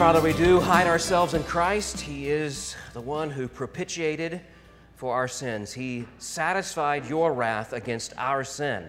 Father, 0.00 0.22
we 0.22 0.32
do 0.32 0.60
hide 0.60 0.86
ourselves 0.86 1.34
in 1.34 1.44
Christ. 1.44 2.00
He 2.00 2.30
is 2.30 2.74
the 2.94 3.02
one 3.02 3.28
who 3.28 3.46
propitiated 3.46 4.40
for 4.96 5.12
our 5.12 5.28
sins. 5.28 5.74
He 5.74 6.06
satisfied 6.18 7.06
your 7.06 7.34
wrath 7.34 7.74
against 7.74 8.14
our 8.16 8.42
sin. 8.42 8.88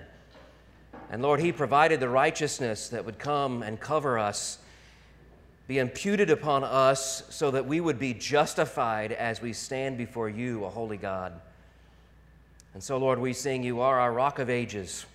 And 1.10 1.22
Lord, 1.22 1.42
He 1.42 1.52
provided 1.52 2.00
the 2.00 2.08
righteousness 2.08 2.88
that 2.88 3.04
would 3.04 3.20
come 3.20 3.62
and 3.62 3.78
cover 3.78 4.18
us, 4.18 4.60
be 5.68 5.80
imputed 5.80 6.30
upon 6.30 6.64
us, 6.64 7.24
so 7.30 7.52
that 7.52 7.66
we 7.66 7.82
would 7.82 8.00
be 8.00 8.14
justified 8.14 9.12
as 9.12 9.42
we 9.42 9.52
stand 9.52 9.98
before 9.98 10.30
you, 10.30 10.64
a 10.64 10.70
holy 10.70 10.96
God. 10.96 11.34
And 12.74 12.82
so, 12.82 12.98
Lord, 12.98 13.20
we 13.20 13.34
sing, 13.34 13.64
You 13.64 13.82
are 13.82 14.00
our 14.00 14.14
rock 14.14 14.40
of 14.40 14.50
ages, 14.50 15.06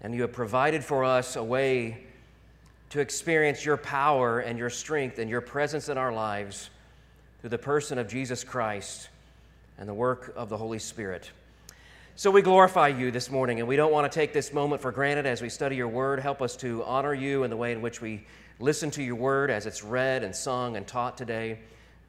and 0.00 0.16
you 0.16 0.22
have 0.22 0.32
provided 0.32 0.82
for 0.82 1.04
us 1.04 1.36
a 1.36 1.44
way 1.44 2.06
to 2.92 3.00
experience 3.00 3.64
your 3.64 3.78
power 3.78 4.40
and 4.40 4.58
your 4.58 4.68
strength 4.68 5.18
and 5.18 5.30
your 5.30 5.40
presence 5.40 5.88
in 5.88 5.96
our 5.96 6.12
lives 6.12 6.68
through 7.40 7.48
the 7.48 7.56
person 7.56 7.96
of 7.96 8.06
Jesus 8.06 8.44
Christ 8.44 9.08
and 9.78 9.88
the 9.88 9.94
work 9.94 10.34
of 10.36 10.50
the 10.50 10.58
Holy 10.58 10.78
Spirit. 10.78 11.30
So 12.16 12.30
we 12.30 12.42
glorify 12.42 12.88
you 12.88 13.10
this 13.10 13.30
morning, 13.30 13.60
and 13.60 13.66
we 13.66 13.76
don't 13.76 13.92
want 13.92 14.12
to 14.12 14.14
take 14.14 14.34
this 14.34 14.52
moment 14.52 14.82
for 14.82 14.92
granted 14.92 15.24
as 15.24 15.40
we 15.40 15.48
study 15.48 15.74
your 15.74 15.88
word. 15.88 16.20
Help 16.20 16.42
us 16.42 16.54
to 16.56 16.84
honor 16.84 17.14
you 17.14 17.44
in 17.44 17.50
the 17.50 17.56
way 17.56 17.72
in 17.72 17.80
which 17.80 18.02
we 18.02 18.26
listen 18.60 18.90
to 18.90 19.02
your 19.02 19.14
word 19.14 19.48
as 19.48 19.64
it's 19.64 19.82
read 19.82 20.22
and 20.22 20.36
sung 20.36 20.76
and 20.76 20.86
taught 20.86 21.16
today. 21.16 21.60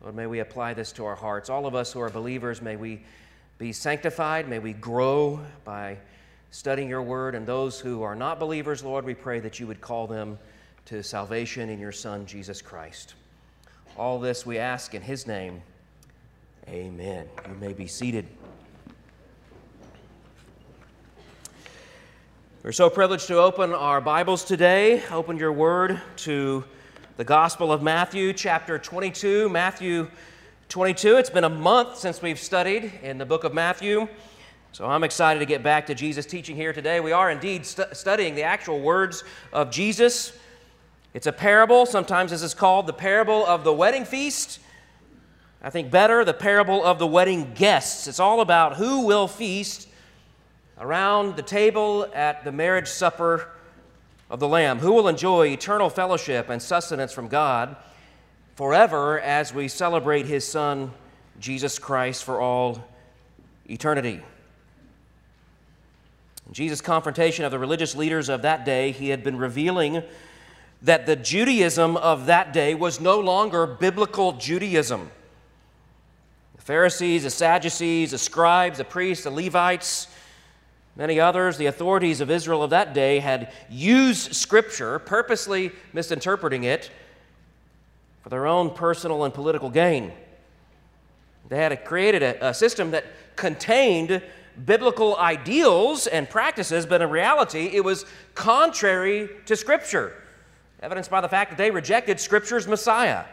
Lord, 0.02 0.16
may 0.16 0.28
we 0.28 0.40
apply 0.40 0.74
this 0.74 0.92
to 0.94 1.06
our 1.06 1.16
hearts. 1.16 1.50
All 1.50 1.66
of 1.66 1.76
us 1.76 1.94
who 1.94 2.02
are 2.02 2.10
believers, 2.10 2.62
may 2.62 2.76
we 2.76 3.06
be 3.58 3.72
sanctified, 3.72 4.50
may 4.50 4.60
we 4.60 4.74
grow 4.74 5.40
by 5.64 5.98
studying 6.52 6.90
your 6.90 7.04
word. 7.04 7.36
And 7.36 7.48
those 7.48 7.80
who 7.80 8.04
are 8.04 8.16
not 8.16 8.38
believers, 8.38 8.84
Lord, 8.84 9.06
we 9.06 9.14
pray 9.14 9.40
that 9.40 9.62
you 9.62 9.68
would 9.68 9.80
call 9.80 10.08
them 10.08 10.38
to 10.86 11.02
salvation 11.02 11.70
in 11.70 11.80
your 11.80 11.94
Son, 11.94 12.26
Jesus 12.26 12.62
Christ. 12.62 13.14
All 13.98 14.20
this 14.20 14.46
we 14.46 14.58
ask 14.58 14.94
in 14.94 15.02
his 15.02 15.26
name. 15.26 15.62
Amen. 16.68 17.28
You 17.48 17.56
may 17.56 17.72
be 17.72 17.88
seated. 17.88 18.26
We're 22.64 22.74
so 22.74 22.90
privileged 22.90 23.28
to 23.28 23.38
open 23.38 23.74
our 23.74 24.02
Bibles 24.02 24.44
today. 24.44 25.02
Open 25.10 25.38
your 25.38 25.54
word 25.54 26.02
to 26.18 26.66
the 27.16 27.24
Gospel 27.24 27.72
of 27.72 27.82
Matthew, 27.82 28.34
chapter 28.34 28.78
22. 28.78 29.48
Matthew 29.48 30.10
22. 30.68 31.16
It's 31.16 31.30
been 31.30 31.46
a 31.46 31.50
month 31.50 31.98
since 31.98 32.22
we've 32.22 32.40
studied 32.40 32.92
in 33.02 33.18
the 33.18 33.26
book 33.26 33.46
of 33.46 33.54
Matthew. 33.54 34.08
So 34.74 34.86
I'm 34.86 35.04
excited 35.06 35.40
to 35.40 35.46
get 35.46 35.64
back 35.64 35.86
to 35.88 35.96
Jesus' 35.96 36.26
teaching 36.26 36.58
here 36.58 36.74
today. 36.74 37.00
We 37.00 37.14
are 37.14 37.32
indeed 37.32 37.66
stu- 37.66 37.84
studying 37.94 38.36
the 38.36 38.44
actual 38.44 38.82
words 38.82 39.24
of 39.54 39.72
Jesus. 39.72 40.34
It's 41.14 41.28
a 41.28 41.32
parable. 41.32 41.86
Sometimes 41.86 42.32
this 42.32 42.42
is 42.42 42.54
called 42.54 42.88
the 42.88 42.94
parable 42.94 43.46
of 43.46 43.64
the 43.64 43.74
wedding 43.74 44.04
feast. 44.04 44.60
I 45.62 45.70
think 45.70 45.92
better, 45.92 46.26
the 46.26 46.34
parable 46.34 46.84
of 46.84 47.00
the 47.00 47.08
wedding 47.08 47.54
guests. 47.54 48.08
It's 48.08 48.20
all 48.20 48.42
about 48.42 48.76
who 48.76 49.06
will 49.06 49.28
feast 49.28 49.88
around 50.80 51.36
the 51.36 51.44
table 51.44 52.10
at 52.14 52.44
the 52.44 52.52
marriage 52.52 52.88
supper 52.88 53.50
of 54.30 54.40
the 54.40 54.48
Lamb, 54.48 54.80
who 54.80 54.92
will 54.92 55.08
enjoy 55.08 55.48
eternal 55.48 55.90
fellowship 55.90 56.50
and 56.50 56.62
sustenance 56.62 57.14
from 57.14 57.28
God 57.28 57.76
forever 58.56 59.20
as 59.20 59.54
we 59.54 59.68
celebrate 59.68 60.26
His 60.26 60.48
Son, 60.48 60.92
Jesus 61.40 61.78
Christ, 61.78 62.24
for 62.24 62.42
all 62.42 62.84
eternity. 63.70 64.22
In 66.48 66.54
Jesus' 66.54 66.82
confrontation 66.82 67.46
of 67.46 67.52
the 67.52 67.60
religious 67.60 67.96
leaders 67.96 68.28
of 68.28 68.42
that 68.42 68.66
day, 68.66 68.92
He 68.92 69.10
had 69.10 69.24
been 69.24 69.38
revealing 69.38 70.04
that 70.84 71.06
the 71.06 71.16
Judaism 71.16 71.98
of 71.98 72.28
that 72.28 72.54
day 72.54 72.76
was 72.76 73.00
no 73.00 73.20
longer 73.20 73.66
biblical 73.66 74.34
Judaism. 74.34 75.10
The 76.56 76.62
Pharisees, 76.62 77.24
the 77.24 77.30
Sadducees, 77.30 78.12
the 78.12 78.18
scribes, 78.18 78.78
the 78.78 78.84
priests, 78.84 79.24
the 79.24 79.32
Levites, 79.32 80.08
Many 80.96 81.20
others, 81.20 81.58
the 81.58 81.66
authorities 81.66 82.22
of 82.22 82.30
Israel 82.30 82.62
of 82.62 82.70
that 82.70 82.94
day, 82.94 83.18
had 83.20 83.52
used 83.68 84.36
Scripture, 84.36 85.00
purposely 85.00 85.72
misinterpreting 85.92 86.66
it, 86.66 86.92
for 88.22 88.30
their 88.30 88.46
own 88.46 88.70
personal 88.70 89.24
and 89.24 89.34
political 89.34 89.72
gain. 89.72 90.12
They 91.50 91.58
had 91.58 91.84
created 91.84 92.22
a, 92.22 92.50
a, 92.50 92.54
system 92.54 92.92
that 92.92 93.06
contained 93.36 94.22
biblical 94.66 95.18
ideals 95.18 96.06
and 96.06 96.30
practices, 96.30 96.86
but 96.86 97.02
in 97.02 97.10
reality, 97.10 97.72
it 97.74 97.84
was 97.84 98.06
contrary 98.36 99.30
to 99.48 99.56
Scripture, 99.56 100.14
evidenced 100.84 101.10
by 101.10 101.22
the 101.22 101.30
fact 101.30 101.50
that 101.50 101.58
they 101.58 101.72
rejected 101.72 102.20
Scripture's 102.20 102.68
Messiah 102.68 103.24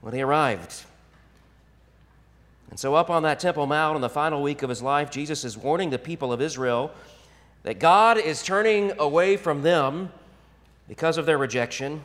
when 0.00 0.14
he 0.14 0.22
arrived. 0.22 0.84
And 2.70 2.78
so, 2.78 2.94
up 2.94 3.10
on 3.10 3.22
that 3.24 3.38
Temple 3.38 3.66
Mount 3.66 3.96
in 3.96 4.02
the 4.02 4.08
final 4.08 4.42
week 4.42 4.62
of 4.62 4.70
his 4.70 4.80
life, 4.80 5.10
Jesus 5.10 5.44
is 5.44 5.58
warning 5.58 5.90
the 5.90 5.98
people 5.98 6.32
of 6.32 6.40
Israel 6.40 6.90
that 7.64 7.78
God 7.78 8.16
is 8.16 8.42
turning 8.42 8.92
away 8.98 9.36
from 9.36 9.60
them 9.60 10.10
because 10.88 11.18
of 11.18 11.26
their 11.26 11.36
rejection 11.36 12.02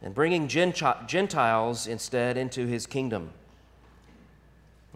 and 0.00 0.14
bringing 0.14 0.48
Gentiles 0.48 1.86
instead 1.86 2.38
into 2.38 2.66
his 2.66 2.86
kingdom. 2.86 3.30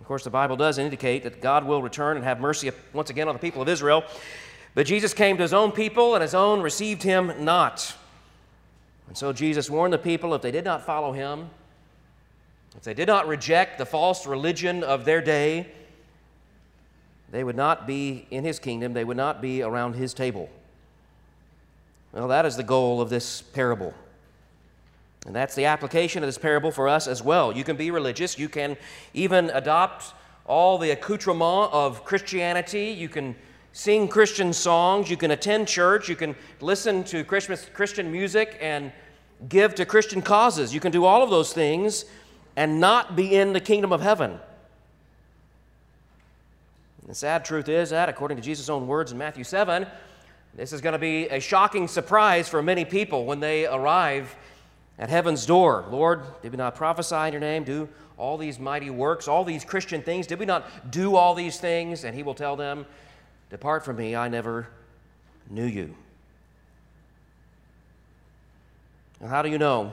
Of 0.01 0.07
course, 0.07 0.25
the 0.25 0.31
Bible 0.31 0.57
does 0.57 0.79
indicate 0.79 1.23
that 1.25 1.43
God 1.43 1.67
will 1.67 1.83
return 1.83 2.17
and 2.17 2.25
have 2.25 2.41
mercy 2.41 2.71
once 2.95 3.11
again 3.11 3.29
on 3.29 3.35
the 3.35 3.41
people 3.41 3.61
of 3.61 3.69
Israel. 3.69 4.05
But 4.75 4.87
Jesus 4.87 5.13
came 5.13 5.37
to 5.37 5.43
his 5.43 5.53
own 5.53 5.73
people, 5.73 6.15
and 6.15 6.23
his 6.23 6.35
own 6.35 6.63
received 6.63 7.03
him 7.03 7.45
not. 7.45 7.95
And 9.11 9.19
so 9.19 9.33
Jesus 9.33 9.69
warned 9.69 9.93
the 9.93 9.99
people 9.99 10.35
if 10.35 10.41
they 10.41 10.53
did 10.53 10.65
not 10.65 10.87
follow 10.87 11.11
him, 11.11 11.51
if 12.77 12.85
they 12.85 12.95
did 12.95 13.09
not 13.09 13.27
reject 13.27 13.77
the 13.77 13.85
false 13.85 14.25
religion 14.25 14.85
of 14.85 15.05
their 15.05 15.21
day, 15.21 15.67
they 17.33 17.43
would 17.43 17.57
not 17.57 17.89
be 17.89 18.29
in 18.31 18.45
his 18.45 18.61
kingdom, 18.61 18.93
they 18.93 19.03
would 19.03 19.17
not 19.17 19.43
be 19.43 19.63
around 19.63 19.97
his 19.97 20.15
table. 20.15 20.49
Well, 22.13 22.29
that 22.29 22.47
is 22.47 22.57
the 22.57 22.63
goal 22.63 23.01
of 23.01 23.11
this 23.11 23.43
parable. 23.43 23.93
And 25.27 25.35
that's 25.35 25.57
the 25.57 25.65
application 25.65 26.23
of 26.23 26.29
this 26.29 26.39
parable 26.39 26.71
for 26.71 26.89
us 26.89 27.09
as 27.09 27.21
well. 27.21 27.51
You 27.51 27.65
can 27.65 27.75
be 27.75 27.91
religious, 27.91 28.39
you 28.39 28.49
can 28.49 28.77
even 29.13 29.51
adopt 29.51 30.15
all 30.47 30.79
the 30.79 30.93
accoutrement 30.93 31.73
of 31.73 32.05
Christianity, 32.05 32.91
you 32.91 33.09
can 33.09 33.35
sing 33.73 34.09
Christian 34.09 34.53
songs, 34.53 35.11
you 35.11 35.17
can 35.17 35.31
attend 35.31 35.69
church, 35.69 36.09
you 36.09 36.17
can 36.17 36.35
listen 36.61 37.05
to 37.05 37.25
Christmas, 37.25 37.67
Christian 37.73 38.11
music 38.11 38.59
and 38.61 38.93
give 39.49 39.75
to 39.77 39.87
Christian 39.87 40.21
causes. 40.23 40.75
You 40.75 40.81
can 40.81 40.93
do 40.93 41.05
all 41.05 41.23
of 41.23 41.31
those 41.31 41.53
things 41.53 42.05
and 42.57 42.81
not 42.81 43.17
be 43.17 43.35
in 43.35 43.53
the 43.53 43.61
kingdom 43.61 43.93
of 43.93 44.01
heaven. 44.01 44.39
The 47.07 47.15
sad 47.15 47.45
truth 47.45 47.69
is 47.69 47.91
that, 47.91 48.09
according 48.09 48.37
to 48.37 48.43
Jesus' 48.43 48.69
own 48.69 48.87
words 48.87 49.13
in 49.13 49.19
Matthew 49.19 49.45
7, 49.45 49.87
this 50.55 50.73
is 50.73 50.81
going 50.81 50.93
to 50.93 50.99
be 50.99 51.29
a 51.29 51.41
shocking 51.41 51.89
surprise 51.89 52.49
for 52.49 52.63
many 52.63 52.85
people 52.85 53.25
when 53.25 53.41
they 53.41 53.67
arrive 53.67 54.37
at 54.99 55.09
heaven's 55.09 55.47
door. 55.47 55.87
Lord, 55.91 56.23
did 56.43 56.53
we 56.53 56.59
not 56.59 56.75
prophesy 56.75 57.17
in 57.17 57.33
your 57.33 57.41
name, 57.41 57.65
do 57.65 57.89
all 58.17 58.37
these 58.37 58.59
mighty 58.59 58.91
works, 58.91 59.27
all 59.27 59.45
these 59.45 59.65
Christian 59.65 60.03
things? 60.03 60.27
Did 60.27 60.39
we 60.39 60.45
not 60.45 60.91
do 60.91 61.17
all 61.17 61.35
these 61.35 61.59
things? 61.59 62.05
And 62.05 62.15
he 62.15 62.23
will 62.23 62.35
tell 62.35 62.55
them, 62.55 62.85
Depart 63.51 63.85
from 63.85 63.97
me, 63.97 64.15
I 64.15 64.29
never 64.29 64.69
knew 65.51 65.67
you. 65.67 65.95
Now, 69.21 69.29
how 69.29 69.43
do 69.43 69.51
you 69.51 69.59
know 69.59 69.93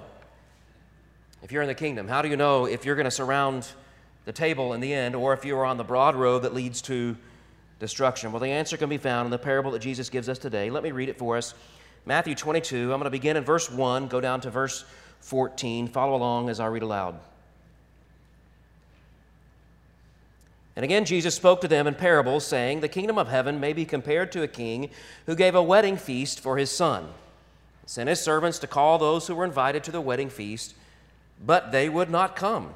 if 1.44 1.52
you're 1.52 1.64
in 1.64 1.68
the 1.68 1.76
kingdom? 1.76 2.08
How 2.08 2.22
do 2.22 2.30
you 2.30 2.38
know 2.38 2.66
if 2.66 2.86
you're 2.86 2.96
going 2.96 3.06
to 3.06 3.12
surround 3.12 3.68
the 4.26 4.32
table 4.32 4.74
in 4.74 4.80
the 4.80 4.94
end 4.94 5.16
or 5.16 5.34
if 5.34 5.44
you 5.44 5.58
are 5.58 5.66
on 5.66 5.78
the 5.78 5.84
broad 5.84 6.16
road 6.16 6.44
that 6.44 6.54
leads 6.54 6.82
to 6.84 7.18
destruction? 7.80 8.32
Well, 8.32 8.40
the 8.40 8.52
answer 8.52 8.78
can 8.78 8.90
be 8.90 8.98
found 8.98 9.26
in 9.26 9.32
the 9.32 9.38
parable 9.38 9.72
that 9.72 9.80
Jesus 9.80 10.10
gives 10.10 10.30
us 10.30 10.38
today. 10.38 10.70
Let 10.70 10.84
me 10.84 10.92
read 10.92 11.10
it 11.10 11.18
for 11.18 11.36
us. 11.36 11.56
Matthew 12.06 12.36
22. 12.36 12.84
I'm 12.94 13.00
going 13.00 13.04
to 13.04 13.10
begin 13.10 13.38
in 13.38 13.44
verse 13.44 13.70
1, 13.70 14.08
go 14.08 14.22
down 14.22 14.40
to 14.42 14.50
verse 14.50 14.86
14. 15.22 15.88
Follow 15.88 16.16
along 16.16 16.50
as 16.50 16.60
I 16.60 16.68
read 16.68 16.84
aloud. 16.84 17.20
And 20.78 20.86
again, 20.86 21.04
Jesus 21.04 21.36
spoke 21.36 21.60
to 21.62 21.68
them 21.68 21.88
in 21.88 21.96
parables, 21.96 22.46
saying, 22.46 22.80
The 22.80 22.88
kingdom 22.88 23.18
of 23.18 23.28
heaven 23.28 23.60
may 23.60 23.74
be 23.74 23.84
compared 23.84 24.32
to 24.32 24.44
a 24.44 24.48
king 24.48 24.92
who 25.26 25.36
gave 25.36 25.56
a 25.56 25.62
wedding 25.62 25.98
feast 25.98 26.40
for 26.40 26.58
his 26.58 26.72
son. 26.72 27.10
Sent 27.86 28.08
his 28.08 28.22
servants 28.22 28.60
to 28.60 28.68
call 28.68 28.98
those 28.98 29.28
who 29.28 29.36
were 29.36 29.44
invited 29.44 29.84
to 29.84 29.92
the 29.92 30.00
wedding 30.00 30.30
feast 30.30 30.74
but 31.46 31.72
they 31.72 31.90
would 31.90 32.10
not 32.10 32.36
come. 32.36 32.74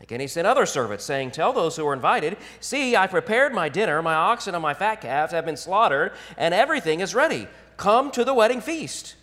Again, 0.00 0.20
he 0.20 0.26
sent 0.26 0.46
other 0.46 0.66
servants, 0.66 1.04
saying, 1.04 1.30
Tell 1.30 1.52
those 1.52 1.76
who 1.76 1.86
are 1.86 1.92
invited, 1.92 2.36
See, 2.58 2.96
I 2.96 3.06
prepared 3.06 3.52
my 3.52 3.68
dinner, 3.68 4.00
my 4.02 4.14
oxen 4.14 4.54
and 4.54 4.62
my 4.62 4.74
fat 4.74 4.96
calves 4.96 5.32
have 5.32 5.44
been 5.44 5.56
slaughtered, 5.56 6.12
and 6.36 6.54
everything 6.54 7.00
is 7.00 7.14
ready. 7.14 7.48
Come 7.76 8.10
to 8.12 8.24
the 8.24 8.34
wedding 8.34 8.60
feast. 8.60 9.14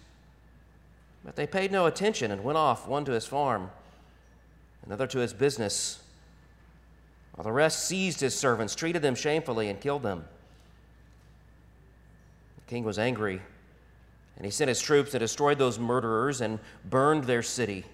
But 1.25 1.36
they 1.36 1.48
paid 1.48 1.72
no 1.72 1.88
attention 1.88 2.31
and 2.31 2.44
went 2.44 2.58
off, 2.58 2.88
one 2.88 3.06
to 3.06 3.12
his 3.12 3.25
farm, 3.25 3.72
another 4.86 5.08
to 5.08 5.19
his 5.19 5.34
business, 5.34 6.00
while 7.38 7.44
the 7.44 7.51
rest 7.51 7.86
seized 7.88 8.19
his 8.19 8.36
servants, 8.36 8.74
treated 8.74 9.04
them 9.04 9.13
shamefully, 9.13 9.69
and 9.69 9.80
killed 9.80 10.01
them. 10.01 10.25
The 12.56 12.72
king 12.72 12.84
was 12.84 12.98
angry 12.98 13.42
And 14.38 14.45
he 14.45 14.50
sent 14.51 14.69
his 14.69 14.81
troops 14.81 15.13
and 15.13 15.19
destroyed 15.19 15.60
those 15.60 15.78
murderers 15.78 16.42
and 16.42 16.57
burned 16.84 17.25
their 17.25 17.44
city. 17.44 17.86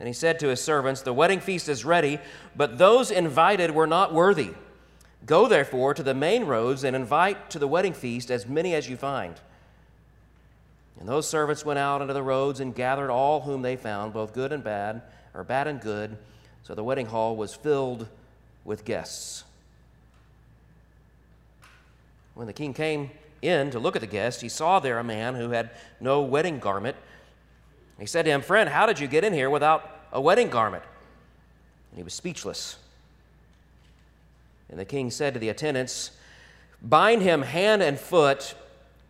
And 0.00 0.08
he 0.08 0.12
said 0.12 0.40
to 0.40 0.48
his 0.48 0.60
servants, 0.60 1.02
The 1.02 1.12
wedding 1.12 1.38
feast 1.38 1.68
is 1.68 1.84
ready, 1.84 2.18
but 2.56 2.76
those 2.76 3.12
invited 3.12 3.70
were 3.70 3.86
not 3.86 4.12
worthy. 4.12 4.50
Go 5.24 5.46
therefore 5.46 5.94
to 5.94 6.02
the 6.02 6.12
main 6.12 6.44
roads 6.44 6.82
and 6.82 6.96
invite 6.96 7.50
to 7.50 7.60
the 7.60 7.68
wedding 7.68 7.94
feast 7.94 8.32
as 8.32 8.48
many 8.48 8.74
as 8.74 8.88
you 8.88 8.96
find. 8.96 9.40
And 10.98 11.08
those 11.08 11.28
servants 11.28 11.64
went 11.64 11.78
out 11.78 12.02
into 12.02 12.14
the 12.14 12.22
roads 12.22 12.58
and 12.58 12.74
gathered 12.74 13.10
all 13.10 13.42
whom 13.42 13.62
they 13.62 13.76
found, 13.76 14.12
both 14.12 14.32
good 14.32 14.52
and 14.52 14.64
bad, 14.64 15.02
or 15.34 15.44
bad 15.44 15.68
and 15.68 15.80
good. 15.80 16.18
So 16.66 16.74
the 16.74 16.82
wedding 16.82 17.06
hall 17.06 17.36
was 17.36 17.54
filled 17.54 18.08
with 18.64 18.84
guests. 18.84 19.44
When 22.34 22.48
the 22.48 22.52
king 22.52 22.74
came 22.74 23.10
in 23.40 23.70
to 23.70 23.78
look 23.78 23.94
at 23.94 24.00
the 24.00 24.08
guests, 24.08 24.42
he 24.42 24.48
saw 24.48 24.80
there 24.80 24.98
a 24.98 25.04
man 25.04 25.36
who 25.36 25.50
had 25.50 25.70
no 26.00 26.22
wedding 26.22 26.58
garment. 26.58 26.96
He 28.00 28.06
said 28.06 28.24
to 28.24 28.32
him, 28.32 28.42
Friend, 28.42 28.68
how 28.68 28.84
did 28.84 28.98
you 28.98 29.06
get 29.06 29.22
in 29.22 29.32
here 29.32 29.48
without 29.48 29.88
a 30.12 30.20
wedding 30.20 30.50
garment? 30.50 30.82
And 31.92 31.98
he 31.98 32.02
was 32.02 32.14
speechless. 32.14 32.78
And 34.68 34.76
the 34.76 34.84
king 34.84 35.12
said 35.12 35.34
to 35.34 35.38
the 35.38 35.50
attendants, 35.50 36.10
Bind 36.82 37.22
him 37.22 37.42
hand 37.42 37.80
and 37.80 37.96
foot 37.96 38.56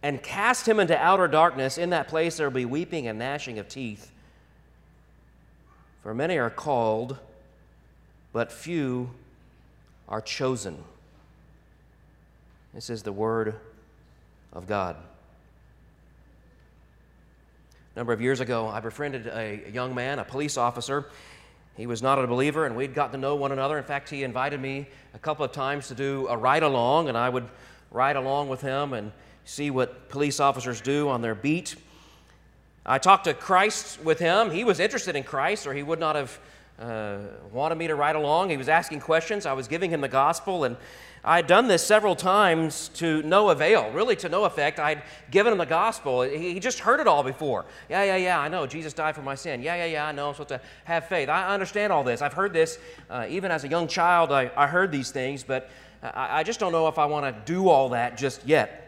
and 0.02 0.22
cast 0.22 0.68
him 0.68 0.78
into 0.78 0.94
outer 0.98 1.26
darkness. 1.26 1.78
In 1.78 1.88
that 1.88 2.06
place 2.06 2.36
there 2.36 2.50
will 2.50 2.54
be 2.54 2.66
weeping 2.66 3.06
and 3.06 3.18
gnashing 3.18 3.58
of 3.58 3.66
teeth. 3.66 4.12
For 6.02 6.12
many 6.12 6.36
are 6.36 6.50
called, 6.50 7.18
but 8.36 8.52
few 8.52 9.08
are 10.10 10.20
chosen. 10.20 10.76
This 12.74 12.90
is 12.90 13.02
the 13.02 13.10
word 13.10 13.54
of 14.52 14.66
God. 14.66 14.94
A 17.94 17.98
number 17.98 18.12
of 18.12 18.20
years 18.20 18.40
ago, 18.40 18.66
I 18.66 18.80
befriended 18.80 19.26
a 19.28 19.62
young 19.72 19.94
man, 19.94 20.18
a 20.18 20.24
police 20.24 20.58
officer. 20.58 21.08
He 21.78 21.86
was 21.86 22.02
not 22.02 22.18
a 22.18 22.26
believer, 22.26 22.66
and 22.66 22.76
we'd 22.76 22.92
gotten 22.92 23.12
to 23.12 23.18
know 23.18 23.36
one 23.36 23.52
another. 23.52 23.78
In 23.78 23.84
fact, 23.84 24.10
he 24.10 24.22
invited 24.22 24.60
me 24.60 24.86
a 25.14 25.18
couple 25.18 25.42
of 25.42 25.52
times 25.52 25.88
to 25.88 25.94
do 25.94 26.26
a 26.28 26.36
ride 26.36 26.62
along, 26.62 27.08
and 27.08 27.16
I 27.16 27.30
would 27.30 27.48
ride 27.90 28.16
along 28.16 28.50
with 28.50 28.60
him 28.60 28.92
and 28.92 29.12
see 29.46 29.70
what 29.70 30.10
police 30.10 30.40
officers 30.40 30.82
do 30.82 31.08
on 31.08 31.22
their 31.22 31.34
beat. 31.34 31.74
I 32.84 32.98
talked 32.98 33.24
to 33.24 33.32
Christ 33.32 33.98
with 34.04 34.18
him. 34.18 34.50
He 34.50 34.62
was 34.62 34.78
interested 34.78 35.16
in 35.16 35.22
Christ, 35.22 35.66
or 35.66 35.72
he 35.72 35.82
would 35.82 35.98
not 35.98 36.16
have 36.16 36.38
uh, 36.78 37.18
wanted 37.52 37.76
me 37.76 37.86
to 37.86 37.94
ride 37.94 38.16
along. 38.16 38.50
He 38.50 38.56
was 38.56 38.68
asking 38.68 39.00
questions. 39.00 39.46
I 39.46 39.52
was 39.52 39.68
giving 39.68 39.90
him 39.90 40.00
the 40.00 40.08
gospel, 40.08 40.64
and 40.64 40.76
I'd 41.24 41.46
done 41.46 41.66
this 41.66 41.84
several 41.84 42.14
times 42.14 42.88
to 42.94 43.22
no 43.22 43.50
avail, 43.50 43.90
really 43.90 44.14
to 44.16 44.28
no 44.28 44.44
effect. 44.44 44.78
I'd 44.78 45.02
given 45.30 45.52
him 45.52 45.58
the 45.58 45.66
gospel. 45.66 46.22
He 46.22 46.60
just 46.60 46.78
heard 46.78 47.00
it 47.00 47.08
all 47.08 47.22
before. 47.22 47.64
Yeah, 47.88 48.04
yeah, 48.04 48.16
yeah, 48.16 48.38
I 48.38 48.48
know. 48.48 48.66
Jesus 48.66 48.92
died 48.92 49.14
for 49.14 49.22
my 49.22 49.34
sin. 49.34 49.62
Yeah, 49.62 49.74
yeah, 49.74 49.86
yeah, 49.86 50.06
I 50.06 50.12
know. 50.12 50.28
I'm 50.28 50.34
supposed 50.34 50.50
to 50.50 50.60
have 50.84 51.08
faith. 51.08 51.28
I 51.28 51.52
understand 51.52 51.92
all 51.92 52.04
this. 52.04 52.22
I've 52.22 52.34
heard 52.34 52.52
this. 52.52 52.78
Uh, 53.10 53.26
even 53.28 53.50
as 53.50 53.64
a 53.64 53.68
young 53.68 53.88
child, 53.88 54.30
I, 54.30 54.50
I 54.56 54.66
heard 54.66 54.92
these 54.92 55.10
things, 55.10 55.42
but 55.42 55.68
I, 56.02 56.40
I 56.40 56.42
just 56.42 56.60
don't 56.60 56.72
know 56.72 56.86
if 56.88 56.98
I 56.98 57.06
want 57.06 57.26
to 57.26 57.52
do 57.52 57.68
all 57.68 57.88
that 57.88 58.16
just 58.16 58.46
yet. 58.46 58.82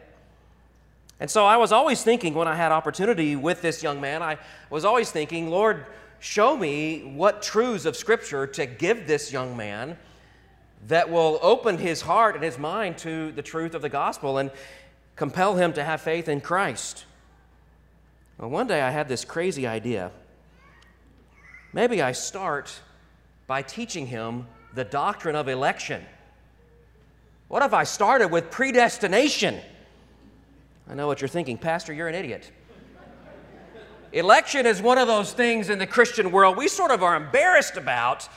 And 1.21 1.29
so 1.29 1.45
I 1.45 1.57
was 1.57 1.73
always 1.73 2.03
thinking 2.05 2.35
when 2.35 2.47
I 2.47 2.55
had 2.55 2.71
opportunity 2.71 3.35
with 3.35 3.61
this 3.63 3.83
young 3.83 4.01
man, 4.01 4.23
I 4.23 4.39
was 4.71 4.85
always 4.85 5.11
thinking, 5.11 5.51
Lord, 5.51 5.87
show 6.21 6.57
me 6.57 7.01
what 7.15 7.43
truths 7.43 7.85
of 7.85 7.97
Scripture 7.97 8.47
to 8.47 8.67
give 8.67 9.07
this 9.07 9.33
young 9.33 9.57
man 9.57 9.97
that 10.87 11.11
will 11.11 11.39
open 11.43 11.79
his 11.79 12.01
heart 12.01 12.35
and 12.35 12.45
his 12.45 12.59
mind 12.59 12.99
to 12.99 13.33
the 13.33 13.43
truth 13.43 13.75
of 13.75 13.83
the 13.83 13.89
gospel 13.89 14.39
and 14.39 14.51
compel 15.17 15.57
him 15.57 15.73
to 15.73 15.83
have 15.83 16.01
faith 16.01 16.29
in 16.29 16.41
Christ. 16.41 17.05
Well, 18.39 18.51
one 18.51 18.69
day 18.69 18.81
I 18.81 18.91
had 18.91 19.09
this 19.09 19.25
crazy 19.25 19.67
idea. 19.67 20.13
Maybe 21.73 22.01
I 22.01 22.13
start 22.13 22.81
by 23.47 23.63
teaching 23.63 24.07
him 24.07 24.47
the 24.75 24.85
doctrine 24.85 25.35
of 25.35 25.49
election. 25.49 26.05
What 27.49 27.63
if 27.63 27.73
I 27.73 27.85
started 27.85 28.29
with 28.29 28.51
predestination? 28.51 29.59
I 30.89 30.95
know 30.95 31.07
what 31.07 31.21
you're 31.21 31.29
thinking, 31.29 31.59
Pastor, 31.59 31.93
you're 31.93 32.09
an 32.09 32.15
idiot. 32.15 32.51
Election 34.13 34.67
is 34.67 34.81
one 34.81 34.99
of 34.99 35.07
those 35.07 35.33
things 35.33 35.69
in 35.69 35.79
the 35.79 35.87
Christian 35.87 36.31
world 36.31 36.57
we 36.57 36.69
sort 36.69 36.91
of 36.91 37.03
are 37.03 37.17
embarrassed 37.17 37.77
about 37.77 38.29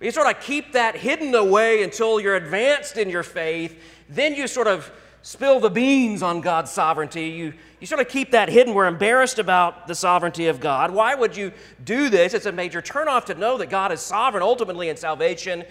you 0.00 0.12
sort 0.12 0.28
of 0.28 0.40
keep 0.40 0.72
that 0.74 0.96
hidden 0.96 1.34
away 1.34 1.82
until 1.82 2.20
you're 2.20 2.36
advanced 2.36 2.96
in 2.98 3.10
your 3.10 3.24
faith. 3.24 3.80
Then 4.08 4.34
you 4.34 4.46
sort 4.46 4.68
of 4.68 4.90
spill 5.22 5.58
the 5.58 5.70
beans 5.70 6.22
on 6.22 6.40
God's 6.40 6.70
sovereignty. 6.70 7.30
You, 7.30 7.52
you 7.80 7.86
sort 7.86 8.00
of 8.00 8.08
keep 8.08 8.30
that 8.30 8.48
hidden. 8.48 8.74
We're 8.74 8.86
embarrassed 8.86 9.40
about 9.40 9.88
the 9.88 9.96
sovereignty 9.96 10.46
of 10.46 10.60
God. 10.60 10.92
Why 10.92 11.16
would 11.16 11.36
you 11.36 11.52
do 11.84 12.08
this? 12.08 12.32
It's 12.32 12.46
a 12.46 12.52
major 12.52 12.80
turnoff 12.80 13.24
to 13.24 13.34
know 13.34 13.58
that 13.58 13.70
God 13.70 13.90
is 13.90 14.00
sovereign 14.00 14.42
ultimately 14.42 14.88
in 14.88 14.96
salvation. 14.96 15.64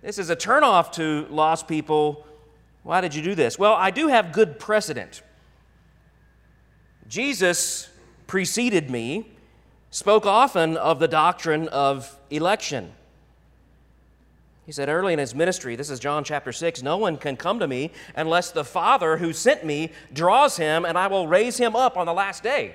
This 0.00 0.18
is 0.18 0.30
a 0.30 0.36
turnoff 0.36 0.92
to 0.92 1.26
lost 1.28 1.66
people. 1.66 2.24
Why 2.84 3.00
did 3.00 3.14
you 3.16 3.22
do 3.22 3.34
this? 3.34 3.58
Well, 3.58 3.74
I 3.74 3.90
do 3.90 4.08
have 4.08 4.32
good 4.32 4.60
precedent. 4.60 5.22
Jesus 7.08 7.90
preceded 8.32 8.88
me, 8.88 9.26
spoke 9.90 10.24
often 10.24 10.74
of 10.78 10.98
the 10.98 11.06
doctrine 11.06 11.68
of 11.68 12.18
election. 12.30 12.90
He 14.64 14.72
said 14.72 14.88
early 14.88 15.12
in 15.12 15.18
his 15.18 15.34
ministry, 15.34 15.76
this 15.76 15.90
is 15.90 16.00
John 16.00 16.24
chapter 16.24 16.50
6, 16.50 16.82
no 16.82 16.96
one 16.96 17.18
can 17.18 17.36
come 17.36 17.58
to 17.58 17.68
me 17.68 17.90
unless 18.16 18.50
the 18.50 18.64
Father 18.64 19.18
who 19.18 19.34
sent 19.34 19.66
me 19.66 19.92
draws 20.14 20.56
him, 20.56 20.86
and 20.86 20.96
I 20.96 21.08
will 21.08 21.28
raise 21.28 21.58
him 21.58 21.76
up 21.76 21.98
on 21.98 22.06
the 22.06 22.14
last 22.14 22.42
day. 22.42 22.74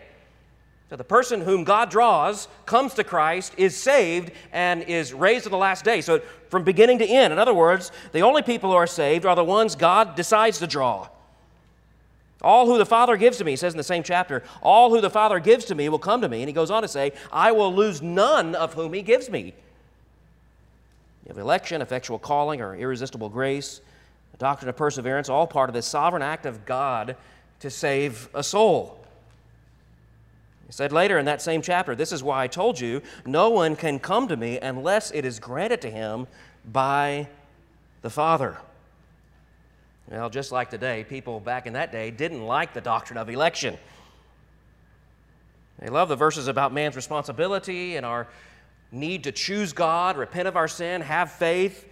So 0.92 0.96
the 0.96 1.04
person 1.04 1.42
whom 1.42 1.64
God 1.64 1.90
draws 1.90 2.48
comes 2.68 2.94
to 2.94 3.04
Christ, 3.04 3.56
is 3.58 3.76
saved, 3.76 4.34
and 4.52 4.84
is 4.84 5.12
raised 5.12 5.48
on 5.48 5.52
the 5.52 5.58
last 5.58 5.84
day. 5.84 6.02
So 6.02 6.22
from 6.50 6.66
beginning 6.66 7.00
to 7.00 7.06
end, 7.08 7.34
in 7.34 7.40
other 7.40 7.56
words, 7.56 7.92
the 8.12 8.22
only 8.22 8.44
people 8.44 8.70
who 8.70 8.76
are 8.76 8.86
saved 8.86 9.26
are 9.26 9.36
the 9.36 9.44
ones 9.44 9.76
God 9.76 10.14
decides 10.14 10.60
to 10.60 10.68
draw. 10.68 11.10
All 12.42 12.68
who 12.68 12.78
the 12.78 12.86
Father 12.86 13.18
gives 13.18 13.38
to 13.38 13.44
me, 13.44 13.52
he 13.52 13.58
says 13.58 13.74
in 13.74 13.78
the 13.78 13.84
same 13.84 14.04
chapter, 14.04 14.44
all 14.62 14.92
who 14.92 15.02
the 15.02 15.10
Father 15.10 15.40
gives 15.40 15.66
to 15.66 15.76
me 15.76 15.90
will 15.90 16.00
come 16.00 16.22
to 16.22 16.30
me. 16.30 16.42
And 16.42 16.48
he 16.48 16.54
goes 16.54 16.70
on 16.70 16.84
to 16.84 16.88
say, 16.88 17.14
I 17.32 17.52
will 17.52 17.74
lose 17.74 18.02
none 18.02 18.54
of 18.54 18.74
whom 18.74 18.94
he 18.94 19.02
gives 19.02 19.30
me. 19.30 19.56
You 21.26 21.30
have 21.30 21.40
election, 21.40 21.82
effectual 21.82 22.20
calling, 22.20 22.62
or 22.62 22.76
irresistible 22.76 23.30
grace, 23.30 23.82
the 24.32 24.38
doctrine 24.38 24.70
of 24.70 24.78
perseverance, 24.78 25.30
all 25.30 25.48
part 25.48 25.70
of 25.70 25.74
this 25.74 25.88
sovereign 25.88 26.22
act 26.22 26.46
of 26.46 26.66
God 26.66 27.18
to 27.60 27.70
save 27.70 28.30
a 28.34 28.44
soul. 28.44 29.04
He 30.68 30.74
said 30.74 30.92
later 30.92 31.18
in 31.18 31.26
that 31.26 31.42
same 31.42 31.62
chapter, 31.62 31.96
This 31.96 32.12
is 32.12 32.22
why 32.22 32.44
I 32.44 32.48
told 32.48 32.80
you, 32.80 33.02
no 33.26 33.50
one 33.50 33.76
can 33.76 34.00
come 34.00 34.28
to 34.28 34.38
me 34.38 34.60
unless 34.60 35.12
it 35.12 35.26
is 35.26 35.40
granted 35.40 35.82
to 35.82 35.90
him 35.90 36.28
by 36.72 37.28
the 38.04 38.10
Father. 38.10 38.58
Well, 40.10 40.30
just 40.30 40.52
like 40.54 40.70
today, 40.70 41.04
people 41.04 41.40
back 41.40 41.68
in 41.68 41.74
that 41.74 41.92
day 41.92 42.12
didn't 42.12 42.46
like 42.46 42.74
the 42.74 42.82
doctrine 42.82 43.18
of 43.18 43.30
election. 43.30 43.78
They 45.80 45.90
love 45.90 46.08
the 46.08 46.16
verses 46.16 46.48
about 46.48 46.74
man's 46.74 46.96
responsibility 46.96 47.98
and 47.98 48.06
our 48.06 48.28
need 48.92 49.26
to 49.26 49.34
choose 49.34 49.74
God, 49.74 50.18
repent 50.18 50.48
of 50.48 50.56
our 50.56 50.70
sin, 50.70 51.02
have 51.02 51.32
faith, 51.32 51.88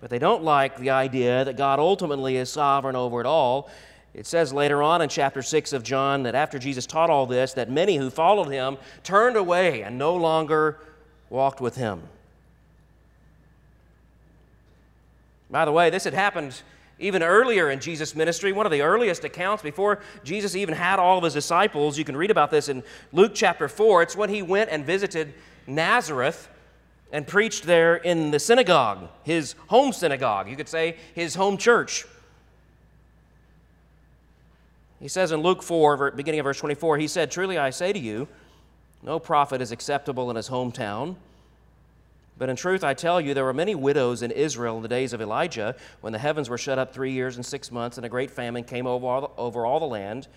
but 0.00 0.08
they 0.08 0.18
don't 0.18 0.42
like 0.42 0.78
the 0.78 0.90
idea 0.90 1.44
that 1.44 1.56
God 1.56 1.78
ultimately 1.78 2.36
is 2.36 2.50
sovereign 2.50 2.96
over 2.96 3.20
it 3.20 3.26
all. 3.26 3.70
It 4.14 4.26
says 4.26 4.52
later 4.52 4.82
on 4.82 5.02
in 5.02 5.10
chapter 5.10 5.42
6 5.42 5.74
of 5.74 5.82
John 5.82 6.22
that 6.22 6.34
after 6.34 6.58
Jesus 6.58 6.86
taught 6.86 7.10
all 7.10 7.26
this, 7.26 7.52
that 7.52 7.70
many 7.70 7.96
who 7.96 8.08
followed 8.08 8.48
him 8.48 8.78
turned 9.02 9.36
away 9.36 9.82
and 9.82 9.98
no 9.98 10.16
longer 10.16 10.78
walked 11.28 11.60
with 11.60 11.76
him. 11.76 12.02
By 15.50 15.66
the 15.66 15.72
way, 15.72 15.90
this 15.90 16.04
had 16.04 16.14
happened 16.14 16.62
even 16.98 17.22
earlier 17.22 17.70
in 17.70 17.80
Jesus' 17.80 18.14
ministry, 18.14 18.52
one 18.52 18.66
of 18.66 18.72
the 18.72 18.82
earliest 18.82 19.24
accounts 19.24 19.62
before 19.62 20.00
Jesus 20.24 20.56
even 20.56 20.74
had 20.74 20.98
all 20.98 21.18
of 21.18 21.24
his 21.24 21.34
disciples. 21.34 21.96
You 21.96 22.04
can 22.04 22.16
read 22.16 22.30
about 22.30 22.50
this 22.50 22.68
in 22.68 22.82
Luke 23.12 23.32
chapter 23.34 23.68
4. 23.68 24.02
It's 24.02 24.16
when 24.16 24.30
he 24.30 24.42
went 24.42 24.70
and 24.70 24.84
visited 24.84 25.34
Nazareth 25.66 26.48
and 27.12 27.26
preached 27.26 27.64
there 27.64 27.96
in 27.96 28.30
the 28.30 28.38
synagogue, 28.38 29.08
his 29.22 29.54
home 29.68 29.92
synagogue. 29.92 30.48
You 30.48 30.56
could 30.56 30.68
say 30.68 30.96
his 31.14 31.34
home 31.34 31.56
church. 31.56 32.04
He 35.00 35.08
says 35.08 35.30
in 35.30 35.40
Luke 35.40 35.62
4, 35.62 36.12
beginning 36.12 36.40
of 36.40 36.44
verse 36.44 36.58
24, 36.58 36.98
he 36.98 37.06
said, 37.06 37.30
Truly 37.30 37.56
I 37.56 37.70
say 37.70 37.92
to 37.92 37.98
you, 37.98 38.26
no 39.02 39.20
prophet 39.20 39.60
is 39.62 39.70
acceptable 39.70 40.28
in 40.30 40.36
his 40.36 40.48
hometown. 40.48 41.14
But 42.38 42.48
in 42.48 42.56
truth, 42.56 42.84
I 42.84 42.94
tell 42.94 43.20
you, 43.20 43.34
there 43.34 43.44
were 43.44 43.52
many 43.52 43.74
widows 43.74 44.22
in 44.22 44.30
Israel 44.30 44.76
in 44.76 44.82
the 44.82 44.88
days 44.88 45.12
of 45.12 45.20
Elijah, 45.20 45.74
when 46.00 46.12
the 46.12 46.18
heavens 46.20 46.48
were 46.48 46.58
shut 46.58 46.78
up 46.78 46.94
three 46.94 47.10
years 47.10 47.36
and 47.36 47.44
six 47.44 47.72
months, 47.72 47.98
and 47.98 48.06
a 48.06 48.08
great 48.08 48.30
famine 48.30 48.62
came 48.62 48.86
over 48.86 49.06
all 49.06 49.20
the, 49.20 49.28
over 49.36 49.66
all 49.66 49.80
the 49.80 49.86
land. 49.86 50.28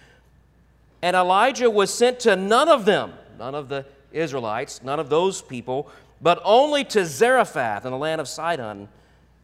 And 1.04 1.16
Elijah 1.16 1.70
was 1.70 1.94
sent 1.94 2.20
to 2.22 2.36
none 2.36 2.70
of 2.70 2.86
them, 2.86 3.14
none 3.38 3.54
of 3.54 3.70
the 3.70 3.86
Israelites, 4.12 4.82
none 4.84 5.00
of 5.00 5.10
those 5.10 5.42
people, 5.42 5.90
but 6.22 6.42
only 6.44 6.84
to 6.86 7.06
Zarephath 7.06 7.86
in 7.86 7.92
the 7.92 7.98
land 7.98 8.20
of 8.20 8.28
Sidon, 8.28 8.88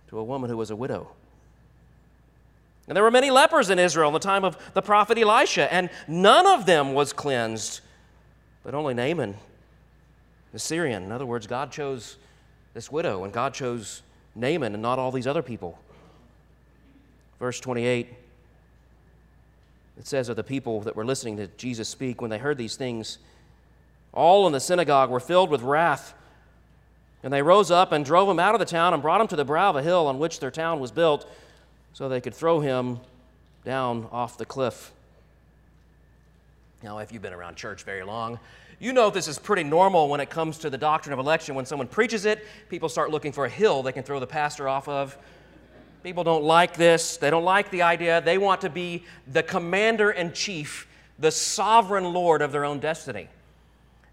to 0.09 0.17
a 0.17 0.23
woman 0.23 0.49
who 0.49 0.57
was 0.57 0.71
a 0.71 0.75
widow. 0.75 1.09
And 2.87 2.95
there 2.95 3.03
were 3.03 3.11
many 3.11 3.29
lepers 3.29 3.69
in 3.69 3.79
Israel 3.79 4.07
in 4.09 4.13
the 4.13 4.19
time 4.19 4.43
of 4.43 4.57
the 4.73 4.81
prophet 4.81 5.17
Elisha, 5.17 5.71
and 5.71 5.89
none 6.07 6.47
of 6.47 6.65
them 6.65 6.93
was 6.93 7.13
cleansed, 7.13 7.81
but 8.63 8.73
only 8.73 8.93
Naaman, 8.93 9.35
the 10.53 10.59
Syrian. 10.59 11.03
In 11.03 11.11
other 11.11 11.25
words, 11.25 11.45
God 11.45 11.71
chose 11.71 12.17
this 12.77 12.91
widow, 12.91 13.23
and 13.23 13.33
God 13.33 13.55
chose 13.55 14.03
Naaman 14.35 14.75
and 14.75 14.83
not 14.83 14.99
all 14.99 15.11
these 15.11 15.25
other 15.25 15.41
people. 15.41 15.79
Verse 17.39 17.59
28, 17.59 18.07
it 19.97 20.05
says 20.05 20.29
of 20.29 20.35
the 20.35 20.43
people 20.43 20.81
that 20.81 20.95
were 20.95 21.03
listening 21.03 21.37
to 21.37 21.47
Jesus 21.57 21.89
speak, 21.89 22.21
when 22.21 22.29
they 22.29 22.37
heard 22.37 22.55
these 22.55 22.75
things, 22.75 23.17
all 24.13 24.45
in 24.45 24.53
the 24.53 24.59
synagogue 24.59 25.09
were 25.09 25.19
filled 25.19 25.49
with 25.49 25.63
wrath. 25.63 26.13
And 27.23 27.33
they 27.33 27.41
rose 27.41 27.71
up 27.71 27.93
and 27.93 28.05
drove 28.05 28.29
him 28.29 28.37
out 28.37 28.53
of 28.53 28.59
the 28.59 28.65
town 28.65 28.93
and 28.93 29.01
brought 29.01 29.21
him 29.21 29.27
to 29.29 29.35
the 29.35 29.43
brow 29.43 29.71
of 29.71 29.75
a 29.75 29.81
hill 29.81 30.05
on 30.05 30.19
which 30.19 30.39
their 30.39 30.51
town 30.51 30.79
was 30.79 30.91
built 30.91 31.27
so 31.93 32.07
they 32.07 32.21
could 32.21 32.35
throw 32.35 32.59
him 32.59 32.99
down 33.65 34.07
off 34.11 34.37
the 34.37 34.45
cliff. 34.45 34.93
Now, 36.83 36.99
if 36.99 37.11
you've 37.11 37.23
been 37.23 37.33
around 37.33 37.55
church 37.55 37.81
very 37.81 38.03
long, 38.03 38.37
you 38.79 38.93
know 38.93 39.09
this 39.09 39.27
is 39.27 39.39
pretty 39.39 39.63
normal 39.63 40.07
when 40.07 40.19
it 40.19 40.29
comes 40.29 40.59
to 40.59 40.69
the 40.69 40.77
doctrine 40.77 41.13
of 41.13 41.19
election. 41.19 41.55
When 41.55 41.65
someone 41.65 41.87
preaches 41.87 42.25
it, 42.25 42.45
people 42.69 42.89
start 42.89 43.09
looking 43.09 43.31
for 43.31 43.45
a 43.45 43.49
hill 43.49 43.81
they 43.81 43.91
can 43.91 44.03
throw 44.03 44.19
the 44.19 44.27
pastor 44.27 44.67
off 44.67 44.87
of. 44.87 45.17
People 46.03 46.23
don't 46.23 46.43
like 46.43 46.77
this. 46.77 47.17
They 47.17 47.29
don't 47.29 47.43
like 47.43 47.71
the 47.71 47.81
idea. 47.81 48.21
They 48.21 48.37
want 48.37 48.61
to 48.61 48.69
be 48.69 49.03
the 49.27 49.41
commander 49.41 50.11
in 50.11 50.31
chief, 50.31 50.87
the 51.17 51.31
sovereign 51.31 52.13
Lord 52.13 52.41
of 52.41 52.51
their 52.51 52.65
own 52.65 52.79
destiny. 52.79 53.29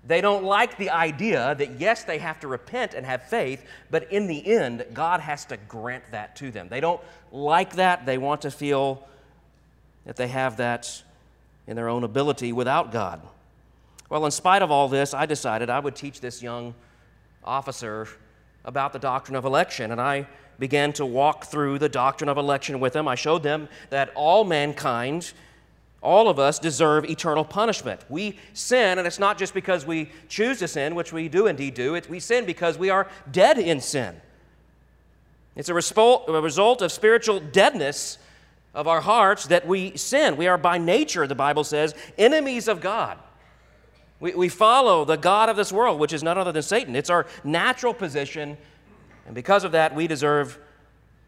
They 0.07 0.21
don't 0.21 0.45
like 0.45 0.77
the 0.77 0.91
idea 0.91 1.55
that, 1.55 1.81
yes, 1.81 2.05
they 2.05 2.19
have 2.19 2.41
to 2.41 2.49
repent 2.49 2.95
and 2.95 3.07
have 3.07 3.23
faith, 3.29 3.65
but 3.91 4.11
in 4.13 4.27
the 4.27 4.47
end, 4.47 4.85
God 4.93 5.21
has 5.21 5.45
to 5.47 5.57
grant 5.57 6.05
that 6.11 6.37
to 6.37 6.51
them. 6.51 6.69
They 6.69 6.81
don't 6.81 7.01
like 7.33 7.77
that. 7.77 8.05
They 8.05 8.19
want 8.19 8.43
to 8.43 8.51
feel 8.51 9.07
that 10.05 10.17
they 10.17 10.29
have 10.29 10.59
that 10.59 11.03
in 11.67 11.77
their 11.77 11.89
own 11.89 12.05
ability 12.05 12.53
without 12.53 12.93
God. 12.93 13.21
Well, 14.09 14.25
in 14.27 14.31
spite 14.31 14.63
of 14.63 14.71
all 14.71 14.89
this, 14.89 15.15
I 15.15 15.27
decided 15.27 15.71
I 15.71 15.81
would 15.81 15.97
teach 15.97 16.21
this 16.21 16.43
young 16.43 16.75
officer 17.43 18.09
about 18.65 18.93
the 18.93 18.99
doctrine 18.99 19.37
of 19.37 19.45
election, 19.45 19.91
and 19.91 20.01
I 20.01 20.27
began 20.59 20.93
to 20.95 21.07
walk 21.07 21.47
through 21.47 21.79
the 21.79 21.89
doctrine 21.89 22.29
of 22.29 22.37
election 22.37 22.81
with 22.81 22.93
them. 22.93 23.09
I 23.09 23.15
showed 23.15 23.43
them 23.43 23.69
that 23.91 24.13
all 24.15 24.45
mankind 24.45 25.33
all 26.05 26.29
of 26.29 26.39
us 26.39 26.59
deserve 26.59 27.07
eternal 27.07 27.45
punishment. 27.45 28.03
We 28.11 28.39
sin, 28.53 28.99
and 28.99 29.07
it's 29.07 29.19
not 29.19 29.39
just 29.39 29.55
because 29.55 29.87
we 29.87 30.11
choose 30.29 30.59
to 30.59 30.69
sin, 30.69 30.95
which 30.95 31.15
we 31.15 31.29
do 31.29 31.47
indeed 31.47 31.73
do, 31.73 31.99
we 32.11 32.21
sin 32.21 32.45
because 32.45 32.77
we 32.77 32.91
are 32.91 33.09
dead 33.33 33.59
in 33.59 33.81
sin. 33.81 34.21
It's 35.57 35.71
a, 35.71 35.75
a 35.75 36.41
result 36.41 36.83
of 36.83 36.93
spiritual 36.93 37.41
deadness 37.41 38.19
of 38.75 38.87
our 38.87 39.01
hearts 39.01 39.47
that 39.47 39.67
we 39.67 39.97
sin. 39.97 40.37
We 40.37 40.47
are 40.47 40.59
by 40.59 40.77
nature, 40.77 41.27
the 41.27 41.35
Bible 41.35 41.65
says, 41.65 41.95
enemies 42.19 42.69
of 42.69 42.83
God. 42.83 43.19
We, 44.25 44.35
we 44.35 44.49
follow 44.49 45.05
the 45.05 45.17
God 45.17 45.51
of 45.51 45.57
this 45.57 45.71
world, 45.71 46.01
which 46.01 46.15
is 46.15 46.23
none 46.23 46.39
other 46.39 46.51
than 46.51 46.63
Satan. 46.63 46.97
It's 46.97 47.11
our 47.11 47.27
natural 47.45 47.93
position, 47.93 48.57
and 49.27 49.35
because 49.35 49.65
of 49.65 49.73
that, 49.73 49.95
we 49.95 50.07
deserve 50.07 50.59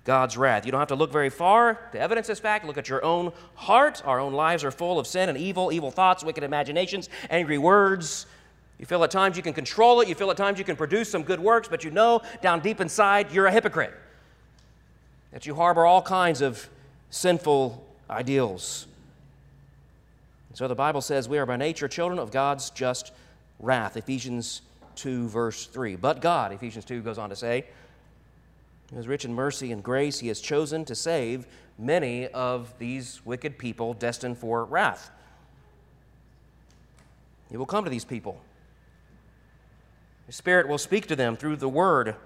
God's 0.05 0.39
wrath. 0.39 0.65
You 0.65 0.73
don't 0.73 0.81
have 0.81 0.89
to 0.89 0.95
look 0.95 1.13
very 1.13 1.29
far 1.29 1.75
to 1.93 2.01
evidence 2.01 2.27
this 2.27 2.41
fact. 2.41 2.65
Look 2.65 2.79
at 2.79 2.89
your 2.89 3.05
own 3.05 3.35
heart. 3.55 4.01
Our 4.07 4.19
own 4.19 4.33
lives 4.33 4.65
are 4.65 4.71
full 4.71 4.99
of 4.99 5.07
sin 5.07 5.29
and 5.29 5.37
evil, 5.37 5.71
evil 5.73 5.91
thoughts, 5.91 6.25
wicked 6.25 6.43
imaginations, 6.43 7.11
angry 7.29 7.59
words. 7.59 8.25
You 8.79 8.87
feel 8.87 9.05
at 9.05 9.11
times 9.11 9.37
you 9.37 9.43
can 9.43 9.53
control 9.53 10.01
it. 10.01 10.09
You 10.09 10.15
feel 10.15 10.31
at 10.31 10.39
times 10.39 10.59
you 10.59 10.65
can 10.65 10.77
produce 10.77 11.11
some 11.11 11.23
good 11.23 11.41
works, 11.41 11.69
but 11.69 11.85
you 11.85 11.91
know 11.91 12.23
down 12.41 12.61
deep 12.61 12.81
inside 12.81 13.31
you're 13.31 13.45
a 13.45 13.53
hypocrite. 13.53 13.93
That 15.33 15.45
you 15.45 15.55
harbor 15.55 15.85
all 15.85 16.01
kinds 16.01 16.41
of 16.41 16.67
sinful 17.11 17.87
ideals. 18.09 18.87
So 20.57 20.67
the 20.69 20.75
Bible 20.75 21.03
says 21.03 21.29
we 21.29 21.37
are 21.37 21.45
by 21.45 21.57
nature 21.59 21.87
children 21.87 22.19
of 22.19 22.31
God's 22.31 22.71
just 22.71 23.13
wrath. 23.61 23.99
Ephesians 23.99 24.63
2, 24.95 25.29
verse 25.29 25.67
3. 25.67 25.97
But 25.97 26.23
God, 26.23 26.51
Ephesians 26.51 26.87
2 26.87 27.03
goes 27.03 27.19
on 27.19 27.29
to 27.29 27.37
say, 27.37 27.67
is 28.97 29.07
rich 29.07 29.27
in 29.27 29.35
mercy 29.35 29.71
and 29.71 29.85
grace. 29.85 30.19
He 30.19 30.29
has 30.29 30.41
chosen 30.41 30.87
to 30.87 30.95
save 30.95 31.47
many 31.79 32.29
of 32.29 32.73
these 32.79 33.21
wicked 33.27 33.59
people 33.59 33.93
destined 33.93 34.39
for 34.39 34.65
wrath. 34.65 35.11
He 37.51 37.59
will 37.59 37.67
come 37.67 37.85
to 37.85 37.91
these 37.91 38.07
people. 38.07 38.41
His 40.25 40.37
Spirit 40.37 40.69
will 40.69 40.79
speak 40.79 41.07
to 41.09 41.17
them 41.17 41.37
through 41.37 41.57
the 41.57 41.69
Word. 41.69 42.17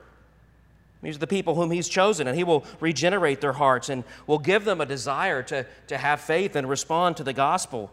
These 1.03 1.17
are 1.17 1.19
the 1.19 1.27
people 1.27 1.57
whom 1.57 1.73
He's 1.73 1.89
chosen, 1.89 2.29
and 2.29 2.39
He 2.39 2.45
will 2.45 2.65
regenerate 2.79 3.41
their 3.41 3.55
hearts 3.55 3.89
and 3.89 4.05
will 4.29 4.39
give 4.39 4.65
them 4.65 4.81
a 4.81 4.87
desire 4.87 5.43
to, 5.43 5.67
to 5.89 5.99
have 5.99 6.21
faith 6.21 6.55
and 6.55 6.69
respond 6.69 7.17
to 7.17 7.25
the 7.25 7.33
gospel. 7.33 7.91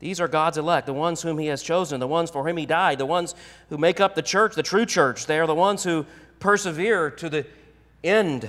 These 0.00 0.18
are 0.18 0.28
God's 0.28 0.56
elect, 0.56 0.86
the 0.86 0.94
ones 0.94 1.22
whom 1.22 1.38
He 1.38 1.46
has 1.46 1.62
chosen, 1.62 2.00
the 2.00 2.08
ones 2.08 2.30
for 2.30 2.46
whom 2.46 2.56
He 2.56 2.66
died, 2.66 2.98
the 2.98 3.06
ones 3.06 3.34
who 3.68 3.78
make 3.78 4.00
up 4.00 4.14
the 4.14 4.22
church, 4.22 4.54
the 4.54 4.62
true 4.62 4.86
church. 4.86 5.26
They 5.26 5.38
are 5.38 5.46
the 5.46 5.54
ones 5.54 5.84
who 5.84 6.06
persevere 6.40 7.10
to 7.10 7.28
the 7.28 7.46
end. 8.02 8.48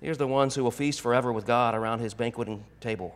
These 0.00 0.10
are 0.10 0.16
the 0.16 0.26
ones 0.26 0.56
who 0.56 0.64
will 0.64 0.72
feast 0.72 1.00
forever 1.00 1.32
with 1.32 1.46
God 1.46 1.74
around 1.74 2.00
his 2.00 2.14
banqueting 2.14 2.64
table. 2.80 3.14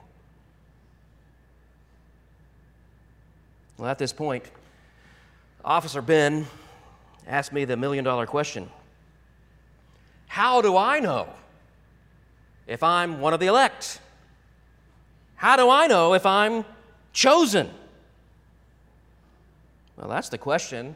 Well, 3.79 3.91
at 3.91 3.99
this 3.99 4.13
point, 4.13 4.45
Officer 5.65 6.03
Ben 6.03 6.47
asked 7.27 7.53
me 7.53 7.65
the 7.65 7.77
million 7.77 8.05
dollar 8.05 8.27
question 8.27 8.69
How 10.29 10.63
do 10.63 10.77
I 10.77 11.01
know 11.01 11.29
if 12.69 12.85
I'm 12.85 13.21
one 13.21 13.35
of 13.35 13.41
the 13.41 13.47
elect? 13.47 13.99
How 15.35 15.57
do 15.57 15.69
I 15.69 15.89
know 15.89 16.15
if 16.15 16.25
I'm 16.25 16.65
chosen? 17.13 17.71
Well, 19.97 20.09
that's 20.09 20.29
the 20.29 20.39
question 20.39 20.95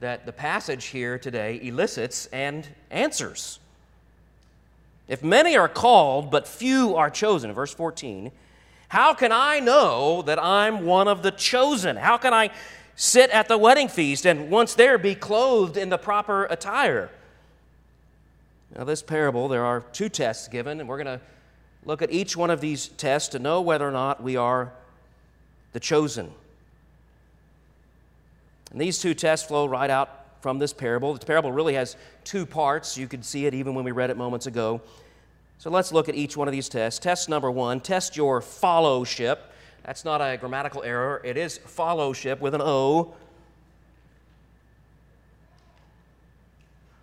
that 0.00 0.26
the 0.26 0.32
passage 0.32 0.86
here 0.86 1.18
today 1.18 1.58
elicits 1.62 2.26
and 2.26 2.68
answers. 2.90 3.58
If 5.08 5.24
many 5.24 5.56
are 5.56 5.68
called, 5.68 6.30
but 6.30 6.46
few 6.46 6.94
are 6.96 7.10
chosen, 7.10 7.52
verse 7.52 7.74
14, 7.74 8.30
how 8.88 9.14
can 9.14 9.32
I 9.32 9.60
know 9.60 10.22
that 10.22 10.38
I'm 10.38 10.84
one 10.84 11.08
of 11.08 11.22
the 11.22 11.30
chosen? 11.30 11.96
How 11.96 12.16
can 12.16 12.32
I 12.32 12.50
sit 12.94 13.30
at 13.30 13.48
the 13.48 13.58
wedding 13.58 13.88
feast 13.88 14.26
and 14.26 14.50
once 14.50 14.74
there 14.74 14.98
be 14.98 15.14
clothed 15.14 15.76
in 15.76 15.88
the 15.88 15.98
proper 15.98 16.44
attire? 16.44 17.10
Now, 18.76 18.84
this 18.84 19.02
parable, 19.02 19.48
there 19.48 19.64
are 19.64 19.80
two 19.92 20.08
tests 20.08 20.46
given, 20.46 20.78
and 20.78 20.88
we're 20.88 21.02
going 21.02 21.18
to 21.18 21.24
look 21.84 22.02
at 22.02 22.12
each 22.12 22.36
one 22.36 22.50
of 22.50 22.60
these 22.60 22.88
tests 22.88 23.30
to 23.30 23.38
know 23.38 23.60
whether 23.62 23.88
or 23.88 23.92
not 23.92 24.22
we 24.22 24.36
are 24.36 24.72
the 25.72 25.80
chosen. 25.80 26.30
And 28.70 28.80
these 28.80 28.98
two 28.98 29.14
tests 29.14 29.46
flow 29.46 29.66
right 29.66 29.90
out 29.90 30.18
from 30.40 30.58
this 30.58 30.72
parable. 30.72 31.14
The 31.14 31.24
parable 31.24 31.52
really 31.52 31.74
has 31.74 31.96
two 32.24 32.46
parts. 32.46 32.96
You 32.96 33.08
could 33.08 33.24
see 33.24 33.46
it 33.46 33.54
even 33.54 33.74
when 33.74 33.84
we 33.84 33.92
read 33.92 34.10
it 34.10 34.16
moments 34.16 34.46
ago. 34.46 34.80
So 35.58 35.70
let's 35.70 35.90
look 35.90 36.08
at 36.08 36.14
each 36.14 36.36
one 36.36 36.46
of 36.46 36.52
these 36.52 36.68
tests. 36.68 37.00
Test 37.00 37.28
number 37.28 37.50
one 37.50 37.80
test 37.80 38.16
your 38.16 38.40
fellowship. 38.40 39.52
That's 39.84 40.04
not 40.04 40.20
a 40.20 40.36
grammatical 40.36 40.82
error, 40.82 41.20
it 41.24 41.36
is 41.36 41.58
fellowship 41.58 42.40
with 42.40 42.54
an 42.54 42.62
O. 42.62 43.14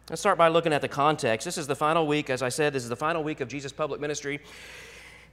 Let's 0.10 0.22
start 0.22 0.38
by 0.38 0.50
looking 0.50 0.72
at 0.72 0.81
the 0.81 0.88
context. 0.88 1.45
This 1.45 1.57
is 1.57 1.65
the 1.65 1.75
final 1.75 2.05
week, 2.05 2.29
as 2.29 2.43
I 2.43 2.50
said, 2.50 2.74
this 2.74 2.84
is 2.84 2.89
the 2.89 2.95
final 2.95 3.24
week 3.24 3.41
of 3.41 3.48
Jesus' 3.48 3.72
public 3.72 4.00
ministry. 4.00 4.39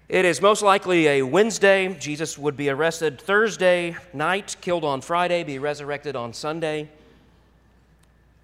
It 0.08 0.24
is 0.24 0.42
most 0.42 0.62
likely 0.62 1.06
a 1.06 1.22
Wednesday. 1.22 1.94
Jesus 1.94 2.36
would 2.36 2.56
be 2.56 2.68
arrested 2.68 3.20
Thursday 3.20 3.96
night, 4.12 4.56
killed 4.60 4.84
on 4.84 5.00
Friday, 5.00 5.44
be 5.44 5.58
resurrected 5.58 6.16
on 6.16 6.32
Sunday. 6.32 6.88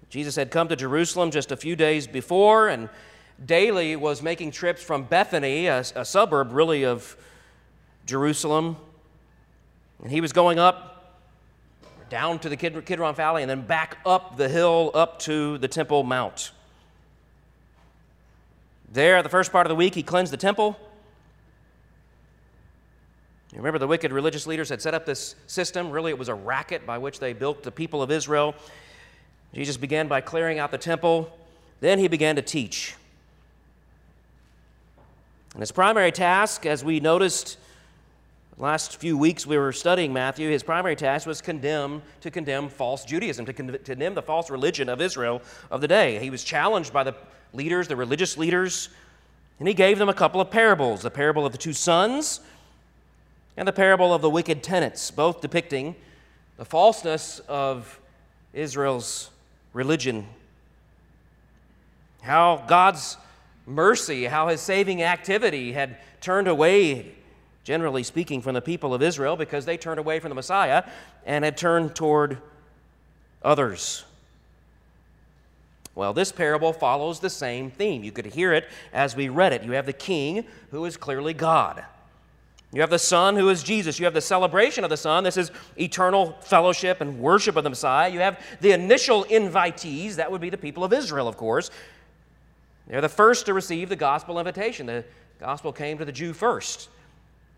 Jesus 0.09 0.35
had 0.35 0.51
come 0.51 0.69
to 0.69 0.75
Jerusalem 0.75 1.31
just 1.31 1.51
a 1.51 1.57
few 1.57 1.75
days 1.75 2.07
before 2.07 2.69
and 2.69 2.89
daily 3.45 3.95
was 3.95 4.23
making 4.23 4.51
trips 4.51 4.81
from 4.81 5.03
Bethany, 5.03 5.67
a, 5.67 5.79
a 5.95 6.05
suburb 6.05 6.51
really 6.53 6.85
of 6.85 7.15
Jerusalem. 8.05 8.77
And 10.01 10.11
he 10.11 10.21
was 10.21 10.33
going 10.33 10.59
up 10.59 11.19
down 12.09 12.39
to 12.39 12.49
the 12.49 12.57
Kidron 12.57 13.13
Valley 13.13 13.43
and 13.43 13.49
then 13.49 13.61
back 13.61 13.97
up 14.05 14.37
the 14.37 14.49
hill 14.49 14.91
up 14.95 15.19
to 15.19 15.57
the 15.59 15.67
Temple 15.67 16.03
Mount. 16.03 16.51
There, 18.91 19.21
the 19.21 19.29
first 19.29 19.51
part 19.51 19.67
of 19.67 19.69
the 19.69 19.75
week, 19.75 19.93
he 19.93 20.01
cleansed 20.01 20.33
the 20.33 20.37
temple. 20.37 20.79
Remember 23.59 23.77
the 23.77 23.87
wicked 23.87 24.13
religious 24.13 24.47
leaders 24.47 24.69
had 24.69 24.81
set 24.81 24.93
up 24.93 25.05
this 25.05 25.35
system. 25.45 25.91
Really, 25.91 26.11
it 26.11 26.17
was 26.17 26.29
a 26.29 26.33
racket 26.33 26.85
by 26.85 26.97
which 26.97 27.19
they 27.19 27.33
built 27.33 27.61
the 27.61 27.71
people 27.71 28.01
of 28.01 28.09
Israel. 28.09 28.55
Jesus 29.53 29.75
began 29.75 30.07
by 30.07 30.21
clearing 30.21 30.59
out 30.59 30.71
the 30.71 30.77
temple. 30.77 31.37
Then 31.81 31.99
he 31.99 32.07
began 32.07 32.37
to 32.37 32.41
teach. 32.41 32.95
And 35.53 35.61
his 35.61 35.73
primary 35.73 36.13
task, 36.13 36.65
as 36.65 36.85
we 36.85 37.01
noticed 37.01 37.57
last 38.57 38.95
few 38.97 39.17
weeks 39.17 39.45
we 39.45 39.57
were 39.57 39.73
studying 39.73 40.13
Matthew, 40.13 40.49
his 40.49 40.63
primary 40.63 40.95
task 40.95 41.27
was 41.27 41.41
condemn, 41.41 42.01
to 42.21 42.31
condemn 42.31 42.69
false 42.69 43.03
Judaism, 43.03 43.45
to 43.45 43.51
condemn 43.53 44.13
the 44.13 44.21
false 44.21 44.49
religion 44.49 44.87
of 44.87 45.01
Israel 45.01 45.41
of 45.69 45.81
the 45.81 45.87
day. 45.87 46.17
He 46.19 46.29
was 46.29 46.45
challenged 46.45 46.93
by 46.93 47.03
the 47.03 47.15
leaders, 47.53 47.89
the 47.89 47.97
religious 47.97 48.37
leaders, 48.37 48.87
And 49.59 49.67
he 49.67 49.73
gave 49.73 49.99
them 49.99 50.07
a 50.07 50.13
couple 50.13 50.39
of 50.39 50.49
parables 50.49 51.01
the 51.01 51.11
parable 51.11 51.45
of 51.45 51.51
the 51.51 51.57
two 51.57 51.73
sons 51.73 52.39
and 53.59 53.67
the 53.67 53.73
parable 53.73 54.13
of 54.13 54.21
the 54.21 54.29
wicked 54.29 54.63
tenants, 54.63 55.11
both 55.11 55.41
depicting 55.41 55.93
the 56.55 56.63
falseness 56.63 57.39
of 57.39 57.99
Israel's 58.53 59.31
religion. 59.73 60.25
How 62.21 62.63
God's 62.69 63.17
mercy, 63.65 64.23
how 64.23 64.47
his 64.47 64.61
saving 64.61 65.03
activity 65.03 65.73
had 65.73 65.97
turned 66.21 66.47
away, 66.47 67.11
generally 67.65 68.01
speaking, 68.01 68.41
from 68.41 68.53
the 68.53 68.61
people 68.61 68.93
of 68.93 69.01
Israel 69.01 69.35
because 69.35 69.65
they 69.65 69.75
turned 69.75 69.99
away 69.99 70.21
from 70.21 70.29
the 70.29 70.35
Messiah 70.35 70.85
and 71.25 71.43
had 71.43 71.57
turned 71.57 71.93
toward 71.97 72.37
others. 73.43 74.05
Well, 75.95 76.13
this 76.13 76.31
parable 76.31 76.71
follows 76.71 77.19
the 77.19 77.29
same 77.29 77.71
theme. 77.71 78.05
You 78.05 78.13
could 78.13 78.27
hear 78.27 78.53
it 78.53 78.69
as 78.93 79.17
we 79.17 79.27
read 79.27 79.51
it. 79.51 79.63
You 79.63 79.73
have 79.73 79.85
the 79.85 79.91
king, 79.91 80.45
who 80.71 80.85
is 80.85 80.95
clearly 80.95 81.33
God. 81.33 81.83
You 82.71 82.81
have 82.81 82.91
the 82.91 82.99
Son, 82.99 83.35
who 83.35 83.49
is 83.49 83.63
Jesus. 83.63 83.97
You 83.97 84.05
have 84.05 84.13
the 84.13 84.21
celebration 84.21 84.83
of 84.83 84.91
the 84.91 84.97
Son. 84.97 85.23
This 85.23 85.37
is 85.37 85.51
eternal 85.79 86.37
fellowship 86.41 87.01
and 87.01 87.19
worship 87.19 87.55
of 87.55 87.63
the 87.63 87.69
Messiah. 87.69 88.09
You 88.09 88.19
have 88.19 88.39
the 88.61 88.71
initial 88.71 89.25
invitees. 89.25 90.15
That 90.15 90.31
would 90.31 90.41
be 90.41 90.51
the 90.51 90.57
people 90.57 90.83
of 90.83 90.93
Israel, 90.93 91.27
of 91.27 91.35
course. 91.35 91.71
They're 92.87 93.01
the 93.01 93.09
first 93.09 93.47
to 93.47 93.53
receive 93.53 93.89
the 93.89 93.95
gospel 93.95 94.37
invitation. 94.37 94.85
The 94.85 95.03
gospel 95.39 95.73
came 95.73 95.97
to 95.97 96.05
the 96.05 96.11
Jew 96.11 96.33
first, 96.33 96.89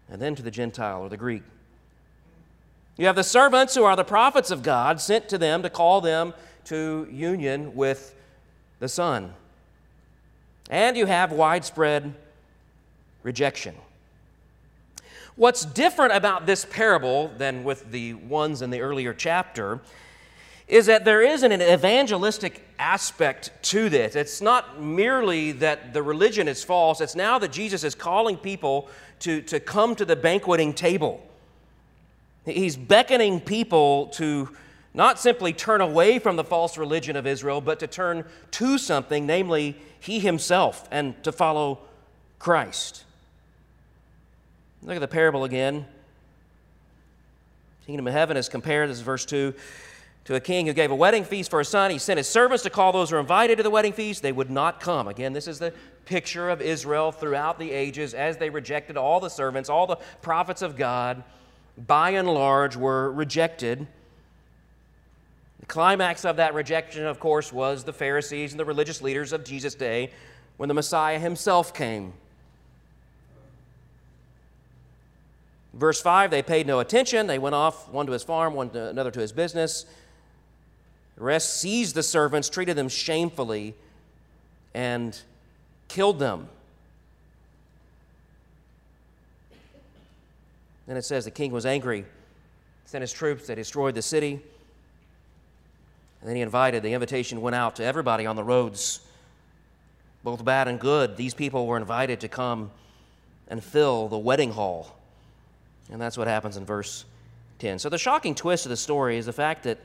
and 0.09 0.21
then 0.21 0.35
to 0.35 0.41
the 0.41 0.51
Gentile 0.51 1.01
or 1.01 1.09
the 1.09 1.17
Greek. 1.17 1.43
You 2.97 3.07
have 3.07 3.15
the 3.15 3.23
servants 3.23 3.75
who 3.75 3.83
are 3.83 3.95
the 3.95 4.03
prophets 4.03 4.51
of 4.51 4.63
God 4.63 5.01
sent 5.01 5.27
to 5.29 5.37
them 5.37 5.63
to 5.63 5.69
call 5.69 5.99
them 6.01 6.33
to 6.65 7.07
union 7.11 7.75
with 7.75 8.15
the 8.79 8.87
Son. 8.87 9.33
And 10.69 10.95
you 10.95 11.05
have 11.05 11.31
widespread 11.31 12.13
rejection. 13.23 13.75
What's 15.41 15.65
different 15.65 16.13
about 16.13 16.45
this 16.45 16.65
parable 16.65 17.29
than 17.29 17.63
with 17.63 17.89
the 17.89 18.13
ones 18.13 18.61
in 18.61 18.69
the 18.69 18.81
earlier 18.81 19.11
chapter 19.11 19.79
is 20.67 20.85
that 20.85 21.03
there 21.03 21.23
is 21.23 21.41
an 21.41 21.51
evangelistic 21.51 22.63
aspect 22.77 23.49
to 23.63 23.89
this. 23.89 24.15
It's 24.15 24.39
not 24.39 24.79
merely 24.79 25.51
that 25.53 25.93
the 25.93 26.03
religion 26.03 26.47
is 26.47 26.63
false, 26.63 27.01
it's 27.01 27.15
now 27.15 27.39
that 27.39 27.51
Jesus 27.51 27.83
is 27.83 27.95
calling 27.95 28.37
people 28.37 28.87
to, 29.21 29.41
to 29.41 29.59
come 29.59 29.95
to 29.95 30.05
the 30.05 30.15
banqueting 30.15 30.73
table. 30.73 31.27
He's 32.45 32.77
beckoning 32.77 33.39
people 33.39 34.09
to 34.09 34.55
not 34.93 35.19
simply 35.19 35.53
turn 35.53 35.81
away 35.81 36.19
from 36.19 36.35
the 36.35 36.43
false 36.43 36.77
religion 36.77 37.15
of 37.15 37.25
Israel, 37.25 37.61
but 37.61 37.79
to 37.79 37.87
turn 37.87 38.25
to 38.51 38.77
something, 38.77 39.25
namely 39.25 39.75
He 39.99 40.19
Himself, 40.19 40.87
and 40.91 41.15
to 41.23 41.31
follow 41.31 41.79
Christ. 42.37 43.05
Look 44.83 44.95
at 44.95 44.99
the 44.99 45.07
parable 45.07 45.43
again. 45.43 45.85
Kingdom 47.85 48.07
of 48.07 48.13
heaven 48.13 48.35
is 48.35 48.49
compared, 48.49 48.89
this 48.89 48.97
is 48.97 49.03
verse 49.03 49.25
2, 49.25 49.53
to 50.25 50.35
a 50.35 50.39
king 50.39 50.65
who 50.65 50.73
gave 50.73 50.91
a 50.91 50.95
wedding 50.95 51.23
feast 51.23 51.51
for 51.51 51.59
his 51.59 51.67
son. 51.67 51.91
He 51.91 51.99
sent 51.99 52.17
his 52.17 52.27
servants 52.27 52.63
to 52.63 52.69
call 52.69 52.91
those 52.91 53.09
who 53.09 53.15
were 53.15 53.19
invited 53.19 53.57
to 53.57 53.63
the 53.63 53.69
wedding 53.69 53.93
feast. 53.93 54.21
They 54.23 54.31
would 54.31 54.49
not 54.49 54.79
come. 54.79 55.07
Again, 55.07 55.33
this 55.33 55.47
is 55.47 55.59
the 55.59 55.73
picture 56.05 56.49
of 56.49 56.61
Israel 56.61 57.11
throughout 57.11 57.59
the 57.59 57.71
ages 57.71 58.13
as 58.13 58.37
they 58.37 58.49
rejected 58.49 58.97
all 58.97 59.19
the 59.19 59.29
servants, 59.29 59.69
all 59.69 59.85
the 59.85 59.97
prophets 60.21 60.61
of 60.61 60.75
God, 60.75 61.23
by 61.77 62.11
and 62.11 62.27
large, 62.27 62.75
were 62.75 63.11
rejected. 63.11 63.87
The 65.59 65.65
climax 65.67 66.25
of 66.25 66.37
that 66.37 66.55
rejection, 66.55 67.05
of 67.05 67.19
course, 67.19 67.53
was 67.53 67.83
the 67.83 67.93
Pharisees 67.93 68.51
and 68.51 68.59
the 68.59 68.65
religious 68.65 69.01
leaders 69.01 69.31
of 69.31 69.43
Jesus' 69.43 69.75
day 69.75 70.09
when 70.57 70.69
the 70.69 70.73
Messiah 70.73 71.19
himself 71.19 71.71
came. 71.71 72.13
Verse 75.73 76.01
5 76.01 76.31
they 76.31 76.41
paid 76.41 76.67
no 76.67 76.79
attention. 76.79 77.27
They 77.27 77.39
went 77.39 77.55
off, 77.55 77.89
one 77.89 78.05
to 78.05 78.11
his 78.11 78.23
farm, 78.23 78.53
one 78.53 78.69
to 78.71 78.89
another 78.89 79.11
to 79.11 79.19
his 79.19 79.31
business. 79.31 79.85
The 81.15 81.23
rest 81.23 81.59
seized 81.59 81.95
the 81.95 82.03
servants, 82.03 82.49
treated 82.49 82.75
them 82.75 82.89
shamefully, 82.89 83.75
and 84.73 85.17
killed 85.87 86.19
them. 86.19 86.47
Then 90.87 90.97
it 90.97 91.05
says 91.05 91.25
the 91.25 91.31
king 91.31 91.51
was 91.51 91.65
angry, 91.65 92.05
sent 92.85 93.01
his 93.01 93.13
troops, 93.13 93.47
they 93.47 93.55
destroyed 93.55 93.95
the 93.95 94.01
city. 94.01 94.41
And 96.19 96.29
then 96.29 96.35
he 96.35 96.41
invited, 96.41 96.83
the 96.83 96.93
invitation 96.93 97.41
went 97.41 97.55
out 97.55 97.77
to 97.77 97.83
everybody 97.83 98.25
on 98.25 98.35
the 98.35 98.43
roads, 98.43 98.99
both 100.23 100.43
bad 100.43 100.67
and 100.67 100.79
good. 100.79 101.17
These 101.17 101.33
people 101.33 101.65
were 101.65 101.77
invited 101.77 102.19
to 102.21 102.27
come 102.27 102.71
and 103.47 103.63
fill 103.63 104.07
the 104.07 104.17
wedding 104.17 104.51
hall 104.51 105.00
and 105.91 106.01
that's 106.01 106.17
what 106.17 106.27
happens 106.27 106.57
in 106.57 106.65
verse 106.65 107.05
10. 107.59 107.79
So 107.79 107.89
the 107.89 107.97
shocking 107.97 108.33
twist 108.33 108.65
of 108.65 108.69
the 108.69 108.77
story 108.77 109.17
is 109.17 109.25
the 109.25 109.33
fact 109.33 109.63
that 109.63 109.77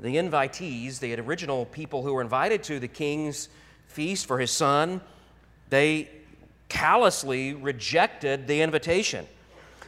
the 0.00 0.16
invitees, 0.16 0.98
the 0.98 1.14
original 1.20 1.66
people 1.66 2.02
who 2.02 2.14
were 2.14 2.22
invited 2.22 2.62
to 2.64 2.78
the 2.78 2.88
king's 2.88 3.48
feast 3.86 4.26
for 4.26 4.38
his 4.38 4.50
son, 4.50 5.00
they 5.70 6.08
callously 6.68 7.54
rejected 7.54 8.46
the 8.46 8.62
invitation. 8.62 9.26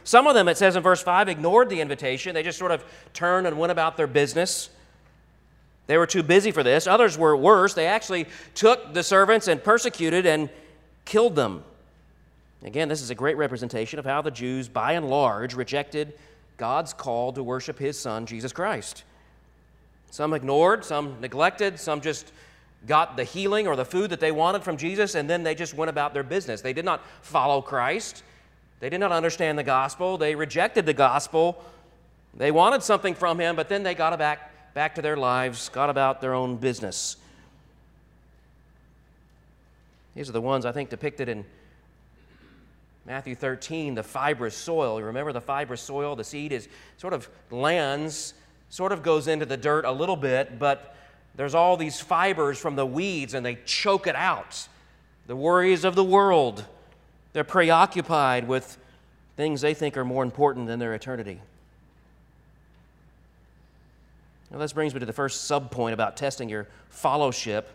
Some 0.03 0.27
of 0.27 0.33
them, 0.33 0.47
it 0.47 0.57
says 0.57 0.75
in 0.75 0.83
verse 0.83 1.01
5, 1.01 1.29
ignored 1.29 1.69
the 1.69 1.79
invitation. 1.79 2.33
They 2.33 2.43
just 2.43 2.57
sort 2.57 2.71
of 2.71 2.83
turned 3.13 3.47
and 3.47 3.57
went 3.57 3.71
about 3.71 3.97
their 3.97 4.07
business. 4.07 4.69
They 5.87 5.97
were 5.97 6.07
too 6.07 6.23
busy 6.23 6.51
for 6.51 6.63
this. 6.63 6.87
Others 6.87 7.17
were 7.17 7.35
worse. 7.37 7.73
They 7.73 7.87
actually 7.87 8.25
took 8.55 8.93
the 8.93 9.03
servants 9.03 9.47
and 9.47 9.63
persecuted 9.63 10.25
and 10.25 10.49
killed 11.05 11.35
them. 11.35 11.63
Again, 12.63 12.89
this 12.89 13.01
is 13.01 13.09
a 13.09 13.15
great 13.15 13.37
representation 13.37 13.97
of 13.97 14.05
how 14.05 14.21
the 14.21 14.31
Jews, 14.31 14.67
by 14.67 14.93
and 14.93 15.09
large, 15.09 15.55
rejected 15.55 16.13
God's 16.57 16.93
call 16.93 17.33
to 17.33 17.43
worship 17.43 17.79
His 17.79 17.97
Son, 17.97 18.25
Jesus 18.25 18.53
Christ. 18.53 19.03
Some 20.11 20.33
ignored, 20.33 20.85
some 20.85 21.19
neglected, 21.21 21.79
some 21.79 22.01
just 22.01 22.31
got 22.85 23.17
the 23.17 23.23
healing 23.23 23.67
or 23.67 23.75
the 23.75 23.85
food 23.85 24.11
that 24.11 24.19
they 24.19 24.31
wanted 24.31 24.63
from 24.63 24.77
Jesus, 24.77 25.15
and 25.15 25.29
then 25.29 25.43
they 25.43 25.55
just 25.55 25.73
went 25.73 25.89
about 25.89 26.13
their 26.13 26.23
business. 26.23 26.61
They 26.61 26.73
did 26.73 26.85
not 26.85 27.03
follow 27.21 27.61
Christ, 27.61 28.23
they 28.79 28.89
did 28.89 28.99
not 28.99 29.11
understand 29.11 29.57
the 29.57 29.63
gospel, 29.63 30.17
they 30.17 30.35
rejected 30.35 30.85
the 30.85 30.93
gospel. 30.93 31.63
They 32.33 32.51
wanted 32.51 32.81
something 32.81 33.13
from 33.13 33.39
Him, 33.39 33.55
but 33.55 33.67
then 33.67 33.83
they 33.83 33.93
got 33.93 34.17
back, 34.17 34.73
back 34.73 34.95
to 34.95 35.01
their 35.01 35.17
lives, 35.17 35.69
got 35.69 35.89
about 35.89 36.21
their 36.21 36.33
own 36.33 36.55
business. 36.55 37.17
These 40.15 40.29
are 40.29 40.33
the 40.33 40.41
ones 40.41 40.65
I 40.65 40.71
think 40.71 40.89
depicted 40.89 41.29
in 41.29 41.45
Matthew 43.05 43.35
13, 43.35 43.95
the 43.95 44.03
fibrous 44.03 44.55
soil. 44.55 44.99
You 44.99 45.05
remember 45.05 45.33
the 45.33 45.41
fibrous 45.41 45.81
soil? 45.81 46.15
The 46.15 46.23
seed 46.23 46.51
is 46.51 46.67
sort 46.97 47.13
of 47.13 47.27
lands, 47.49 48.33
sort 48.69 48.91
of 48.91 49.01
goes 49.01 49.27
into 49.27 49.45
the 49.45 49.57
dirt 49.57 49.85
a 49.85 49.91
little 49.91 50.15
bit, 50.15 50.59
but 50.59 50.95
there's 51.35 51.55
all 51.55 51.77
these 51.77 51.99
fibers 51.99 52.59
from 52.59 52.75
the 52.75 52.85
weeds 52.85 53.33
and 53.33 53.45
they 53.45 53.55
choke 53.65 54.05
it 54.05 54.15
out. 54.15 54.67
The 55.27 55.35
worries 55.35 55.83
of 55.83 55.95
the 55.95 56.03
world. 56.03 56.65
They're 57.33 57.43
preoccupied 57.43 58.47
with 58.47 58.77
things 59.37 59.61
they 59.61 59.73
think 59.73 59.97
are 59.97 60.05
more 60.05 60.23
important 60.23 60.67
than 60.67 60.79
their 60.79 60.93
eternity. 60.93 61.39
Now, 64.51 64.57
this 64.57 64.73
brings 64.73 64.93
me 64.93 64.99
to 64.99 65.05
the 65.05 65.13
first 65.13 65.45
sub 65.45 65.71
point 65.71 65.93
about 65.93 66.17
testing 66.17 66.49
your 66.49 66.67
fellowship. 66.89 67.69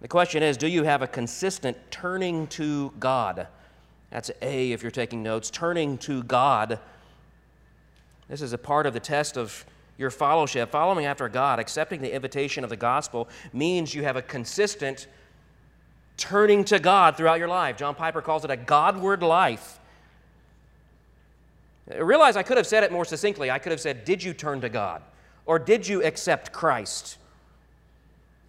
The 0.00 0.08
question 0.08 0.42
is 0.42 0.56
do 0.56 0.66
you 0.66 0.82
have 0.82 1.02
a 1.02 1.06
consistent 1.06 1.78
turning 1.90 2.48
to 2.48 2.92
God? 2.98 3.46
That's 4.14 4.30
A 4.42 4.70
if 4.70 4.80
you're 4.80 4.92
taking 4.92 5.24
notes. 5.24 5.50
Turning 5.50 5.98
to 5.98 6.22
God. 6.22 6.78
This 8.28 8.42
is 8.42 8.52
a 8.52 8.58
part 8.58 8.86
of 8.86 8.94
the 8.94 9.00
test 9.00 9.36
of 9.36 9.64
your 9.98 10.12
fellowship. 10.12 10.70
Following 10.70 11.04
after 11.04 11.28
God, 11.28 11.58
accepting 11.58 12.00
the 12.00 12.14
invitation 12.14 12.62
of 12.62 12.70
the 12.70 12.76
gospel, 12.76 13.28
means 13.52 13.92
you 13.92 14.04
have 14.04 14.14
a 14.14 14.22
consistent 14.22 15.08
turning 16.16 16.62
to 16.66 16.78
God 16.78 17.16
throughout 17.16 17.40
your 17.40 17.48
life. 17.48 17.76
John 17.76 17.96
Piper 17.96 18.22
calls 18.22 18.44
it 18.44 18.52
a 18.52 18.56
Godward 18.56 19.20
life. 19.20 19.80
Realize 21.92 22.36
I 22.36 22.44
could 22.44 22.56
have 22.56 22.68
said 22.68 22.84
it 22.84 22.92
more 22.92 23.04
succinctly. 23.04 23.50
I 23.50 23.58
could 23.58 23.72
have 23.72 23.80
said, 23.80 24.04
Did 24.04 24.22
you 24.22 24.32
turn 24.32 24.60
to 24.60 24.68
God? 24.68 25.02
Or 25.44 25.58
did 25.58 25.88
you 25.88 26.04
accept 26.04 26.52
Christ? 26.52 27.18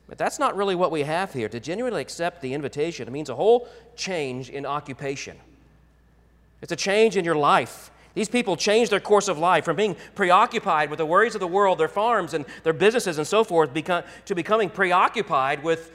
But 0.08 0.20
that's 0.20 0.38
not 0.38 0.56
really 0.56 0.76
what 0.76 0.92
we 0.92 1.02
have 1.02 1.34
here. 1.34 1.50
To 1.50 1.60
genuinely 1.60 2.02
accept 2.02 2.44
the 2.44 2.54
invitation, 2.54 3.08
it 3.08 3.12
means 3.12 3.30
a 3.30 3.36
whole 3.36 3.68
change 3.96 4.52
in 4.52 4.64
occupation. 4.64 5.40
It's 6.66 6.72
a 6.72 6.76
change 6.76 7.16
in 7.16 7.24
your 7.24 7.36
life. 7.36 7.92
These 8.16 8.28
people 8.28 8.58
changed 8.58 8.92
their 8.92 9.00
course 9.00 9.28
of 9.28 9.38
life 9.38 9.64
from 9.66 9.76
being 9.76 9.96
preoccupied 10.16 10.90
with 10.90 10.98
the 10.98 11.06
worries 11.06 11.36
of 11.36 11.40
the 11.40 11.48
world, 11.48 11.78
their 11.78 11.88
farms 11.88 12.34
and 12.34 12.44
their 12.64 12.74
businesses 12.74 13.20
and 13.20 13.28
so 13.28 13.44
forth, 13.44 13.72
to 13.72 14.34
becoming 14.34 14.72
preoccupied 14.72 15.64
with 15.64 15.92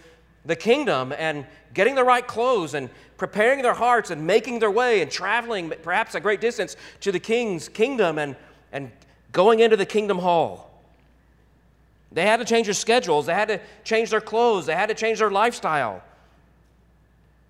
the 0.47 0.55
kingdom 0.55 1.13
and 1.19 1.45
getting 1.75 1.97
the 1.97 2.05
right 2.05 2.25
clothes 2.25 2.75
and 2.75 2.89
preparing 3.17 3.63
their 3.63 3.75
hearts 3.75 4.13
and 4.13 4.25
making 4.25 4.61
their 4.61 4.71
way 4.71 5.03
and 5.03 5.11
traveling 5.11 5.73
perhaps 5.83 6.15
a 6.15 6.21
great 6.21 6.41
distance 6.41 6.77
to 7.01 7.11
the 7.11 7.19
king's 7.19 7.69
kingdom 7.69 8.17
and, 8.17 8.37
and 8.71 8.93
going 9.33 9.59
into 9.59 9.77
the 9.77 9.85
kingdom 9.85 10.21
hall. 10.21 10.71
They 12.13 12.27
had 12.27 12.37
to 12.37 12.45
change 12.45 12.69
their 12.69 12.75
schedules, 12.75 13.27
they 13.27 13.35
had 13.35 13.49
to 13.49 13.61
change 13.83 14.11
their 14.11 14.21
clothes, 14.21 14.67
they 14.67 14.77
had 14.77 14.89
to 14.89 14.95
change 14.95 15.19
their 15.19 15.33
lifestyle. 15.33 16.01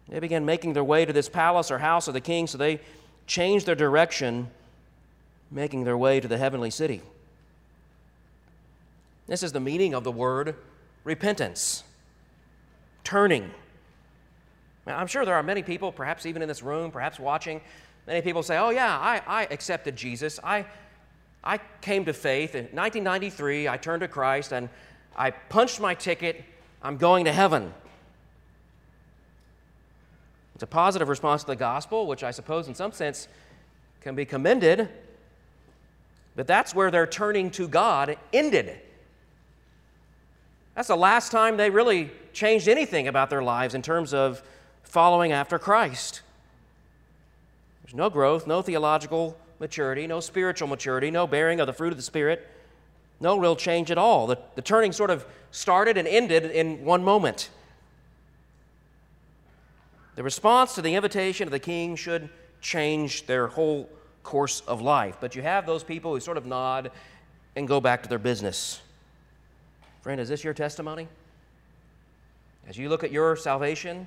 They 0.09 0.21
began 0.21 0.47
making 0.47 0.73
their 0.73 0.83
way 0.83 1.05
to 1.05 1.13
this 1.13 1.29
palace 1.29 1.71
or 1.71 1.79
house 1.79 2.09
of 2.09 2.15
the 2.15 2.21
king, 2.23 2.47
so 2.47 2.57
they 2.57 2.81
changed 3.31 3.65
their 3.65 3.77
direction, 3.77 4.51
making 5.53 5.85
their 5.85 5.97
way 5.97 6.19
to 6.19 6.27
the 6.27 6.37
heavenly 6.37 6.69
city. 6.69 7.01
This 9.29 9.45
is 9.45 9.53
the 9.53 9.61
meaning 9.61 9.95
of 9.95 10.03
the 10.03 10.11
word 10.11 10.57
repentance, 11.05 11.85
turning. 13.05 13.49
Now, 14.85 14.99
I'm 14.99 15.07
sure 15.07 15.25
there 15.25 15.37
are 15.37 15.45
many 15.45 15.63
people, 15.63 15.93
perhaps 15.93 16.27
even 16.27 16.43
in 16.43 16.49
this 16.49 16.61
room, 16.61 16.91
perhaps 16.91 17.21
watching, 17.21 17.61
many 18.05 18.21
people 18.21 18.43
say, 18.43 18.59
Oh, 18.59 18.71
yeah, 18.71 18.99
I, 18.99 19.23
I 19.25 19.43
accepted 19.53 19.95
Jesus. 19.95 20.41
I, 20.43 20.67
I 21.45 21.61
came 21.83 22.05
to 22.07 22.13
faith. 22.13 22.57
In 22.57 22.65
1993, 22.65 23.69
I 23.69 23.77
turned 23.77 24.01
to 24.01 24.09
Christ 24.09 24.53
and 24.53 24.69
I 25.17 25.31
punched 25.31 25.79
my 25.79 25.95
ticket. 25.95 26.45
I'm 26.83 26.97
going 26.97 27.27
to 27.27 27.33
heaven. 27.33 27.73
It's 30.61 30.65
a 30.65 30.67
positive 30.67 31.09
response 31.09 31.41
to 31.41 31.47
the 31.47 31.57
gospel, 31.57 32.07
which 32.07 32.23
I 32.23 32.33
suppose 32.33 32.69
in 32.69 32.75
some 32.75 32.93
sense 32.93 33.29
can 34.03 34.15
be 34.15 34.27
commended. 34.27 34.91
But 36.37 36.47
that's 36.47 36.75
where 36.75 36.91
their 36.91 37.07
turning 37.07 37.51
to 37.53 37.67
God 37.67 38.19
ended. 38.31 38.79
That's 40.75 40.89
the 40.89 40.99
last 40.99 41.33
time 41.33 41.57
they 41.57 41.71
really 41.71 42.11
changed 42.35 42.69
anything 42.69 43.09
about 43.09 43.31
their 43.31 43.43
lives 43.43 43.75
in 43.75 43.81
terms 43.81 44.13
of 44.13 44.43
following 44.83 45.33
after 45.33 45.59
Christ. 45.59 46.21
There's 47.83 47.95
no 47.95 48.11
growth, 48.11 48.47
no 48.47 48.61
theological 48.61 49.39
maturity, 49.61 50.07
no 50.07 50.21
spiritual 50.21 50.69
maturity, 50.69 51.11
no 51.11 51.27
bearing 51.27 51.61
of 51.61 51.69
the 51.69 51.73
fruit 51.73 51.91
of 51.91 51.97
the 51.97 52.03
Spirit, 52.03 52.47
no 53.19 53.39
real 53.39 53.57
change 53.57 53.91
at 53.91 53.97
all. 53.97 54.27
The, 54.27 54.37
the 54.57 54.63
turning 54.63 54.93
sort 54.93 55.09
of 55.09 55.25
started 55.53 55.97
and 55.97 56.07
ended 56.07 56.45
in 56.51 56.85
one 56.85 57.03
moment. 57.03 57.49
The 60.17 60.23
response 60.23 60.75
to 60.75 60.83
the 60.83 60.95
invitation 60.95 61.47
of 61.47 61.53
the 61.53 61.59
king 61.59 61.97
should 61.97 62.29
change 62.61 63.27
their 63.27 63.47
whole 63.47 63.89
course 64.23 64.61
of 64.67 64.81
life. 64.81 65.17
But 65.21 65.35
you 65.35 65.43
have 65.43 65.67
those 65.67 65.85
people 65.85 66.13
who 66.13 66.21
sort 66.21 66.37
of 66.37 66.47
nod 66.47 66.91
and 67.57 67.67
go 67.67 67.81
back 67.81 68.03
to 68.03 68.09
their 68.09 68.19
business. 68.19 68.81
Friend, 70.03 70.21
is 70.21 70.29
this 70.29 70.45
your 70.45 70.55
testimony? 70.55 71.09
As 72.69 72.77
you 72.77 72.89
look 72.89 73.05
at 73.05 73.11
your 73.11 73.37
salvation, 73.37 74.07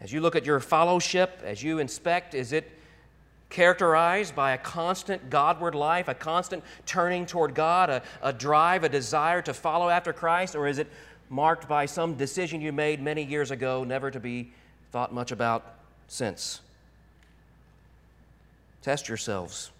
as 0.00 0.12
you 0.12 0.20
look 0.20 0.36
at 0.36 0.44
your 0.44 0.60
fellowship, 0.60 1.40
as 1.44 1.62
you 1.62 1.78
inspect, 1.78 2.34
is 2.34 2.52
it 2.52 2.70
characterized 3.50 4.34
by 4.34 4.52
a 4.52 4.58
constant 4.58 5.30
Godward 5.30 5.74
life, 5.74 6.08
a 6.08 6.14
constant 6.14 6.64
turning 6.86 7.26
toward 7.26 7.54
God, 7.54 7.90
a, 7.90 8.02
a 8.22 8.32
drive, 8.32 8.82
a 8.82 8.88
desire 8.88 9.42
to 9.42 9.52
follow 9.52 9.90
after 9.90 10.12
Christ, 10.12 10.56
or 10.56 10.66
is 10.66 10.78
it 10.78 10.88
marked 11.28 11.68
by 11.68 11.86
some 11.86 12.14
decision 12.14 12.60
you 12.60 12.72
made 12.72 13.00
many 13.00 13.22
years 13.22 13.50
ago, 13.50 13.84
never 13.84 14.10
to 14.10 14.18
be 14.18 14.52
thought 14.92 15.12
much 15.12 15.32
about 15.32 15.74
since? 16.06 16.60
Test 18.82 19.08
yourselves. 19.08 19.70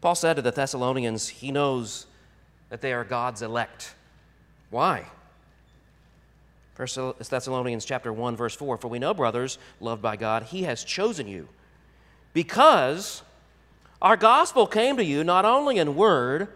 Paul 0.00 0.14
said 0.14 0.36
to 0.36 0.42
the 0.42 0.50
Thessalonians, 0.50 1.28
he 1.28 1.52
knows 1.52 2.06
that 2.70 2.80
they 2.80 2.92
are 2.92 3.04
God's 3.04 3.42
elect. 3.42 3.94
Why? 4.70 5.06
First 6.74 6.98
Thessalonians 7.30 7.84
chapter 7.84 8.12
1 8.12 8.34
verse 8.34 8.54
4 8.56 8.78
For 8.78 8.88
we 8.88 8.98
know 8.98 9.14
brothers 9.14 9.58
loved 9.80 10.02
by 10.02 10.16
God 10.16 10.42
he 10.44 10.64
has 10.64 10.82
chosen 10.82 11.28
you 11.28 11.48
because 12.32 13.22
our 14.02 14.16
gospel 14.16 14.66
came 14.66 14.96
to 14.96 15.04
you 15.04 15.22
not 15.22 15.44
only 15.44 15.78
in 15.78 15.94
word, 15.94 16.48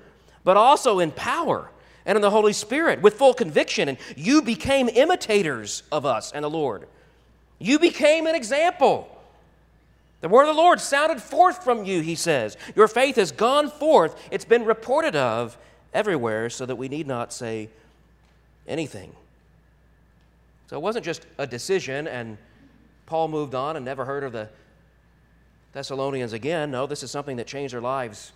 but 0.43 0.57
also 0.57 0.99
in 0.99 1.13
power 1.13 1.71
and 2.09 2.17
in 2.17 2.23
the 2.23 2.31
Holy 2.31 2.55
Spirit 2.55 3.03
with 3.03 3.15
full 3.15 3.35
conviction. 3.35 3.89
And 3.89 3.99
you 4.17 4.41
became 4.41 4.89
imitators 4.89 5.83
of 5.93 6.07
us 6.07 6.33
and 6.33 6.43
the 6.43 6.51
Lord. 6.51 6.89
You 7.59 7.79
became 7.79 8.27
an 8.27 8.35
example. 8.35 9.15
The 10.23 10.29
word 10.29 10.49
of 10.49 10.57
the 10.57 10.61
Lord 10.61 10.81
sounded 10.81 11.23
forth 11.23 11.63
from 11.63 11.85
you, 11.85 12.01
he 12.01 12.15
says. 12.15 12.57
Your 12.75 12.89
faith 12.89 13.17
has 13.17 13.31
gone 13.31 13.71
forth, 13.71 14.17
it's 14.33 14.47
been 14.47 14.65
reported 14.65 15.15
of 15.15 15.57
everywhere, 15.93 16.51
so 16.51 16.65
that 16.67 16.77
we 16.77 16.89
need 16.89 17.07
not 17.07 17.33
say 17.33 17.69
anything. 18.67 19.13
So 20.69 20.77
it 20.77 20.81
wasn't 20.81 21.05
just 21.05 21.27
a 21.37 21.47
decision 21.47 22.09
and 22.09 22.39
Paul 23.07 23.29
moved 23.29 23.55
on 23.55 23.77
and 23.77 23.85
never 23.85 24.05
heard 24.05 24.25
of 24.25 24.33
the 24.33 24.49
Thessalonians 25.73 26.33
again. 26.33 26.71
No, 26.71 26.87
this 26.87 27.03
is 27.03 27.11
something 27.11 27.37
that 27.37 27.47
changed 27.47 27.75
their 27.75 27.81
lives. 27.81 28.33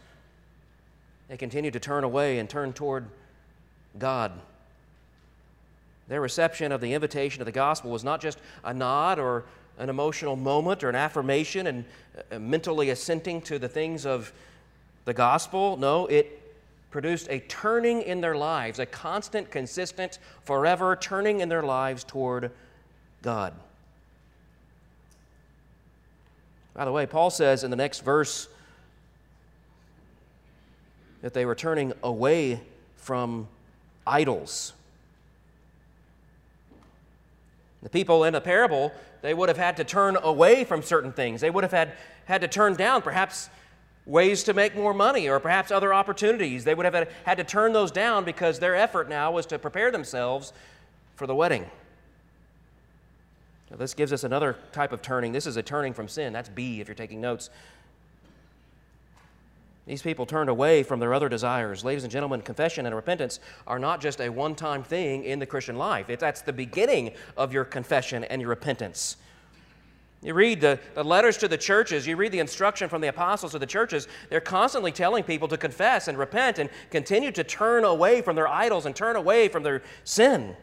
They 1.29 1.37
continued 1.39 1.73
to 1.73 1.81
turn 1.81 2.05
away 2.05 2.39
and 2.39 2.49
turn 2.49 2.75
toward 2.75 3.09
God. 3.99 4.33
Their 6.09 6.21
reception 6.21 6.73
of 6.73 6.81
the 6.81 6.95
invitation 6.95 7.41
of 7.41 7.47
the 7.47 7.53
gospel 7.53 7.91
was 7.91 8.05
not 8.05 8.21
just 8.21 8.39
a 8.65 8.75
nod 8.75 9.19
or 9.19 9.45
an 9.79 9.89
emotional 9.89 10.37
moment 10.37 10.85
or 10.85 10.89
an 10.89 10.95
affirmation 10.95 11.67
and 11.67 11.85
uh, 12.31 12.39
mentally 12.39 12.91
assenting 12.91 13.41
to 13.43 13.59
the 13.59 13.69
things 13.69 14.05
of 14.05 14.33
the 15.05 15.15
gospel. 15.15 15.77
No, 15.77 16.07
it 16.07 16.41
produced 16.91 17.29
a 17.31 17.41
turning 17.41 18.03
in 18.03 18.21
their 18.21 18.37
lives, 18.37 18.79
a 18.79 18.87
constant, 18.87 19.51
consistent, 19.51 20.19
forever 20.45 20.95
turning 20.95 21.41
in 21.41 21.49
their 21.49 21.63
lives 21.63 22.05
toward 22.05 22.51
God. 23.23 23.55
By 26.75 26.85
the 26.85 26.93
way, 26.93 27.07
Paul 27.07 27.31
says 27.31 27.65
in 27.65 27.71
the 27.71 27.77
next 27.77 28.01
verse 28.01 28.49
that 31.23 31.35
they 31.35 31.45
were 31.45 31.55
turning 31.55 31.93
away 32.03 32.61
from 32.97 33.49
idols. 34.07 34.73
The 37.83 37.89
people 37.89 38.25
in 38.25 38.33
the 38.33 38.41
parable, 38.41 38.93
they 39.23 39.35
would 39.35 39.49
have 39.49 39.59
had 39.59 39.77
to 39.79 39.85
turn 39.85 40.17
away 40.23 40.65
from 40.65 40.83
certain 40.83 41.13
things. 41.13 41.41
They 41.41 41.51
would 41.51 41.65
have 41.65 41.73
had, 41.73 41.93
had 42.27 42.41
to 42.43 42.49
turn 42.49 42.75
down 42.75 43.03
perhaps 43.03 43.51
ways 44.07 44.45
to 44.45 44.55
make 44.55 44.75
more 44.75 44.95
money 44.95 45.29
or 45.29 45.39
perhaps 45.41 45.71
other 45.71 45.93
opportunities. 45.93 46.65
They 46.65 46.75
would 46.75 46.87
have 46.87 47.09
had 47.25 47.39
to 47.39 47.45
turn 47.45 47.73
those 47.73 47.91
down 47.91 48.25
because 48.25 48.59
their 48.59 48.77
effort 48.77 49.09
now 49.09 49.31
was 49.33 49.47
to 49.47 49.59
prepare 49.59 49.91
themselves 49.91 50.53
for 51.17 51.27
the 51.27 51.35
wedding. 51.35 51.67
Now, 53.71 53.77
this 53.79 53.95
gives 53.95 54.13
us 54.13 54.23
another 54.25 54.57
type 54.73 54.93
of 54.93 55.03
turning. 55.03 55.33
This 55.33 55.47
is 55.47 55.57
a 55.57 55.63
turning 55.63 55.95
from 55.95 56.07
sin. 56.07 56.33
That's 56.33 56.49
B 56.49 56.81
if 56.81 56.89
you're 56.89 56.95
taking 56.95 57.21
notes. 57.21 57.49
These 59.87 60.03
people 60.03 60.27
turned 60.27 60.49
away 60.49 60.85
from 60.85 61.01
their 61.01 61.13
other 61.13 61.29
desires. 61.29 61.85
Ladies 61.85 62.05
and 62.05 62.13
gentlemen, 62.13 62.41
confession 62.41 62.87
and 62.87 62.95
repentance 62.95 63.41
are 63.67 63.81
not 63.81 64.01
just 64.01 64.21
a 64.21 64.29
one 64.29 64.55
time 64.55 64.85
thing 64.85 65.25
in 65.25 65.41
the 65.41 65.47
Christian 65.47 65.77
life, 65.77 66.09
it, 66.09 66.21
that's 66.21 66.43
the 66.43 66.53
beginning 66.53 67.13
of 67.37 67.53
your 67.53 67.65
confession 67.65 68.23
and 68.25 68.41
your 68.41 68.51
repentance. 68.51 69.17
You 70.23 70.35
read 70.35 70.61
the, 70.61 70.79
the 70.95 71.03
letters 71.03 71.37
to 71.39 71.49
the 71.49 71.59
churches, 71.59 72.07
you 72.07 72.15
read 72.15 72.31
the 72.31 72.39
instruction 72.39 72.89
from 72.89 73.01
the 73.01 73.09
apostles 73.09 73.53
to 73.53 73.59
the 73.59 73.67
churches, 73.67 74.07
they're 74.31 74.41
constantly 74.41 74.93
telling 74.93 75.25
people 75.25 75.49
to 75.49 75.57
confess 75.57 76.07
and 76.07 76.17
repent 76.17 76.61
and 76.61 76.71
continue 76.91 77.33
to 77.33 77.43
turn 77.43 77.83
away 77.83 78.23
from 78.23 78.37
their 78.37 78.47
idols 78.47 78.87
and 78.87 78.95
turn 78.95 79.17
away 79.17 79.49
from 79.49 79.65
their 79.65 79.83
sin. 80.05 80.55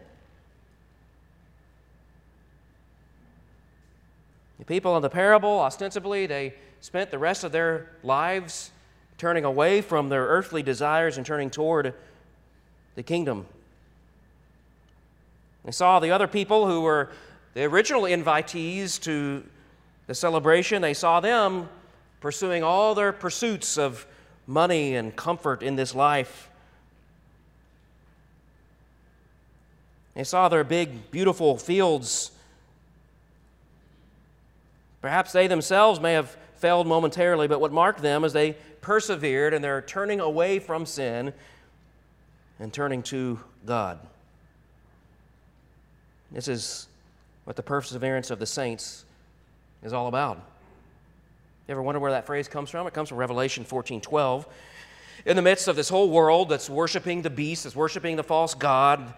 The 4.59 4.65
people 4.65 4.95
in 4.95 5.01
the 5.01 5.09
parable, 5.09 5.59
ostensibly, 5.59 6.25
they 6.25 6.53
spent 6.79 7.11
the 7.11 7.19
rest 7.19 7.43
of 7.43 7.51
their 7.51 7.91
lives 8.01 8.71
turning 9.19 9.45
away 9.45 9.81
from 9.81 10.09
their 10.09 10.25
earthly 10.25 10.63
desires 10.63 11.17
and 11.17 11.25
turning 11.25 11.51
toward 11.51 11.93
the 12.95 13.03
kingdom. 13.03 13.45
They 15.63 15.71
saw 15.71 15.99
the 15.99 16.09
other 16.09 16.27
people 16.27 16.65
who 16.65 16.81
were 16.81 17.09
the 17.53 17.65
original 17.65 18.03
invitees 18.03 18.99
to 19.03 19.43
the 20.07 20.15
celebration, 20.15 20.81
they 20.81 20.95
saw 20.95 21.19
them 21.19 21.69
pursuing 22.19 22.63
all 22.63 22.95
their 22.95 23.13
pursuits 23.13 23.77
of 23.77 24.07
money 24.47 24.95
and 24.95 25.15
comfort 25.15 25.61
in 25.61 25.75
this 25.75 25.93
life. 25.93 26.49
They 30.15 30.23
saw 30.23 30.49
their 30.49 30.63
big, 30.63 31.11
beautiful 31.11 31.57
fields 31.57 32.31
Perhaps 35.01 35.31
they 35.31 35.47
themselves 35.47 35.99
may 35.99 36.13
have 36.13 36.35
failed 36.55 36.87
momentarily, 36.87 37.47
but 37.47 37.61
what 37.61 37.71
marked 37.71 38.01
them 38.01 38.23
is 38.23 38.33
they 38.33 38.57
persevered 38.81 39.53
and 39.53 39.63
they're 39.63 39.81
turning 39.81 40.19
away 40.19 40.59
from 40.59 40.85
sin 40.85 41.33
and 42.59 42.73
turning 42.73 43.03
to 43.03 43.39
God. 43.65 43.99
This 46.31 46.47
is 46.47 46.87
what 47.45 47.55
the 47.55 47.63
perseverance 47.63 48.29
of 48.29 48.39
the 48.39 48.45
saints 48.45 49.05
is 49.83 49.93
all 49.93 50.07
about. 50.07 50.37
You 51.67 51.71
ever 51.71 51.81
wonder 51.81 51.99
where 51.99 52.11
that 52.11 52.25
phrase 52.25 52.47
comes 52.47 52.69
from? 52.69 52.87
It 52.87 52.93
comes 52.93 53.09
from 53.09 53.17
Revelation 53.17 53.63
14 53.63 54.01
12. 54.01 54.47
In 55.25 55.35
the 55.35 55.41
midst 55.41 55.67
of 55.67 55.75
this 55.75 55.89
whole 55.89 56.09
world 56.09 56.49
that's 56.49 56.69
worshiping 56.69 57.21
the 57.21 57.29
beast, 57.29 57.63
that's 57.63 57.75
worshiping 57.75 58.15
the 58.15 58.23
false 58.23 58.53
God, 58.53 59.13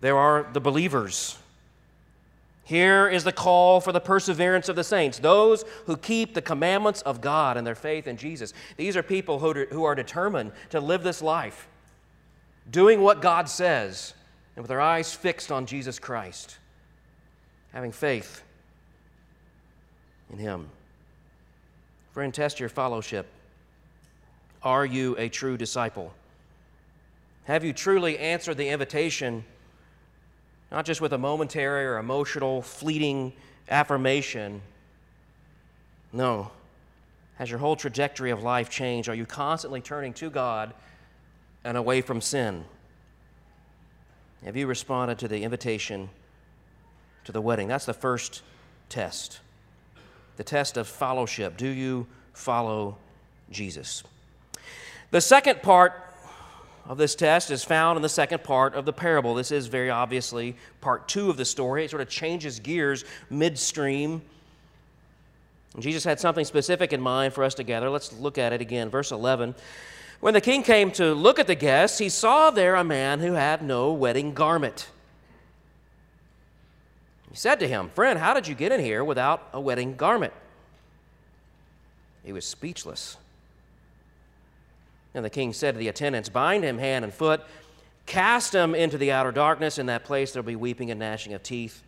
there 0.00 0.16
are 0.16 0.46
the 0.52 0.60
believers 0.60 1.38
here 2.64 3.08
is 3.08 3.24
the 3.24 3.32
call 3.32 3.80
for 3.80 3.90
the 3.92 4.00
perseverance 4.00 4.68
of 4.68 4.76
the 4.76 4.84
saints, 4.84 5.18
those 5.18 5.64
who 5.86 5.96
keep 5.96 6.34
the 6.34 6.42
commandments 6.42 7.02
of 7.02 7.20
God 7.20 7.56
and 7.56 7.66
their 7.66 7.74
faith 7.74 8.06
in 8.06 8.16
Jesus. 8.16 8.54
These 8.76 8.96
are 8.96 9.02
people 9.02 9.40
who 9.40 9.66
who 9.66 9.84
are 9.84 9.96
determined 9.96 10.52
to 10.70 10.80
live 10.80 11.02
this 11.02 11.20
life, 11.20 11.68
doing 12.70 13.00
what 13.00 13.20
God 13.20 13.48
says, 13.48 14.14
and 14.54 14.62
with 14.62 14.68
their 14.68 14.80
eyes 14.80 15.12
fixed 15.12 15.50
on 15.50 15.66
Jesus 15.66 15.98
Christ. 15.98 16.58
having 17.72 17.92
faith 17.92 18.42
in 20.30 20.38
Him. 20.38 20.68
Friend, 22.12 22.32
test 22.32 22.60
your 22.60 22.68
fellowship. 22.68 23.26
Are 24.62 24.86
you 24.86 25.16
a 25.18 25.28
true 25.28 25.56
disciple? 25.56 26.12
Have 27.44 27.64
you 27.64 27.72
truly 27.72 28.18
answered 28.18 28.56
the 28.56 28.68
invitation, 28.68 29.44
not 30.72 30.86
just 30.86 31.02
with 31.02 31.12
a 31.12 31.18
momentary 31.18 31.84
or 31.84 31.98
emotional, 31.98 32.62
fleeting 32.62 33.34
affirmation? 33.68 34.62
No. 36.12 36.50
Has 37.36 37.50
your 37.50 37.58
whole 37.58 37.76
trajectory 37.76 38.30
of 38.30 38.42
life 38.42 38.70
changed? 38.70 39.08
Are 39.10 39.14
you 39.14 39.26
constantly 39.26 39.82
turning 39.82 40.14
to 40.14 40.30
God 40.30 40.72
and 41.62 41.76
away 41.76 42.00
from 42.00 42.22
sin? 42.22 42.64
Have 44.44 44.56
you 44.56 44.66
responded 44.66 45.18
to 45.18 45.28
the 45.28 45.44
invitation 45.44 46.08
to 47.24 47.32
the 47.32 47.40
wedding? 47.40 47.68
That's 47.68 47.84
the 47.84 47.92
first 47.92 48.42
test. 48.88 49.40
The 50.38 50.44
test 50.44 50.78
of 50.78 50.88
fellowship. 50.88 51.58
Do 51.58 51.68
you 51.68 52.06
follow 52.32 52.96
Jesus? 53.50 54.02
The 55.10 55.20
second 55.20 55.62
part 55.62 56.11
of 56.86 56.98
this 56.98 57.14
test 57.14 57.50
is 57.50 57.62
found 57.62 57.96
in 57.96 58.02
the 58.02 58.08
second 58.08 58.42
part 58.42 58.74
of 58.74 58.84
the 58.84 58.92
parable. 58.92 59.34
This 59.34 59.52
is 59.52 59.66
very 59.66 59.90
obviously 59.90 60.56
part 60.80 61.08
two 61.08 61.30
of 61.30 61.36
the 61.36 61.44
story. 61.44 61.84
It 61.84 61.90
sort 61.90 62.02
of 62.02 62.08
changes 62.08 62.58
gears 62.58 63.04
midstream. 63.30 64.22
Jesus 65.78 66.04
had 66.04 66.20
something 66.20 66.44
specific 66.44 66.92
in 66.92 67.00
mind 67.00 67.32
for 67.32 67.44
us 67.44 67.54
together. 67.54 67.88
Let's 67.88 68.12
look 68.12 68.36
at 68.36 68.52
it 68.52 68.60
again. 68.60 68.90
Verse 68.90 69.10
11. 69.12 69.54
When 70.20 70.34
the 70.34 70.40
king 70.40 70.62
came 70.62 70.90
to 70.92 71.14
look 71.14 71.38
at 71.38 71.46
the 71.46 71.54
guests, 71.54 71.98
he 71.98 72.08
saw 72.08 72.50
there 72.50 72.74
a 72.74 72.84
man 72.84 73.20
who 73.20 73.32
had 73.32 73.62
no 73.62 73.92
wedding 73.92 74.34
garment. 74.34 74.88
He 77.30 77.36
said 77.36 77.60
to 77.60 77.68
him, 77.68 77.88
Friend, 77.90 78.18
how 78.18 78.34
did 78.34 78.46
you 78.46 78.54
get 78.54 78.72
in 78.72 78.80
here 78.80 79.02
without 79.02 79.48
a 79.52 79.60
wedding 79.60 79.96
garment? 79.96 80.32
He 82.24 82.32
was 82.32 82.44
speechless. 82.44 83.16
And 85.14 85.24
the 85.24 85.30
king 85.30 85.52
said 85.52 85.74
to 85.74 85.78
the 85.78 85.88
attendants, 85.88 86.28
Bind 86.28 86.64
him 86.64 86.78
hand 86.78 87.04
and 87.04 87.12
foot, 87.12 87.42
cast 88.06 88.54
him 88.54 88.74
into 88.74 88.98
the 88.98 89.12
outer 89.12 89.32
darkness. 89.32 89.78
In 89.78 89.86
that 89.86 90.04
place 90.04 90.32
there 90.32 90.42
will 90.42 90.48
be 90.48 90.56
weeping 90.56 90.90
and 90.90 90.98
gnashing 90.98 91.34
of 91.34 91.42
teeth. 91.42 91.82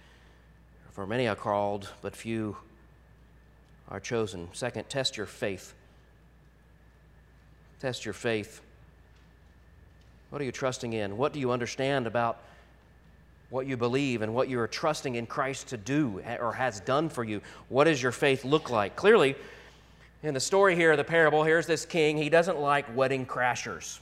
For 0.92 1.06
many 1.06 1.26
are 1.26 1.34
called, 1.34 1.90
but 2.02 2.14
few 2.14 2.56
are 3.88 4.00
chosen. 4.00 4.48
Second, 4.52 4.88
test 4.88 5.16
your 5.16 5.26
faith. 5.26 5.74
Test 7.80 8.04
your 8.04 8.14
faith. 8.14 8.60
What 10.30 10.40
are 10.40 10.44
you 10.44 10.52
trusting 10.52 10.92
in? 10.92 11.16
What 11.16 11.32
do 11.32 11.40
you 11.40 11.50
understand 11.52 12.06
about 12.06 12.38
what 13.50 13.66
you 13.66 13.76
believe 13.76 14.22
and 14.22 14.34
what 14.34 14.48
you 14.48 14.58
are 14.58 14.66
trusting 14.66 15.14
in 15.14 15.26
Christ 15.26 15.68
to 15.68 15.76
do 15.76 16.20
or 16.40 16.52
has 16.52 16.80
done 16.80 17.08
for 17.08 17.22
you? 17.24 17.40
What 17.68 17.84
does 17.84 18.02
your 18.02 18.12
faith 18.12 18.44
look 18.44 18.70
like? 18.70 18.96
Clearly, 18.96 19.37
in 20.24 20.32
the 20.32 20.40
story 20.40 20.74
here, 20.74 20.96
the 20.96 21.04
parable, 21.04 21.44
here's 21.44 21.66
this 21.66 21.84
king. 21.84 22.16
He 22.16 22.30
doesn't 22.30 22.58
like 22.58 22.96
wedding 22.96 23.26
crashers. 23.26 24.00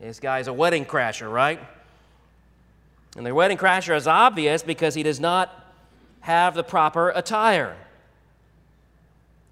This 0.00 0.18
guy's 0.18 0.48
a 0.48 0.52
wedding 0.52 0.86
crasher, 0.86 1.30
right? 1.30 1.60
And 3.16 3.26
the 3.26 3.34
wedding 3.34 3.58
crasher 3.58 3.94
is 3.94 4.06
obvious 4.06 4.62
because 4.62 4.94
he 4.94 5.02
does 5.02 5.20
not 5.20 5.70
have 6.20 6.54
the 6.54 6.64
proper 6.64 7.10
attire. 7.10 7.76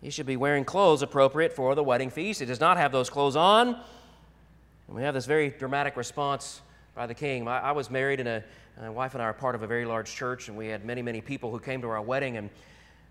He 0.01 0.09
should 0.09 0.25
be 0.25 0.38
wearing 0.38 0.64
clothes 0.64 1.03
appropriate 1.03 1.53
for 1.53 1.75
the 1.75 1.85
wedding 1.85 2.09
feast. 2.09 2.40
He 2.40 2.46
does 2.46 2.61
not 2.61 2.79
have 2.79 2.90
those 2.90 3.11
clothes 3.11 3.37
on. 3.37 3.68
And 3.68 4.96
we 4.96 5.03
have 5.03 5.12
this 5.12 5.27
very 5.27 5.51
dramatic 5.51 5.94
response 5.94 6.62
by 6.94 7.07
the 7.07 7.14
king. 7.14 7.46
I, 7.46 7.59
I 7.59 7.73
was 7.73 7.90
married, 7.90 8.18
and 8.18 8.29
a, 8.31 8.44
my 8.81 8.88
wife 8.88 9.12
and 9.12 9.23
I 9.23 9.27
are 9.27 9.35
part 9.35 9.55
of 9.55 9.62
a 9.62 9.66
very 9.66 9.85
large 9.85 10.11
church, 10.11 10.49
and 10.49 10.57
we 10.57 10.68
had 10.68 10.87
many, 10.87 11.03
many 11.03 11.20
people 11.20 11.51
who 11.51 11.61
came 11.61 11.83
to 11.83 11.88
our 11.90 12.01
wedding. 12.01 12.38
And 12.38 12.49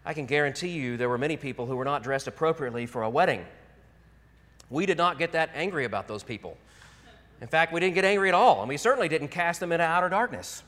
I 0.06 0.14
can 0.14 0.26
guarantee 0.26 0.70
you 0.70 0.98
there 0.98 1.10
were 1.10 1.18
many 1.18 1.38
people 1.38 1.66
who 1.66 1.76
were 1.76 1.86
not 1.86 2.04
dressed 2.04 2.28
appropriately 2.28 2.86
for 2.86 3.04
a 3.04 3.10
wedding. 3.10 3.46
We 4.70 4.86
did 4.86 4.98
not 4.98 5.20
get 5.20 5.32
that 5.34 5.50
angry 5.54 5.86
about 5.86 6.08
those 6.08 6.24
people. 6.24 6.58
In 7.42 7.48
fact, 7.48 7.72
we 7.72 7.80
didn't 7.80 7.96
get 7.96 8.06
angry 8.06 8.30
at 8.30 8.36
all, 8.36 8.62
and 8.62 8.70
we 8.70 8.78
certainly 8.78 9.08
didn't 9.08 9.30
cast 9.30 9.60
them 9.60 9.72
into 9.72 9.84
outer 9.86 10.10
darkness. 10.10 10.64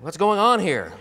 What's 0.00 0.16
going 0.16 0.38
on 0.38 0.60
here? 0.60 0.92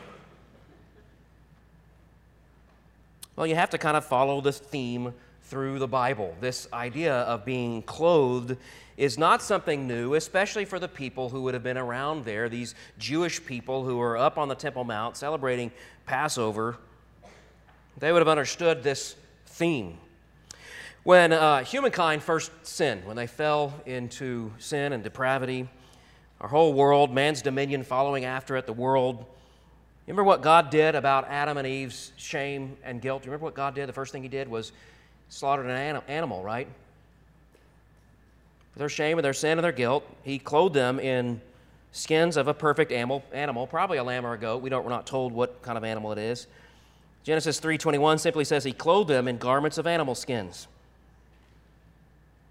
Well, 3.35 3.45
you 3.45 3.55
have 3.55 3.69
to 3.69 3.77
kind 3.77 3.95
of 3.95 4.03
follow 4.03 4.41
this 4.41 4.57
theme 4.57 5.13
through 5.43 5.79
the 5.79 5.87
Bible. 5.87 6.35
This 6.41 6.67
idea 6.73 7.13
of 7.13 7.45
being 7.45 7.83
clothed 7.83 8.57
is 8.97 9.17
not 9.17 9.41
something 9.41 9.87
new, 9.87 10.15
especially 10.15 10.65
for 10.65 10.79
the 10.79 10.87
people 10.87 11.29
who 11.29 11.43
would 11.43 11.53
have 11.53 11.63
been 11.63 11.77
around 11.77 12.25
there, 12.25 12.49
these 12.49 12.73
Jewish 12.97 13.45
people 13.45 13.83
who 13.85 13.97
were 13.97 14.17
up 14.17 14.37
on 14.37 14.47
the 14.47 14.55
Temple 14.55 14.83
Mount 14.83 15.15
celebrating 15.15 15.71
Passover. 16.07 16.77
They 17.99 18.11
would 18.11 18.19
have 18.19 18.27
understood 18.27 18.81
this 18.81 19.15
theme. 19.45 19.97
When 21.03 21.31
uh, 21.33 21.63
humankind 21.63 22.23
first 22.23 22.51
sinned, 22.63 23.05
when 23.05 23.15
they 23.15 23.27
fell 23.27 23.73
into 23.85 24.51
sin 24.57 24.93
and 24.93 25.03
depravity, 25.03 25.69
our 26.39 26.47
whole 26.47 26.73
world, 26.73 27.13
man's 27.13 27.41
dominion 27.41 27.83
following 27.83 28.25
after 28.25 28.55
it, 28.55 28.65
the 28.65 28.73
world. 28.73 29.25
Remember 30.05 30.23
what 30.23 30.41
God 30.41 30.69
did 30.69 30.95
about 30.95 31.27
Adam 31.27 31.57
and 31.57 31.67
Eve's 31.67 32.13
shame 32.15 32.77
and 32.83 33.01
guilt? 33.01 33.25
Remember 33.25 33.43
what 33.43 33.53
God 33.53 33.75
did? 33.75 33.89
The 33.89 33.93
first 33.93 34.11
thing 34.11 34.23
He 34.23 34.29
did 34.29 34.47
was 34.47 34.71
slaughtered 35.29 35.65
an 35.65 36.01
animal, 36.07 36.41
right? 36.43 36.67
For 38.71 38.79
their 38.79 38.89
shame 38.89 39.17
and 39.17 39.25
their 39.25 39.33
sin 39.33 39.57
and 39.57 39.63
their 39.65 39.71
guilt, 39.71 40.05
He 40.23 40.39
clothed 40.39 40.75
them 40.75 40.99
in 40.99 41.41
skins 41.91 42.37
of 42.37 42.47
a 42.47 42.53
perfect 42.53 42.91
animal, 42.91 43.23
animal 43.31 43.67
probably 43.67 43.97
a 43.97 44.03
lamb 44.03 44.25
or 44.25 44.33
a 44.33 44.37
goat. 44.37 44.61
We 44.61 44.69
don't, 44.69 44.83
we're 44.83 44.91
not 44.91 45.07
told 45.07 45.31
what 45.31 45.61
kind 45.61 45.77
of 45.77 45.83
animal 45.83 46.11
it 46.11 46.17
is. 46.17 46.47
Genesis 47.23 47.59
3:21 47.59 48.19
simply 48.19 48.45
says 48.45 48.63
he 48.63 48.71
clothed 48.71 49.09
them 49.09 49.27
in 49.27 49.37
garments 49.37 49.77
of 49.77 49.85
animal 49.85 50.15
skins. 50.15 50.67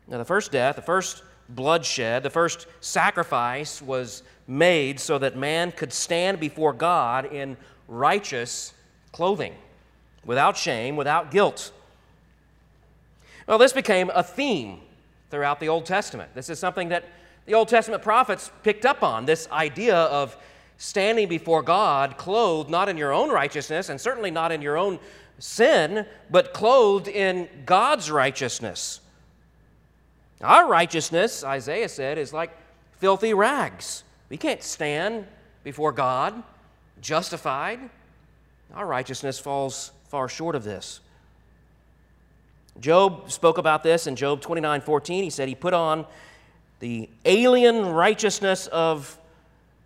Now 0.06 0.18
the 0.18 0.24
first 0.24 0.52
death, 0.52 0.76
the 0.76 0.82
first 0.82 1.22
bloodshed, 1.48 2.22
the 2.22 2.30
first 2.30 2.66
sacrifice 2.80 3.80
was 3.80 4.22
made 4.46 5.00
so 5.00 5.18
that 5.18 5.36
man 5.36 5.72
could 5.72 5.92
stand 5.92 6.38
before 6.40 6.72
God 6.72 7.32
in 7.32 7.56
righteous 7.88 8.74
clothing, 9.12 9.54
without 10.24 10.56
shame, 10.56 10.96
without 10.96 11.30
guilt. 11.30 11.72
Well, 13.46 13.58
this 13.58 13.72
became 13.72 14.10
a 14.14 14.22
theme 14.22 14.80
throughout 15.30 15.60
the 15.60 15.68
Old 15.68 15.86
Testament. 15.86 16.34
This 16.34 16.50
is 16.50 16.58
something 16.58 16.88
that 16.90 17.04
the 17.46 17.54
Old 17.54 17.68
Testament 17.68 18.02
prophets 18.02 18.50
picked 18.62 18.84
up 18.84 19.02
on 19.02 19.24
this 19.24 19.48
idea 19.50 19.96
of 19.96 20.36
standing 20.78 21.28
before 21.28 21.62
God 21.62 22.18
clothed 22.18 22.68
not 22.68 22.88
in 22.88 22.96
your 22.96 23.12
own 23.12 23.30
righteousness 23.30 23.88
and 23.88 24.00
certainly 24.00 24.30
not 24.30 24.52
in 24.52 24.60
your 24.60 24.76
own 24.76 24.98
sin, 25.38 26.06
but 26.30 26.52
clothed 26.52 27.08
in 27.08 27.48
God's 27.64 28.10
righteousness. 28.10 29.00
Our 30.42 30.68
righteousness, 30.68 31.44
Isaiah 31.44 31.88
said, 31.88 32.18
is 32.18 32.32
like 32.32 32.50
filthy 32.98 33.32
rags. 33.32 34.04
We 34.28 34.36
can't 34.36 34.62
stand 34.62 35.26
before 35.62 35.92
God 35.92 36.42
justified. 37.00 37.78
Our 38.74 38.86
righteousness 38.86 39.38
falls 39.38 39.92
far 40.08 40.28
short 40.28 40.56
of 40.56 40.64
this. 40.64 41.00
Job 42.80 43.30
spoke 43.30 43.56
about 43.56 43.82
this 43.82 44.06
in 44.06 44.16
Job 44.16 44.42
29 44.42 44.80
14. 44.82 45.24
He 45.24 45.30
said 45.30 45.48
he 45.48 45.54
put 45.54 45.72
on 45.72 46.04
the 46.80 47.08
alien 47.24 47.86
righteousness 47.86 48.66
of 48.68 49.18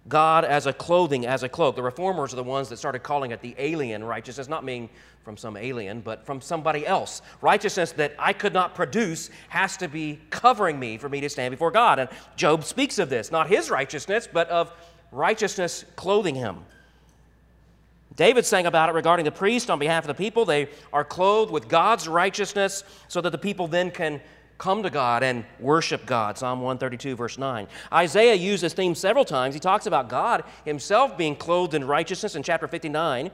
God 0.09 0.45
as 0.45 0.67
a 0.67 0.73
clothing, 0.73 1.27
as 1.27 1.43
a 1.43 1.49
cloak. 1.49 1.77
The 1.77 1.83
reformers 1.83 2.33
are 2.33 2.37
the 2.37 2.43
ones 2.43 2.69
that 2.71 2.79
started 2.79 3.01
calling 3.01 3.31
it 3.31 3.41
the 3.41 3.55
alien 3.59 4.03
righteousness, 4.03 4.49
not 4.49 4.65
meaning 4.65 4.89
from 5.23 5.37
some 5.37 5.57
alien, 5.57 6.01
but 6.01 6.25
from 6.25 6.41
somebody 6.41 6.87
else. 6.87 7.23
Righteousness 7.43 7.93
that 7.93 8.15
I 8.19 8.33
could 8.33 8.55
not 8.55 8.75
produce 8.75 9.31
has 9.49 9.77
to 9.77 9.89
be 9.89 10.19
covering 10.31 10.81
me 10.81 10.97
for 10.97 11.09
me 11.09 11.21
to 11.21 11.29
stand 11.29 11.53
before 11.53 11.71
God. 11.71 11.99
And 11.99 12.09
Job 12.37 12.65
speaks 12.65 12.99
of 12.99 13.11
this, 13.11 13.31
not 13.31 13.49
his 13.49 13.71
righteousness, 13.71 14.29
but 14.31 14.49
of 14.49 14.73
righteousness 15.13 15.85
clothing 15.97 16.35
him. 16.35 16.59
David 18.17 18.45
sang 18.45 18.67
about 18.67 18.89
it 18.89 18.93
regarding 18.93 19.25
the 19.25 19.31
priest 19.31 19.71
on 19.71 19.79
behalf 19.79 20.05
of 20.05 20.09
the 20.09 20.15
people. 20.15 20.45
They 20.45 20.69
are 20.93 21.05
clothed 21.05 21.53
with 21.53 21.69
God's 21.69 22.09
righteousness 22.09 22.83
so 23.09 23.21
that 23.21 23.31
the 23.31 23.39
people 23.39 23.69
then 23.69 23.91
can 23.91 24.21
come 24.61 24.83
to 24.83 24.91
God 24.91 25.25
and 25.25 25.45
worship 25.59 26.07
God. 26.07 26.39
Psalm 26.39 26.61
132, 26.61 27.17
verse 27.17 27.39
9. 27.39 27.67
Isaiah 27.93 28.35
used 28.35 28.63
this 28.63 28.75
theme 28.75 28.95
several 28.95 29.25
times. 29.25 29.55
He 29.55 29.61
talks 29.61 29.87
about 29.87 30.09
God 30.09 30.45
himself 30.65 31.17
being 31.17 31.35
clothed 31.35 31.75
in 31.75 31.85
righteousness 31.85 32.37
in 32.37 32.43
chapter 32.43 32.69
59. 32.69 33.31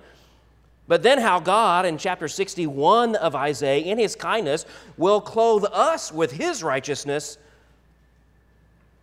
But 0.88 1.02
then, 1.02 1.18
how 1.18 1.40
God 1.40 1.84
in 1.84 1.98
chapter 1.98 2.28
61 2.28 3.16
of 3.16 3.34
Isaiah, 3.34 3.84
in 3.84 3.98
his 3.98 4.14
kindness, 4.14 4.66
will 4.96 5.20
clothe 5.20 5.64
us 5.72 6.12
with 6.12 6.30
his 6.30 6.62
righteousness. 6.62 7.38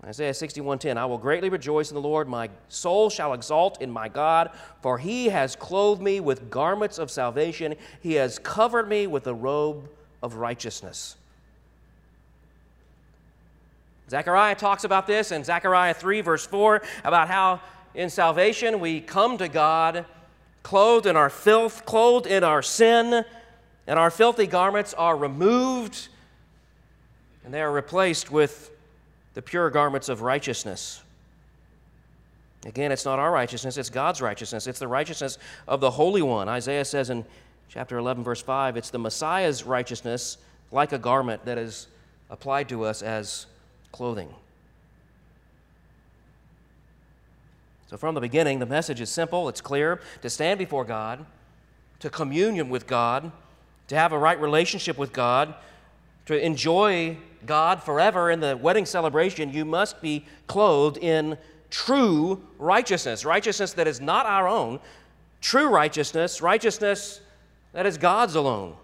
Isaiah 0.06 0.34
61:10 0.34 0.98
I 0.98 1.06
will 1.06 1.18
greatly 1.18 1.50
rejoice 1.50 1.90
in 1.90 1.96
the 1.96 2.02
Lord 2.02 2.28
my 2.28 2.50
soul 2.68 3.10
shall 3.10 3.34
exult 3.34 3.82
in 3.82 3.90
my 3.90 4.10
God 4.10 4.52
for 4.82 4.98
he 4.98 5.30
has 5.30 5.56
clothed 5.56 6.02
me 6.02 6.20
with 6.20 6.50
garments 6.50 6.98
of 6.98 7.10
salvation 7.10 7.76
he 8.02 8.16
has 8.16 8.38
covered 8.38 8.90
me 8.90 9.08
with 9.08 9.26
a 9.28 9.34
robe 9.34 9.90
of 10.22 10.36
righteousness 10.36 11.16
Zechariah 14.10 14.56
talks 14.56 14.84
about 14.84 15.08
this 15.08 15.32
in 15.32 15.44
Zechariah 15.44 15.94
3, 15.94 16.22
verse 16.22 16.46
4, 16.46 16.82
about 17.04 17.28
how 17.28 17.62
in 17.96 18.10
salvation, 18.10 18.80
we 18.80 19.02
come 19.02 19.38
to 19.38 19.48
God 19.48 20.06
clothed 20.64 21.06
in 21.06 21.16
our 21.16 21.30
filth, 21.30 21.86
clothed 21.86 22.26
in 22.26 22.44
our 22.44 22.62
sin, 22.62 23.24
and 23.86 24.00
our 24.00 24.10
filthy 24.10 24.48
garments 24.48 24.94
are 24.94 25.16
removed 25.16 26.08
and 27.44 27.54
they 27.54 27.62
are 27.62 27.72
replaced 27.72 28.32
with 28.32 28.72
the 29.34 29.42
pure 29.42 29.70
garments 29.70 30.10
of 30.10 30.22
righteousness. 30.22 31.02
Again, 32.66 32.94
it's 32.94 33.04
not 33.04 33.20
our 33.20 33.32
righteousness, 33.32 33.78
it's 33.78 33.90
God's 33.90 34.22
righteousness. 34.22 34.68
It's 34.68 34.80
the 34.80 34.88
righteousness 34.88 35.38
of 35.68 35.82
the 35.82 35.92
Holy 35.92 36.22
One. 36.22 36.48
Isaiah 36.48 36.86
says 36.86 37.10
in 37.10 37.26
chapter 37.68 37.98
11, 37.98 38.24
verse 38.24 38.42
5, 38.42 38.78
it's 38.78 38.90
the 38.90 39.00
Messiah's 39.00 39.66
righteousness, 39.66 40.38
like 40.72 40.94
a 40.94 40.98
garment 40.98 41.44
that 41.44 41.58
is 41.58 41.88
applied 42.30 42.70
to 42.70 42.86
us 42.86 43.02
as 43.02 43.48
clothing. 43.94 44.28
So, 47.90 47.96
from 47.96 48.16
the 48.16 48.22
beginning, 48.22 48.60
the 48.60 48.66
message 48.66 49.00
is 49.00 49.10
simple, 49.10 49.48
it's 49.48 49.62
clear 49.62 50.02
to 50.22 50.30
stand 50.30 50.60
before 50.60 50.84
God, 50.84 51.26
to 52.00 52.10
communion 52.10 52.70
with 52.70 52.88
God, 52.88 53.32
to 53.88 53.96
have 53.96 54.12
a 54.12 54.18
right 54.18 54.40
relationship 54.42 54.98
with 54.98 55.14
God, 55.14 55.54
to 56.26 56.44
enjoy 56.44 57.18
God 57.46 57.84
forever 57.84 58.32
in 58.32 58.40
the 58.40 58.58
wedding 58.58 58.86
celebration, 58.86 59.54
you 59.54 59.66
must 59.66 60.02
be 60.02 60.26
clothed 60.48 60.98
in 60.98 61.38
true 61.70 62.42
righteousness. 62.58 63.26
Righteousness 63.26 63.74
that 63.74 63.88
is 63.88 64.00
not 64.00 64.26
our 64.26 64.48
own, 64.48 64.80
true 65.42 65.68
righteousness, 65.68 66.42
righteousness 66.42 67.22
that 67.74 67.86
is 67.86 67.98
God's 67.98 68.36
alone. 68.36 68.76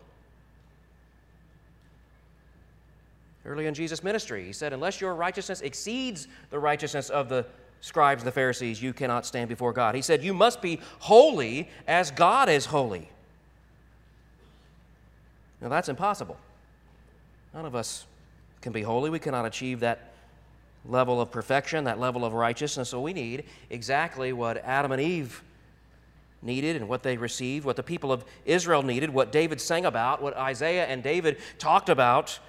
Early 3.50 3.66
in 3.66 3.74
Jesus' 3.74 4.04
ministry, 4.04 4.46
he 4.46 4.54
said, 4.54 4.74
Unless 4.74 5.02
your 5.02 5.16
righteousness 5.16 5.62
exceeds 5.62 6.28
the 6.52 6.60
righteousness 6.60 7.10
of 7.10 7.30
the 7.30 7.48
scribes, 7.82 8.22
and 8.22 8.28
the 8.28 8.32
Pharisees, 8.32 8.80
you 8.80 8.94
cannot 8.94 9.26
stand 9.26 9.50
before 9.50 9.74
God. 9.74 9.96
He 9.96 10.04
said, 10.04 10.24
You 10.24 10.36
must 10.36 10.62
be 10.62 10.80
holy 11.00 11.68
as 11.88 12.12
God 12.12 12.48
is 12.48 12.68
holy. 12.68 13.10
Now, 15.62 15.70
that's 15.70 15.90
impossible. 15.90 16.38
None 17.56 17.66
of 17.66 17.74
us 17.74 18.06
can 18.62 18.72
be 18.72 18.84
holy. 18.84 19.10
We 19.10 19.18
cannot 19.18 19.48
achieve 19.48 19.80
that 19.80 20.14
level 20.86 21.20
of 21.20 21.32
perfection, 21.32 21.86
that 21.86 22.00
level 22.00 22.24
of 22.24 22.34
righteousness. 22.34 22.90
So 22.90 23.02
we 23.02 23.14
need 23.14 23.46
exactly 23.72 24.32
what 24.32 24.58
Adam 24.58 24.92
and 24.92 25.02
Eve 25.02 25.42
needed 26.44 26.76
and 26.76 26.88
what 26.88 27.02
they 27.02 27.18
received, 27.18 27.66
what 27.66 27.78
the 27.78 27.84
people 27.84 28.12
of 28.12 28.24
Israel 28.46 28.84
needed, 28.84 29.10
what 29.10 29.32
David 29.32 29.60
sang 29.60 29.86
about, 29.86 30.22
what 30.22 30.38
Isaiah 30.38 30.86
and 30.86 31.02
David 31.02 31.38
talked 31.58 31.90
about. 31.90 32.40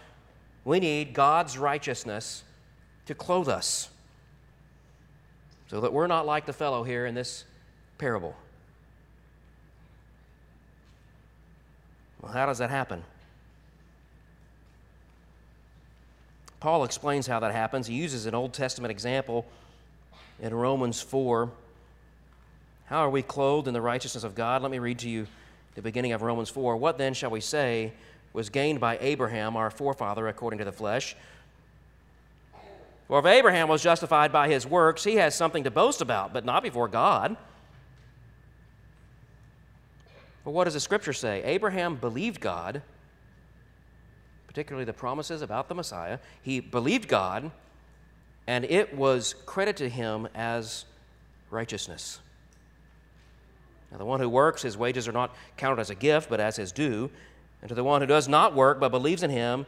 We 0.64 0.80
need 0.80 1.14
God's 1.14 1.56
righteousness 1.56 2.44
to 3.06 3.14
clothe 3.14 3.48
us 3.48 3.88
so 5.68 5.80
that 5.80 5.92
we're 5.92 6.06
not 6.06 6.26
like 6.26 6.46
the 6.46 6.52
fellow 6.52 6.82
here 6.82 7.06
in 7.06 7.14
this 7.14 7.44
parable. 7.98 8.34
Well, 12.20 12.32
how 12.32 12.46
does 12.46 12.58
that 12.58 12.70
happen? 12.70 13.04
Paul 16.60 16.84
explains 16.84 17.26
how 17.26 17.40
that 17.40 17.52
happens. 17.52 17.86
He 17.86 17.94
uses 17.94 18.26
an 18.26 18.34
Old 18.34 18.52
Testament 18.52 18.90
example 18.90 19.46
in 20.40 20.52
Romans 20.54 21.00
4. 21.00 21.50
How 22.86 22.98
are 22.98 23.10
we 23.10 23.22
clothed 23.22 23.66
in 23.66 23.72
the 23.72 23.80
righteousness 23.80 24.24
of 24.24 24.34
God? 24.34 24.60
Let 24.60 24.70
me 24.70 24.78
read 24.78 24.98
to 24.98 25.08
you 25.08 25.26
the 25.74 25.82
beginning 25.82 26.12
of 26.12 26.20
Romans 26.20 26.50
4. 26.50 26.76
What 26.76 26.98
then 26.98 27.14
shall 27.14 27.30
we 27.30 27.40
say 27.40 27.92
was 28.32 28.48
gained 28.48 28.80
by 28.80 28.98
Abraham, 29.00 29.56
our 29.56 29.70
forefather, 29.70 30.28
according 30.28 30.58
to 30.58 30.64
the 30.64 30.72
flesh? 30.72 31.16
For 33.08 33.18
if 33.18 33.26
Abraham 33.26 33.68
was 33.68 33.82
justified 33.82 34.30
by 34.32 34.48
his 34.48 34.66
works, 34.66 35.02
he 35.02 35.16
has 35.16 35.34
something 35.34 35.64
to 35.64 35.70
boast 35.70 36.00
about, 36.00 36.32
but 36.32 36.44
not 36.44 36.62
before 36.62 36.86
God. 36.88 37.36
But 40.44 40.52
what 40.52 40.64
does 40.64 40.74
the 40.74 40.80
scripture 40.80 41.12
say? 41.12 41.42
Abraham 41.44 41.96
believed 41.96 42.40
God 42.40 42.82
particularly 44.50 44.84
the 44.84 44.92
promises 44.92 45.42
about 45.42 45.68
the 45.68 45.76
Messiah. 45.76 46.18
He 46.42 46.58
believed 46.58 47.06
God, 47.06 47.52
and 48.48 48.64
it 48.64 48.96
was 48.96 49.36
credited 49.46 49.76
to 49.76 49.88
him 49.88 50.26
as 50.34 50.86
righteousness. 51.50 52.18
Now, 53.92 53.98
the 53.98 54.04
one 54.04 54.18
who 54.18 54.28
works, 54.28 54.62
his 54.62 54.76
wages 54.76 55.06
are 55.06 55.12
not 55.12 55.36
counted 55.56 55.80
as 55.80 55.90
a 55.90 55.94
gift, 55.94 56.28
but 56.28 56.40
as 56.40 56.56
his 56.56 56.72
due. 56.72 57.12
And 57.62 57.68
to 57.68 57.74
the 57.74 57.84
one 57.84 58.00
who 58.00 58.06
does 58.06 58.28
not 58.28 58.54
work, 58.54 58.80
but 58.80 58.88
believes 58.90 59.22
in 59.22 59.30
him, 59.30 59.66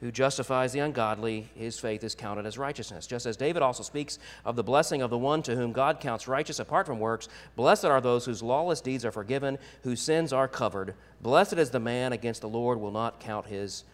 who 0.00 0.10
justifies 0.12 0.72
the 0.72 0.80
ungodly, 0.80 1.48
his 1.54 1.78
faith 1.78 2.04
is 2.04 2.14
counted 2.14 2.44
as 2.44 2.58
righteousness. 2.58 3.06
Just 3.06 3.24
as 3.24 3.38
David 3.38 3.62
also 3.62 3.82
speaks 3.82 4.18
of 4.44 4.54
the 4.54 4.62
blessing 4.62 5.00
of 5.00 5.08
the 5.08 5.16
one 5.16 5.42
to 5.44 5.56
whom 5.56 5.72
God 5.72 5.98
counts 5.98 6.28
righteous 6.28 6.58
apart 6.58 6.86
from 6.86 7.00
works, 7.00 7.28
blessed 7.56 7.86
are 7.86 8.00
those 8.02 8.26
whose 8.26 8.42
lawless 8.42 8.82
deeds 8.82 9.04
are 9.04 9.12
forgiven, 9.12 9.56
whose 9.82 10.02
sins 10.02 10.32
are 10.32 10.46
covered. 10.46 10.94
Blessed 11.22 11.54
is 11.54 11.70
the 11.70 11.80
man 11.80 12.12
against 12.12 12.42
the 12.42 12.48
Lord 12.48 12.78
will 12.78 12.90
not 12.90 13.18
count 13.18 13.46
his 13.46 13.84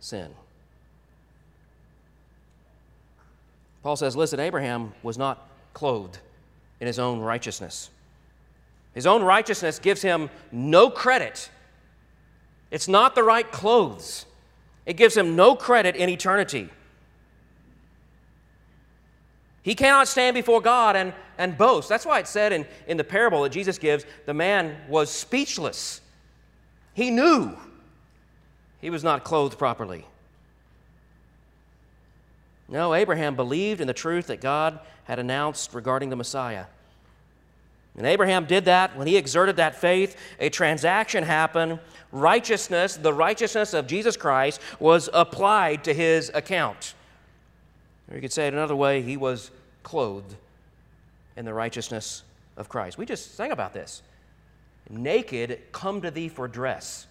sin. 0.00 0.28
Paul 3.82 3.96
says, 3.96 4.14
listen, 4.14 4.40
Abraham 4.40 4.92
was 5.02 5.16
not 5.16 5.48
clothed 5.72 6.18
in 6.78 6.86
his 6.86 6.98
own 6.98 7.20
righteousness. 7.20 7.88
His 8.92 9.06
own 9.06 9.22
righteousness 9.22 9.78
gives 9.78 10.02
him 10.02 10.28
no 10.52 10.90
credit. 10.90 11.48
It's 12.70 12.88
not 12.88 13.14
the 13.14 13.22
right 13.22 13.50
clothes. 13.50 14.26
It 14.86 14.96
gives 14.96 15.16
him 15.16 15.36
no 15.36 15.54
credit 15.54 15.96
in 15.96 16.08
eternity. 16.08 16.70
He 19.62 19.74
cannot 19.74 20.08
stand 20.08 20.34
before 20.34 20.60
God 20.60 20.96
and, 20.96 21.12
and 21.36 21.58
boast. 21.58 21.88
That's 21.88 22.06
why 22.06 22.20
it 22.20 22.26
said 22.26 22.52
in, 22.52 22.66
in 22.86 22.96
the 22.96 23.04
parable 23.04 23.42
that 23.42 23.52
Jesus 23.52 23.76
gives 23.76 24.06
the 24.24 24.34
man 24.34 24.76
was 24.88 25.10
speechless. 25.10 26.00
He 26.94 27.10
knew 27.10 27.56
he 28.80 28.90
was 28.90 29.04
not 29.04 29.24
clothed 29.24 29.58
properly. 29.58 30.06
No, 32.68 32.94
Abraham 32.94 33.34
believed 33.34 33.80
in 33.80 33.86
the 33.86 33.94
truth 33.94 34.26
that 34.28 34.40
God 34.40 34.78
had 35.04 35.18
announced 35.18 35.74
regarding 35.74 36.10
the 36.10 36.16
Messiah. 36.16 36.66
And 37.98 38.06
Abraham 38.06 38.44
did 38.44 38.66
that 38.66 38.96
when 38.96 39.08
he 39.08 39.16
exerted 39.16 39.56
that 39.56 39.74
faith. 39.74 40.16
A 40.38 40.48
transaction 40.48 41.24
happened. 41.24 41.80
Righteousness, 42.12 42.96
the 42.96 43.12
righteousness 43.12 43.74
of 43.74 43.88
Jesus 43.88 44.16
Christ, 44.16 44.60
was 44.78 45.10
applied 45.12 45.82
to 45.84 45.92
his 45.92 46.30
account. 46.32 46.94
Or 48.08 48.14
you 48.14 48.20
could 48.20 48.32
say 48.32 48.46
it 48.46 48.54
another 48.54 48.76
way 48.76 49.02
he 49.02 49.16
was 49.16 49.50
clothed 49.82 50.36
in 51.36 51.44
the 51.44 51.52
righteousness 51.52 52.22
of 52.56 52.68
Christ. 52.68 52.98
We 52.98 53.04
just 53.04 53.34
sang 53.34 53.50
about 53.50 53.74
this. 53.74 54.02
Naked, 54.88 55.60
come 55.72 56.00
to 56.02 56.10
thee 56.12 56.28
for 56.28 56.46
dress. 56.46 57.08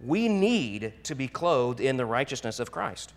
We 0.00 0.28
need 0.28 0.92
to 1.02 1.16
be 1.16 1.26
clothed 1.26 1.80
in 1.80 1.96
the 1.96 2.06
righteousness 2.06 2.60
of 2.60 2.70
Christ. 2.70 3.12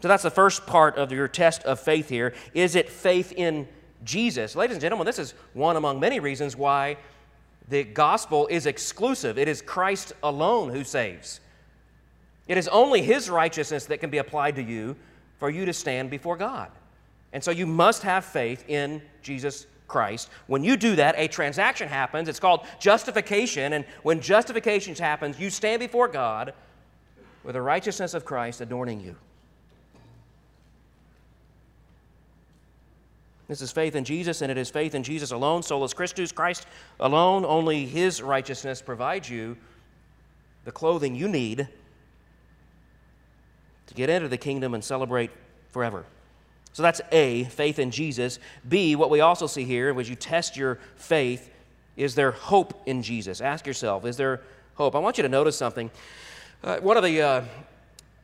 So 0.00 0.08
that's 0.08 0.22
the 0.22 0.30
first 0.30 0.66
part 0.66 0.96
of 0.96 1.12
your 1.12 1.28
test 1.28 1.62
of 1.64 1.78
faith 1.78 2.08
here. 2.08 2.34
Is 2.54 2.74
it 2.74 2.88
faith 2.88 3.32
in 3.32 3.68
Jesus? 4.02 4.56
Ladies 4.56 4.76
and 4.76 4.80
gentlemen, 4.80 5.04
this 5.04 5.18
is 5.18 5.34
one 5.52 5.76
among 5.76 6.00
many 6.00 6.20
reasons 6.20 6.56
why 6.56 6.96
the 7.68 7.84
gospel 7.84 8.46
is 8.48 8.66
exclusive. 8.66 9.38
It 9.38 9.46
is 9.46 9.62
Christ 9.62 10.12
alone 10.22 10.70
who 10.70 10.84
saves. 10.84 11.40
It 12.48 12.56
is 12.56 12.66
only 12.68 13.02
his 13.02 13.30
righteousness 13.30 13.86
that 13.86 14.00
can 14.00 14.10
be 14.10 14.18
applied 14.18 14.56
to 14.56 14.62
you 14.62 14.96
for 15.38 15.50
you 15.50 15.64
to 15.66 15.72
stand 15.72 16.10
before 16.10 16.36
God. 16.36 16.70
And 17.32 17.44
so 17.44 17.50
you 17.50 17.66
must 17.66 18.02
have 18.02 18.24
faith 18.24 18.64
in 18.68 19.00
Jesus 19.22 19.66
Christ. 19.86 20.30
When 20.46 20.64
you 20.64 20.76
do 20.76 20.96
that, 20.96 21.14
a 21.16 21.28
transaction 21.28 21.88
happens. 21.88 22.28
It's 22.28 22.40
called 22.40 22.66
justification. 22.80 23.74
And 23.74 23.84
when 24.02 24.20
justification 24.20 24.94
happens, 24.94 25.38
you 25.38 25.50
stand 25.50 25.80
before 25.80 26.08
God 26.08 26.54
with 27.44 27.54
the 27.54 27.62
righteousness 27.62 28.14
of 28.14 28.24
Christ 28.24 28.60
adorning 28.60 29.00
you. 29.00 29.16
This 33.50 33.62
is 33.62 33.72
faith 33.72 33.96
in 33.96 34.04
Jesus, 34.04 34.42
and 34.42 34.52
it 34.52 34.56
is 34.56 34.70
faith 34.70 34.94
in 34.94 35.02
Jesus 35.02 35.32
alone, 35.32 35.64
solus 35.64 35.92
Christus, 35.92 36.30
Christ 36.30 36.68
alone. 37.00 37.44
Only 37.44 37.84
His 37.84 38.22
righteousness 38.22 38.80
provides 38.80 39.28
you 39.28 39.56
the 40.64 40.70
clothing 40.70 41.16
you 41.16 41.26
need 41.26 41.66
to 43.88 43.94
get 43.94 44.08
into 44.08 44.28
the 44.28 44.36
kingdom 44.36 44.72
and 44.72 44.84
celebrate 44.84 45.32
forever. 45.72 46.04
So 46.74 46.84
that's 46.84 47.00
A, 47.10 47.42
faith 47.42 47.80
in 47.80 47.90
Jesus. 47.90 48.38
B, 48.68 48.94
what 48.94 49.10
we 49.10 49.18
also 49.18 49.48
see 49.48 49.64
here, 49.64 49.98
as 49.98 50.08
you 50.08 50.14
test 50.14 50.56
your 50.56 50.78
faith, 50.94 51.50
is 51.96 52.14
there 52.14 52.30
hope 52.30 52.80
in 52.86 53.02
Jesus? 53.02 53.40
Ask 53.40 53.66
yourself, 53.66 54.04
is 54.04 54.16
there 54.16 54.42
hope? 54.76 54.94
I 54.94 55.00
want 55.00 55.18
you 55.18 55.22
to 55.22 55.28
notice 55.28 55.56
something. 55.56 55.90
Uh, 56.62 56.78
one 56.78 56.96
of 56.96 57.02
the 57.02 57.20
uh, 57.20 57.44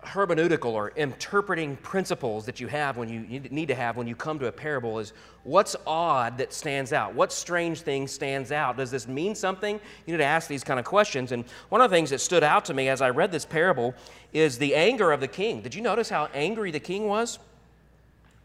hermeneutical 0.07 0.73
or 0.73 0.91
interpreting 0.97 1.77
principles 1.79 2.47
that 2.47 2.61
you 2.61 2.69
have 2.69 2.97
when 2.97 3.09
you, 3.09 3.41
need 3.51 3.69
to 3.69 3.75
have 3.75 3.97
when 3.97 4.07
you 4.07 4.15
come 4.15 4.39
to 4.39 4.47
a 4.47 4.53
parable 4.53 4.99
is 4.99 5.13
what's 5.43 5.75
odd 5.87 6.39
that 6.39 6.53
stands 6.53 6.93
out? 6.93 7.15
What 7.15 7.33
strange 7.33 7.81
thing 7.81 8.07
stands 8.07 8.53
out? 8.53 8.77
Does 8.77 8.91
this 8.91 9.09
mean 9.09 9.35
something? 9.35 9.81
You 10.07 10.13
need 10.13 10.19
to 10.19 10.25
ask 10.25 10.49
these 10.49 10.63
kind 10.63 10.79
of 10.79 10.87
questions. 10.87 11.33
And 11.33 11.45
one 11.69 11.81
of 11.81 11.91
the 11.91 11.97
things 11.97 12.11
that 12.11 12.21
stood 12.21 12.45
out 12.45 12.65
to 12.67 12.75
me 12.75 12.89
as 12.89 13.01
I 13.01 13.11
read 13.11 13.33
this 13.33 13.45
parable 13.45 13.95
is 14.33 14.59
the 14.59 14.75
anger 14.75 15.13
of 15.13 15.21
the 15.21 15.29
king. 15.29 15.61
Did 15.61 15.75
you 15.75 15.83
notice 15.83 16.09
how 16.09 16.29
angry 16.33 16.71
the 16.71 16.81
king 16.81 17.07
was? 17.07 17.39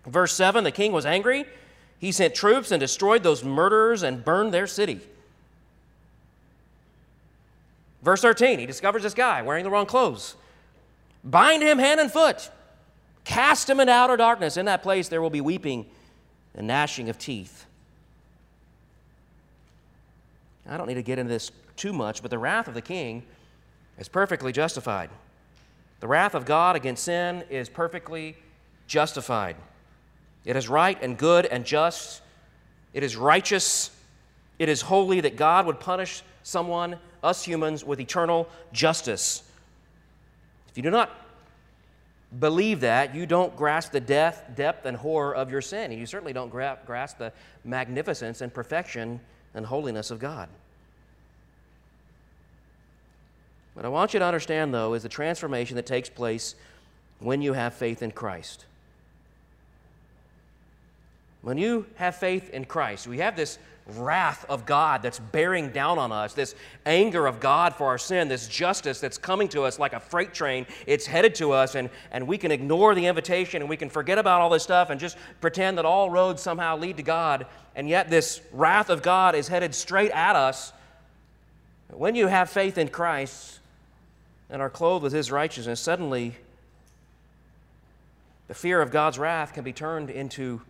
Verse 0.05 0.33
7 0.33 0.63
the 0.63 0.71
king 0.71 0.91
was 0.91 1.05
angry. 1.05 1.45
He 1.99 2.11
sent 2.11 2.33
troops 2.33 2.71
and 2.71 2.79
destroyed 2.79 3.21
those 3.21 3.43
murderers 3.43 4.01
and 4.01 4.25
burned 4.25 4.53
their 4.53 4.67
city. 4.67 4.99
Verse 8.01 8.21
13 8.21 8.57
he 8.57 8.65
discovers 8.65 9.03
this 9.03 9.13
guy 9.13 9.43
wearing 9.43 9.63
the 9.63 9.69
wrong 9.69 9.85
clothes. 9.85 10.35
Bind 11.23 11.61
him 11.61 11.77
hand 11.77 11.99
and 11.99 12.11
foot, 12.11 12.49
cast 13.23 13.69
him 13.69 13.79
into 13.79 13.93
outer 13.93 14.17
darkness. 14.17 14.57
In 14.57 14.65
that 14.65 14.83
place 14.83 15.07
there 15.07 15.21
will 15.21 15.29
be 15.29 15.41
weeping 15.41 15.85
and 16.55 16.67
gnashing 16.67 17.09
of 17.09 17.17
teeth. 17.17 17.65
I 20.67 20.77
don't 20.77 20.87
need 20.87 20.95
to 20.95 21.03
get 21.03 21.19
into 21.19 21.31
this 21.31 21.51
too 21.75 21.93
much, 21.93 22.21
but 22.21 22.31
the 22.31 22.37
wrath 22.37 22.67
of 22.67 22.73
the 22.73 22.81
king 22.81 23.23
is 23.97 24.07
perfectly 24.07 24.51
justified. 24.51 25.09
The 25.99 26.07
wrath 26.07 26.33
of 26.33 26.45
God 26.45 26.75
against 26.75 27.03
sin 27.03 27.43
is 27.49 27.69
perfectly 27.69 28.35
justified. 28.87 29.55
It 30.45 30.55
is 30.55 30.67
right 30.67 30.97
and 31.01 31.17
good 31.17 31.45
and 31.45 31.65
just. 31.65 32.21
It 32.93 33.03
is 33.03 33.15
righteous. 33.15 33.91
It 34.59 34.69
is 34.69 34.81
holy 34.81 35.21
that 35.21 35.35
God 35.35 35.65
would 35.65 35.79
punish 35.79 36.23
someone, 36.43 36.97
us 37.23 37.43
humans, 37.43 37.83
with 37.83 37.99
eternal 37.99 38.49
justice. 38.73 39.43
If 40.71 40.77
you 40.77 40.83
do 40.83 40.91
not 40.91 41.11
believe 42.39 42.79
that, 42.79 43.13
you 43.13 43.25
don't 43.25 43.55
grasp 43.57 43.91
the 43.91 43.99
depth, 43.99 44.55
depth 44.55 44.85
and 44.85 44.95
horror 44.95 45.35
of 45.35 45.51
your 45.51 45.61
sin. 45.61 45.91
And 45.91 45.99
you 45.99 46.05
certainly 46.05 46.33
don't 46.33 46.49
grasp 46.49 47.17
the 47.17 47.33
magnificence 47.65 48.41
and 48.41 48.53
perfection 48.53 49.19
and 49.53 49.65
holiness 49.65 50.11
of 50.11 50.19
God. 50.19 50.47
What 53.73 53.85
I 53.85 53.89
want 53.89 54.13
you 54.13 54.19
to 54.19 54.25
understand, 54.25 54.73
though, 54.73 54.93
is 54.93 55.03
the 55.03 55.09
transformation 55.09 55.75
that 55.75 55.85
takes 55.85 56.09
place 56.09 56.55
when 57.19 57.41
you 57.41 57.53
have 57.53 57.73
faith 57.73 58.01
in 58.01 58.11
Christ. 58.11 58.65
When 61.41 61.57
you 61.57 61.85
have 61.95 62.15
faith 62.15 62.49
in 62.51 62.65
Christ, 62.65 63.07
we 63.07 63.17
have 63.19 63.35
this 63.35 63.57
wrath 63.87 64.45
of 64.47 64.65
God 64.65 65.01
that's 65.01 65.19
bearing 65.19 65.69
down 65.69 65.97
on 65.97 66.11
us, 66.11 66.33
this 66.33 66.55
anger 66.85 67.25
of 67.25 67.39
God 67.39 67.75
for 67.75 67.87
our 67.87 67.97
sin, 67.97 68.27
this 68.27 68.47
justice 68.47 68.99
that's 68.99 69.17
coming 69.17 69.47
to 69.49 69.63
us 69.63 69.79
like 69.79 69.93
a 69.93 69.99
freight 69.99 70.33
train. 70.33 70.67
It's 70.85 71.05
headed 71.05 71.33
to 71.35 71.51
us, 71.51 71.75
and, 71.75 71.89
and 72.11 72.27
we 72.27 72.37
can 72.37 72.51
ignore 72.51 72.93
the 72.93 73.07
invitation 73.07 73.61
and 73.61 73.69
we 73.69 73.77
can 73.77 73.89
forget 73.89 74.17
about 74.17 74.41
all 74.41 74.49
this 74.49 74.63
stuff 74.63 74.91
and 74.91 74.99
just 74.99 75.17
pretend 75.41 75.77
that 75.77 75.85
all 75.85 76.09
roads 76.09 76.41
somehow 76.41 76.77
lead 76.77 76.97
to 76.97 77.03
God. 77.03 77.47
And 77.75 77.89
yet, 77.89 78.09
this 78.09 78.41
wrath 78.51 78.89
of 78.89 79.01
God 79.01 79.33
is 79.33 79.47
headed 79.47 79.73
straight 79.73 80.11
at 80.11 80.35
us. 80.35 80.73
When 81.89 82.15
you 82.15 82.27
have 82.27 82.49
faith 82.49 82.77
in 82.77 82.87
Christ, 82.89 83.59
and 84.51 84.61
are 84.61 84.69
clothed 84.69 85.03
with 85.03 85.13
his 85.13 85.31
righteousness, 85.31 85.79
suddenly 85.79 86.35
the 88.47 88.53
fear 88.53 88.81
of 88.81 88.91
God's 88.91 89.17
wrath 89.17 89.53
can 89.53 89.63
be 89.63 89.71
turned 89.71 90.09
into 90.09 90.61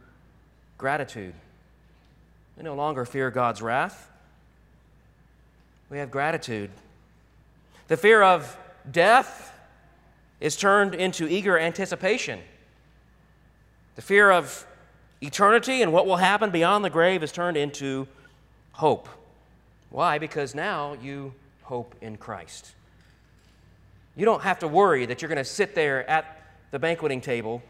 gratitude. 0.81 1.35
We 2.57 2.63
no 2.63 2.73
longer 2.73 3.05
fear 3.05 3.29
God's 3.31 3.61
wrath, 3.61 4.09
we 5.89 5.99
have 5.99 6.09
gratitude. 6.09 6.71
The 7.87 7.97
fear 7.97 8.23
of 8.23 8.57
death 8.89 9.53
is 10.39 10.55
turned 10.55 10.95
into 10.95 11.27
eager 11.27 11.59
anticipation. 11.59 12.39
The 13.95 14.01
fear 14.01 14.31
of 14.31 14.65
eternity 15.21 15.81
and 15.81 15.93
what 15.93 16.07
will 16.07 16.15
happen 16.15 16.49
beyond 16.49 16.83
the 16.83 16.89
grave 16.89 17.21
is 17.21 17.31
turned 17.31 17.57
into 17.57 18.07
hope. 18.71 19.07
Why? 19.89 20.17
Because 20.17 20.55
now 20.55 20.97
you 21.01 21.33
hope 21.63 21.93
in 22.01 22.17
Christ. 22.17 22.71
You 24.15 24.25
don't 24.25 24.41
have 24.41 24.59
to 24.59 24.67
worry 24.67 25.05
that 25.05 25.21
you're 25.21 25.29
going 25.29 25.37
to 25.37 25.43
sit 25.43 25.75
there 25.75 26.09
at 26.09 26.41
the 26.71 26.79
banqueting 26.79 27.21
table 27.21 27.61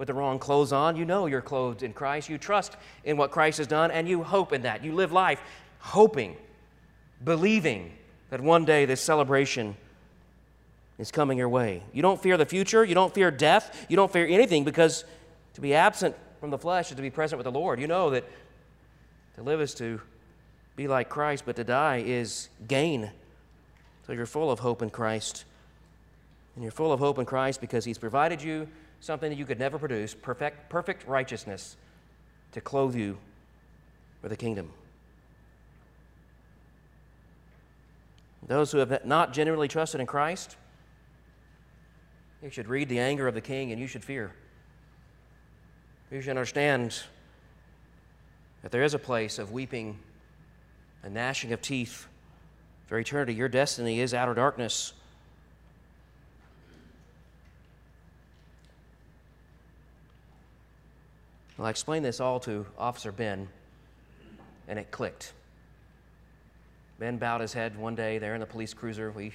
with 0.00 0.06
the 0.06 0.14
wrong 0.14 0.38
clothes 0.38 0.72
on. 0.72 0.96
You 0.96 1.04
know 1.04 1.26
you're 1.26 1.42
clothed 1.42 1.82
in 1.82 1.92
Christ. 1.92 2.30
You 2.30 2.38
trust 2.38 2.74
in 3.04 3.18
what 3.18 3.30
Christ 3.30 3.58
has 3.58 3.66
done, 3.66 3.90
and 3.90 4.08
you 4.08 4.22
hope 4.22 4.54
in 4.54 4.62
that. 4.62 4.82
You 4.82 4.94
live 4.94 5.12
life 5.12 5.42
hoping, 5.78 6.36
believing 7.22 7.92
that 8.30 8.40
one 8.40 8.64
day 8.64 8.86
this 8.86 9.02
celebration 9.02 9.76
is 10.98 11.10
coming 11.10 11.36
your 11.36 11.50
way. 11.50 11.82
You 11.92 12.00
don't 12.00 12.20
fear 12.20 12.38
the 12.38 12.46
future. 12.46 12.82
You 12.82 12.94
don't 12.94 13.12
fear 13.12 13.30
death. 13.30 13.86
You 13.90 13.96
don't 13.96 14.10
fear 14.10 14.26
anything 14.26 14.64
because 14.64 15.04
to 15.52 15.60
be 15.60 15.74
absent 15.74 16.16
from 16.40 16.48
the 16.48 16.58
flesh 16.58 16.90
is 16.90 16.96
to 16.96 17.02
be 17.02 17.10
present 17.10 17.36
with 17.36 17.44
the 17.44 17.52
Lord. 17.52 17.78
You 17.78 17.86
know 17.86 18.08
that 18.08 18.24
to 19.34 19.42
live 19.42 19.60
is 19.60 19.74
to 19.74 20.00
be 20.76 20.88
like 20.88 21.10
Christ, 21.10 21.42
but 21.44 21.56
to 21.56 21.64
die 21.64 22.02
is 22.06 22.48
gain. 22.66 23.10
So 24.06 24.14
you're 24.14 24.24
full 24.24 24.50
of 24.50 24.60
hope 24.60 24.80
in 24.80 24.88
Christ. 24.88 25.44
And 26.54 26.62
you're 26.62 26.72
full 26.72 26.90
of 26.90 27.00
hope 27.00 27.18
in 27.18 27.26
Christ 27.26 27.60
because 27.60 27.84
He's 27.84 27.98
provided 27.98 28.42
you 28.42 28.66
something 29.00 29.30
that 29.30 29.36
you 29.36 29.46
could 29.46 29.58
never 29.58 29.78
produce 29.78 30.14
perfect, 30.14 30.68
perfect 30.68 31.06
righteousness 31.06 31.76
to 32.52 32.60
clothe 32.60 32.94
you 32.94 33.18
with 34.22 34.30
the 34.30 34.36
kingdom. 34.36 34.70
Those 38.46 38.72
who 38.72 38.78
have 38.78 39.04
not 39.04 39.32
genuinely 39.32 39.68
trusted 39.68 40.00
in 40.00 40.06
Christ, 40.06 40.56
you 42.42 42.50
should 42.50 42.68
read 42.68 42.88
the 42.88 42.98
anger 42.98 43.28
of 43.28 43.34
the 43.34 43.40
king 43.40 43.70
and 43.70 43.80
you 43.80 43.86
should 43.86 44.04
fear. 44.04 44.32
You 46.10 46.20
should 46.20 46.30
understand 46.30 47.00
that 48.62 48.72
there 48.72 48.82
is 48.82 48.94
a 48.94 48.98
place 48.98 49.38
of 49.38 49.52
weeping 49.52 49.98
and 51.02 51.14
gnashing 51.14 51.52
of 51.52 51.62
teeth 51.62 52.08
for 52.86 52.98
eternity. 52.98 53.34
Your 53.34 53.48
destiny 53.48 54.00
is 54.00 54.12
outer 54.12 54.34
darkness. 54.34 54.92
Well, 61.60 61.66
I 61.66 61.70
explained 61.70 62.06
this 62.06 62.20
all 62.20 62.40
to 62.40 62.64
Officer 62.78 63.12
Ben, 63.12 63.46
and 64.66 64.78
it 64.78 64.90
clicked. 64.90 65.34
Ben 66.98 67.18
bowed 67.18 67.42
his 67.42 67.52
head 67.52 67.76
one 67.76 67.94
day 67.94 68.16
there 68.16 68.32
in 68.32 68.40
the 68.40 68.46
police 68.46 68.72
cruiser. 68.72 69.10
We 69.10 69.34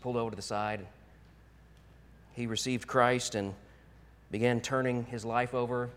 pulled 0.00 0.16
over 0.16 0.30
to 0.30 0.36
the 0.36 0.40
side. 0.40 0.86
He 2.32 2.46
received 2.46 2.86
Christ 2.86 3.34
and 3.34 3.52
began 4.30 4.62
turning 4.62 5.04
his 5.04 5.26
life 5.26 5.52
over 5.52 5.90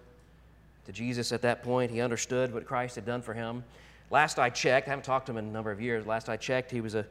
to 0.87 0.91
Jesus 0.91 1.31
at 1.31 1.41
that 1.43 1.63
point. 1.63 1.89
He 1.89 2.01
understood 2.01 2.53
what 2.53 2.65
Christ 2.65 2.95
had 2.95 3.05
done 3.05 3.21
for 3.21 3.33
him. 3.33 3.63
Last 4.09 4.39
I 4.39 4.49
checked, 4.49 4.89
I 4.89 4.89
haven't 4.89 5.05
talked 5.05 5.27
to 5.27 5.31
him 5.31 5.37
in 5.37 5.45
a 5.45 5.51
number 5.51 5.71
of 5.71 5.79
years. 5.79 6.05
Last 6.05 6.27
I 6.27 6.35
checked, 6.35 6.69
he 6.69 6.81
was 6.81 6.95
a 6.95 7.05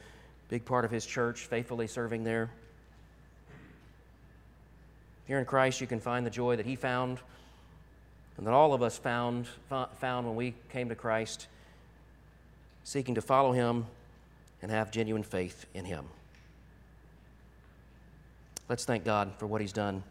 big 0.50 0.66
part 0.66 0.84
of 0.84 0.90
his 0.90 1.06
church, 1.06 1.46
faithfully 1.46 1.86
serving 1.86 2.24
there. 2.24 2.50
Here 5.26 5.38
in 5.38 5.46
Christ, 5.46 5.80
you 5.80 5.86
can 5.86 5.98
find 5.98 6.26
the 6.26 6.30
joy 6.30 6.56
that 6.56 6.66
he 6.66 6.76
found 6.76 7.20
and 8.40 8.46
that 8.46 8.54
all 8.54 8.72
of 8.72 8.82
us 8.82 8.96
found, 8.96 9.46
found 9.98 10.26
when 10.26 10.34
we 10.34 10.54
came 10.72 10.88
to 10.88 10.94
Christ, 10.94 11.46
seeking 12.84 13.16
to 13.16 13.20
follow 13.20 13.52
Him 13.52 13.84
and 14.62 14.70
have 14.70 14.90
genuine 14.90 15.22
faith 15.22 15.66
in 15.74 15.84
Him. 15.84 16.06
Let's 18.66 18.86
thank 18.86 19.04
God 19.04 19.32
for 19.36 19.46
what 19.46 19.60
He's 19.60 19.74
done 19.74 20.02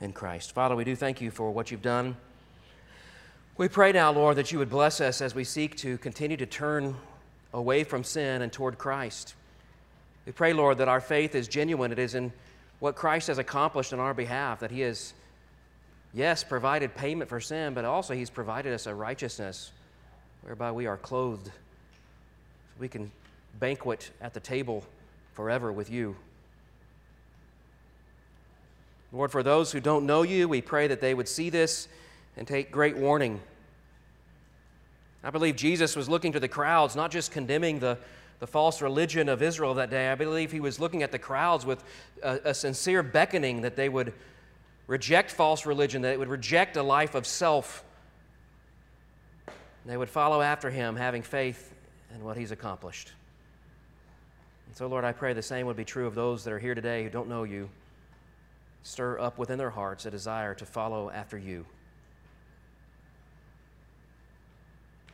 in 0.00 0.12
Christ. 0.12 0.52
Father, 0.52 0.76
we 0.76 0.84
do 0.84 0.94
thank 0.94 1.20
you 1.20 1.32
for 1.32 1.50
what 1.50 1.72
you've 1.72 1.82
done. 1.82 2.16
We 3.56 3.66
pray 3.66 3.90
now, 3.90 4.12
Lord, 4.12 4.36
that 4.36 4.52
you 4.52 4.60
would 4.60 4.70
bless 4.70 5.00
us 5.00 5.20
as 5.20 5.34
we 5.34 5.42
seek 5.42 5.76
to 5.78 5.98
continue 5.98 6.36
to 6.36 6.46
turn 6.46 6.94
away 7.52 7.82
from 7.82 8.04
sin 8.04 8.42
and 8.42 8.52
toward 8.52 8.78
Christ. 8.78 9.34
We 10.24 10.30
pray, 10.30 10.52
Lord, 10.52 10.78
that 10.78 10.86
our 10.86 11.00
faith 11.00 11.34
is 11.34 11.48
genuine. 11.48 11.90
It 11.90 11.98
is 11.98 12.14
in 12.14 12.32
what 12.78 12.94
Christ 12.94 13.26
has 13.26 13.38
accomplished 13.38 13.92
on 13.92 13.98
our 13.98 14.14
behalf, 14.14 14.60
that 14.60 14.70
He 14.70 14.82
has 14.82 15.14
yes, 16.12 16.44
provided 16.44 16.94
payment 16.94 17.28
for 17.28 17.40
sin, 17.40 17.74
but 17.74 17.84
also 17.84 18.14
He's 18.14 18.30
provided 18.30 18.72
us 18.72 18.86
a 18.86 18.94
righteousness 18.94 19.72
whereby 20.42 20.72
we 20.72 20.86
are 20.86 20.96
clothed. 20.96 21.46
So 21.46 21.52
we 22.78 22.88
can 22.88 23.10
banquet 23.58 24.10
at 24.20 24.34
the 24.34 24.40
table 24.40 24.84
forever 25.34 25.72
with 25.72 25.90
you. 25.90 26.16
Lord, 29.12 29.32
for 29.32 29.42
those 29.42 29.72
who 29.72 29.80
don't 29.80 30.06
know 30.06 30.22
you, 30.22 30.48
we 30.48 30.60
pray 30.60 30.86
that 30.86 31.00
they 31.00 31.14
would 31.14 31.28
see 31.28 31.50
this 31.50 31.88
and 32.36 32.46
take 32.46 32.70
great 32.70 32.96
warning. 32.96 33.40
I 35.24 35.30
believe 35.30 35.56
Jesus 35.56 35.96
was 35.96 36.08
looking 36.08 36.32
to 36.32 36.40
the 36.40 36.48
crowds, 36.48 36.94
not 36.94 37.10
just 37.10 37.32
condemning 37.32 37.80
the, 37.80 37.98
the 38.38 38.46
false 38.46 38.80
religion 38.80 39.28
of 39.28 39.42
Israel 39.42 39.74
that 39.74 39.90
day. 39.90 40.10
I 40.10 40.14
believe 40.14 40.52
he 40.52 40.60
was 40.60 40.78
looking 40.78 41.02
at 41.02 41.10
the 41.10 41.18
crowds 41.18 41.66
with 41.66 41.82
a, 42.22 42.38
a 42.44 42.54
sincere 42.54 43.02
beckoning 43.02 43.62
that 43.62 43.76
they 43.76 43.88
would 43.88 44.12
reject 44.90 45.30
false 45.30 45.66
religion, 45.66 46.02
that 46.02 46.14
it 46.14 46.18
would 46.18 46.28
reject 46.28 46.76
a 46.76 46.82
life 46.82 47.14
of 47.14 47.24
self. 47.24 47.84
They 49.86 49.96
would 49.96 50.10
follow 50.10 50.42
after 50.42 50.68
him, 50.68 50.96
having 50.96 51.22
faith 51.22 51.72
in 52.12 52.24
what 52.24 52.36
he's 52.36 52.50
accomplished. 52.50 53.12
And 54.66 54.76
so, 54.76 54.88
Lord, 54.88 55.04
I 55.04 55.12
pray 55.12 55.32
the 55.32 55.42
same 55.42 55.66
would 55.66 55.76
be 55.76 55.84
true 55.84 56.08
of 56.08 56.16
those 56.16 56.42
that 56.42 56.52
are 56.52 56.58
here 56.58 56.74
today 56.74 57.04
who 57.04 57.08
don't 57.08 57.28
know 57.28 57.44
you. 57.44 57.70
Stir 58.82 59.20
up 59.20 59.38
within 59.38 59.58
their 59.58 59.70
hearts 59.70 60.06
a 60.06 60.10
desire 60.10 60.54
to 60.56 60.66
follow 60.66 61.08
after 61.08 61.38
you. 61.38 61.64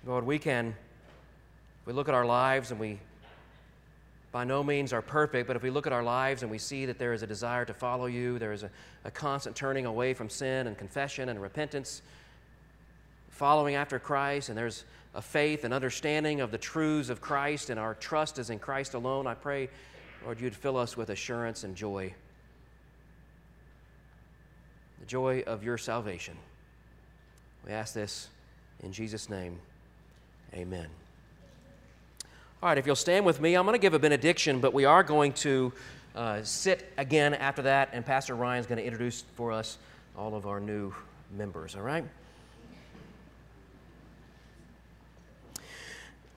Lord, 0.06 0.24
we 0.24 0.38
can, 0.38 0.74
we 1.84 1.92
look 1.92 2.08
at 2.08 2.14
our 2.14 2.24
lives 2.24 2.70
and 2.70 2.80
we 2.80 2.98
by 4.37 4.45
no 4.45 4.62
means 4.62 4.93
are 4.93 5.01
perfect, 5.01 5.47
but 5.47 5.57
if 5.57 5.62
we 5.62 5.70
look 5.70 5.87
at 5.87 5.95
our 5.95 6.03
lives 6.03 6.43
and 6.43 6.51
we 6.51 6.59
see 6.59 6.84
that 6.84 6.99
there 6.99 7.14
is 7.14 7.22
a 7.22 7.26
desire 7.26 7.64
to 7.64 7.72
follow 7.72 8.05
you, 8.05 8.39
there 8.39 8.53
is 8.53 8.64
a, 8.64 8.70
a 9.07 9.11
constant 9.11 9.57
turning 9.57 9.87
away 9.87 10.12
from 10.12 10.28
sin 10.28 10.66
and 10.66 10.76
confession 10.76 11.30
and 11.30 11.41
repentance, 11.41 12.03
following 13.30 13.76
after 13.76 13.99
Christ, 13.99 14.51
and 14.51 14.59
there's 14.59 14.84
a 15.14 15.22
faith 15.22 15.64
and 15.64 15.72
understanding 15.72 16.43
of 16.43 16.51
the 16.51 16.59
truths 16.59 17.09
of 17.09 17.18
Christ, 17.18 17.70
and 17.70 17.80
our 17.80 17.95
trust 17.95 18.39
is 18.39 18.51
in 18.51 18.59
Christ 18.59 18.93
alone, 18.93 19.26
I 19.26 19.32
pray, 19.32 19.70
Lord, 20.22 20.39
you'd 20.39 20.55
fill 20.55 20.76
us 20.76 20.99
with 20.99 21.09
assurance 21.09 21.64
and 21.64 21.74
joy. 21.74 22.12
The 25.01 25.07
joy 25.07 25.45
of 25.47 25.64
your 25.64 25.78
salvation. 25.78 26.37
We 27.64 27.72
ask 27.72 27.95
this 27.95 28.28
in 28.82 28.93
Jesus' 28.93 29.30
name. 29.30 29.59
Amen. 30.53 30.89
All 32.62 32.70
right, 32.70 32.78
if 32.78 32.86
you'll 32.86 32.96
stand 32.96 33.26
with 33.26 33.38
me, 33.38 33.54
I'm 33.54 33.66
going 33.66 33.74
to 33.74 33.78
give 33.78 33.92
a 33.92 33.98
benediction, 33.98 34.61
but 34.61 34.72
we 34.72 34.86
are 34.86 35.02
going 35.02 35.34
to 35.34 35.74
uh, 36.14 36.42
sit 36.42 36.90
again 36.96 37.34
after 37.34 37.61
that, 37.62 37.90
and 37.92 38.04
Pastor 38.04 38.34
Ryan's 38.34 38.66
going 38.66 38.78
to 38.78 38.84
introduce 38.84 39.24
for 39.34 39.52
us 39.52 39.76
all 40.16 40.34
of 40.34 40.46
our 40.46 40.59
new 40.59 40.94
members, 41.36 41.76
all 41.76 41.82
right? 41.82 42.02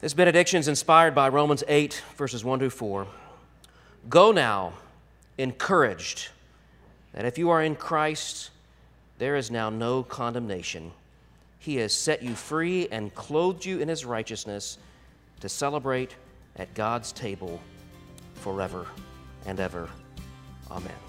This 0.02 0.14
benediction 0.14 0.60
is 0.60 0.68
inspired 0.68 1.16
by 1.16 1.30
Romans 1.30 1.64
8, 1.70 2.04
verses 2.18 2.44
1 2.44 2.60
to 2.60 2.70
4. 2.70 3.08
Go 4.10 4.34
now, 4.34 4.74
encouraged, 5.38 6.28
that 7.14 7.24
if 7.24 7.38
you 7.38 7.50
are 7.50 7.64
in 7.64 7.78
Christ, 7.78 8.50
there 9.20 9.38
is 9.38 9.50
now 9.50 9.70
no 9.70 10.04
condemnation. 10.04 10.92
He 11.60 11.78
has 11.78 11.94
set 11.94 12.22
you 12.22 12.36
free 12.36 12.90
and 12.90 13.16
clothed 13.16 13.64
you 13.64 13.80
in 13.80 13.88
his 13.88 14.04
righteousness 14.04 14.78
to 15.40 15.50
celebrate 15.50 16.16
at 16.56 16.74
God's 16.74 17.12
table 17.12 17.62
forever 18.36 18.86
and 19.46 19.60
ever. 19.60 19.90
Amen. 20.70 21.09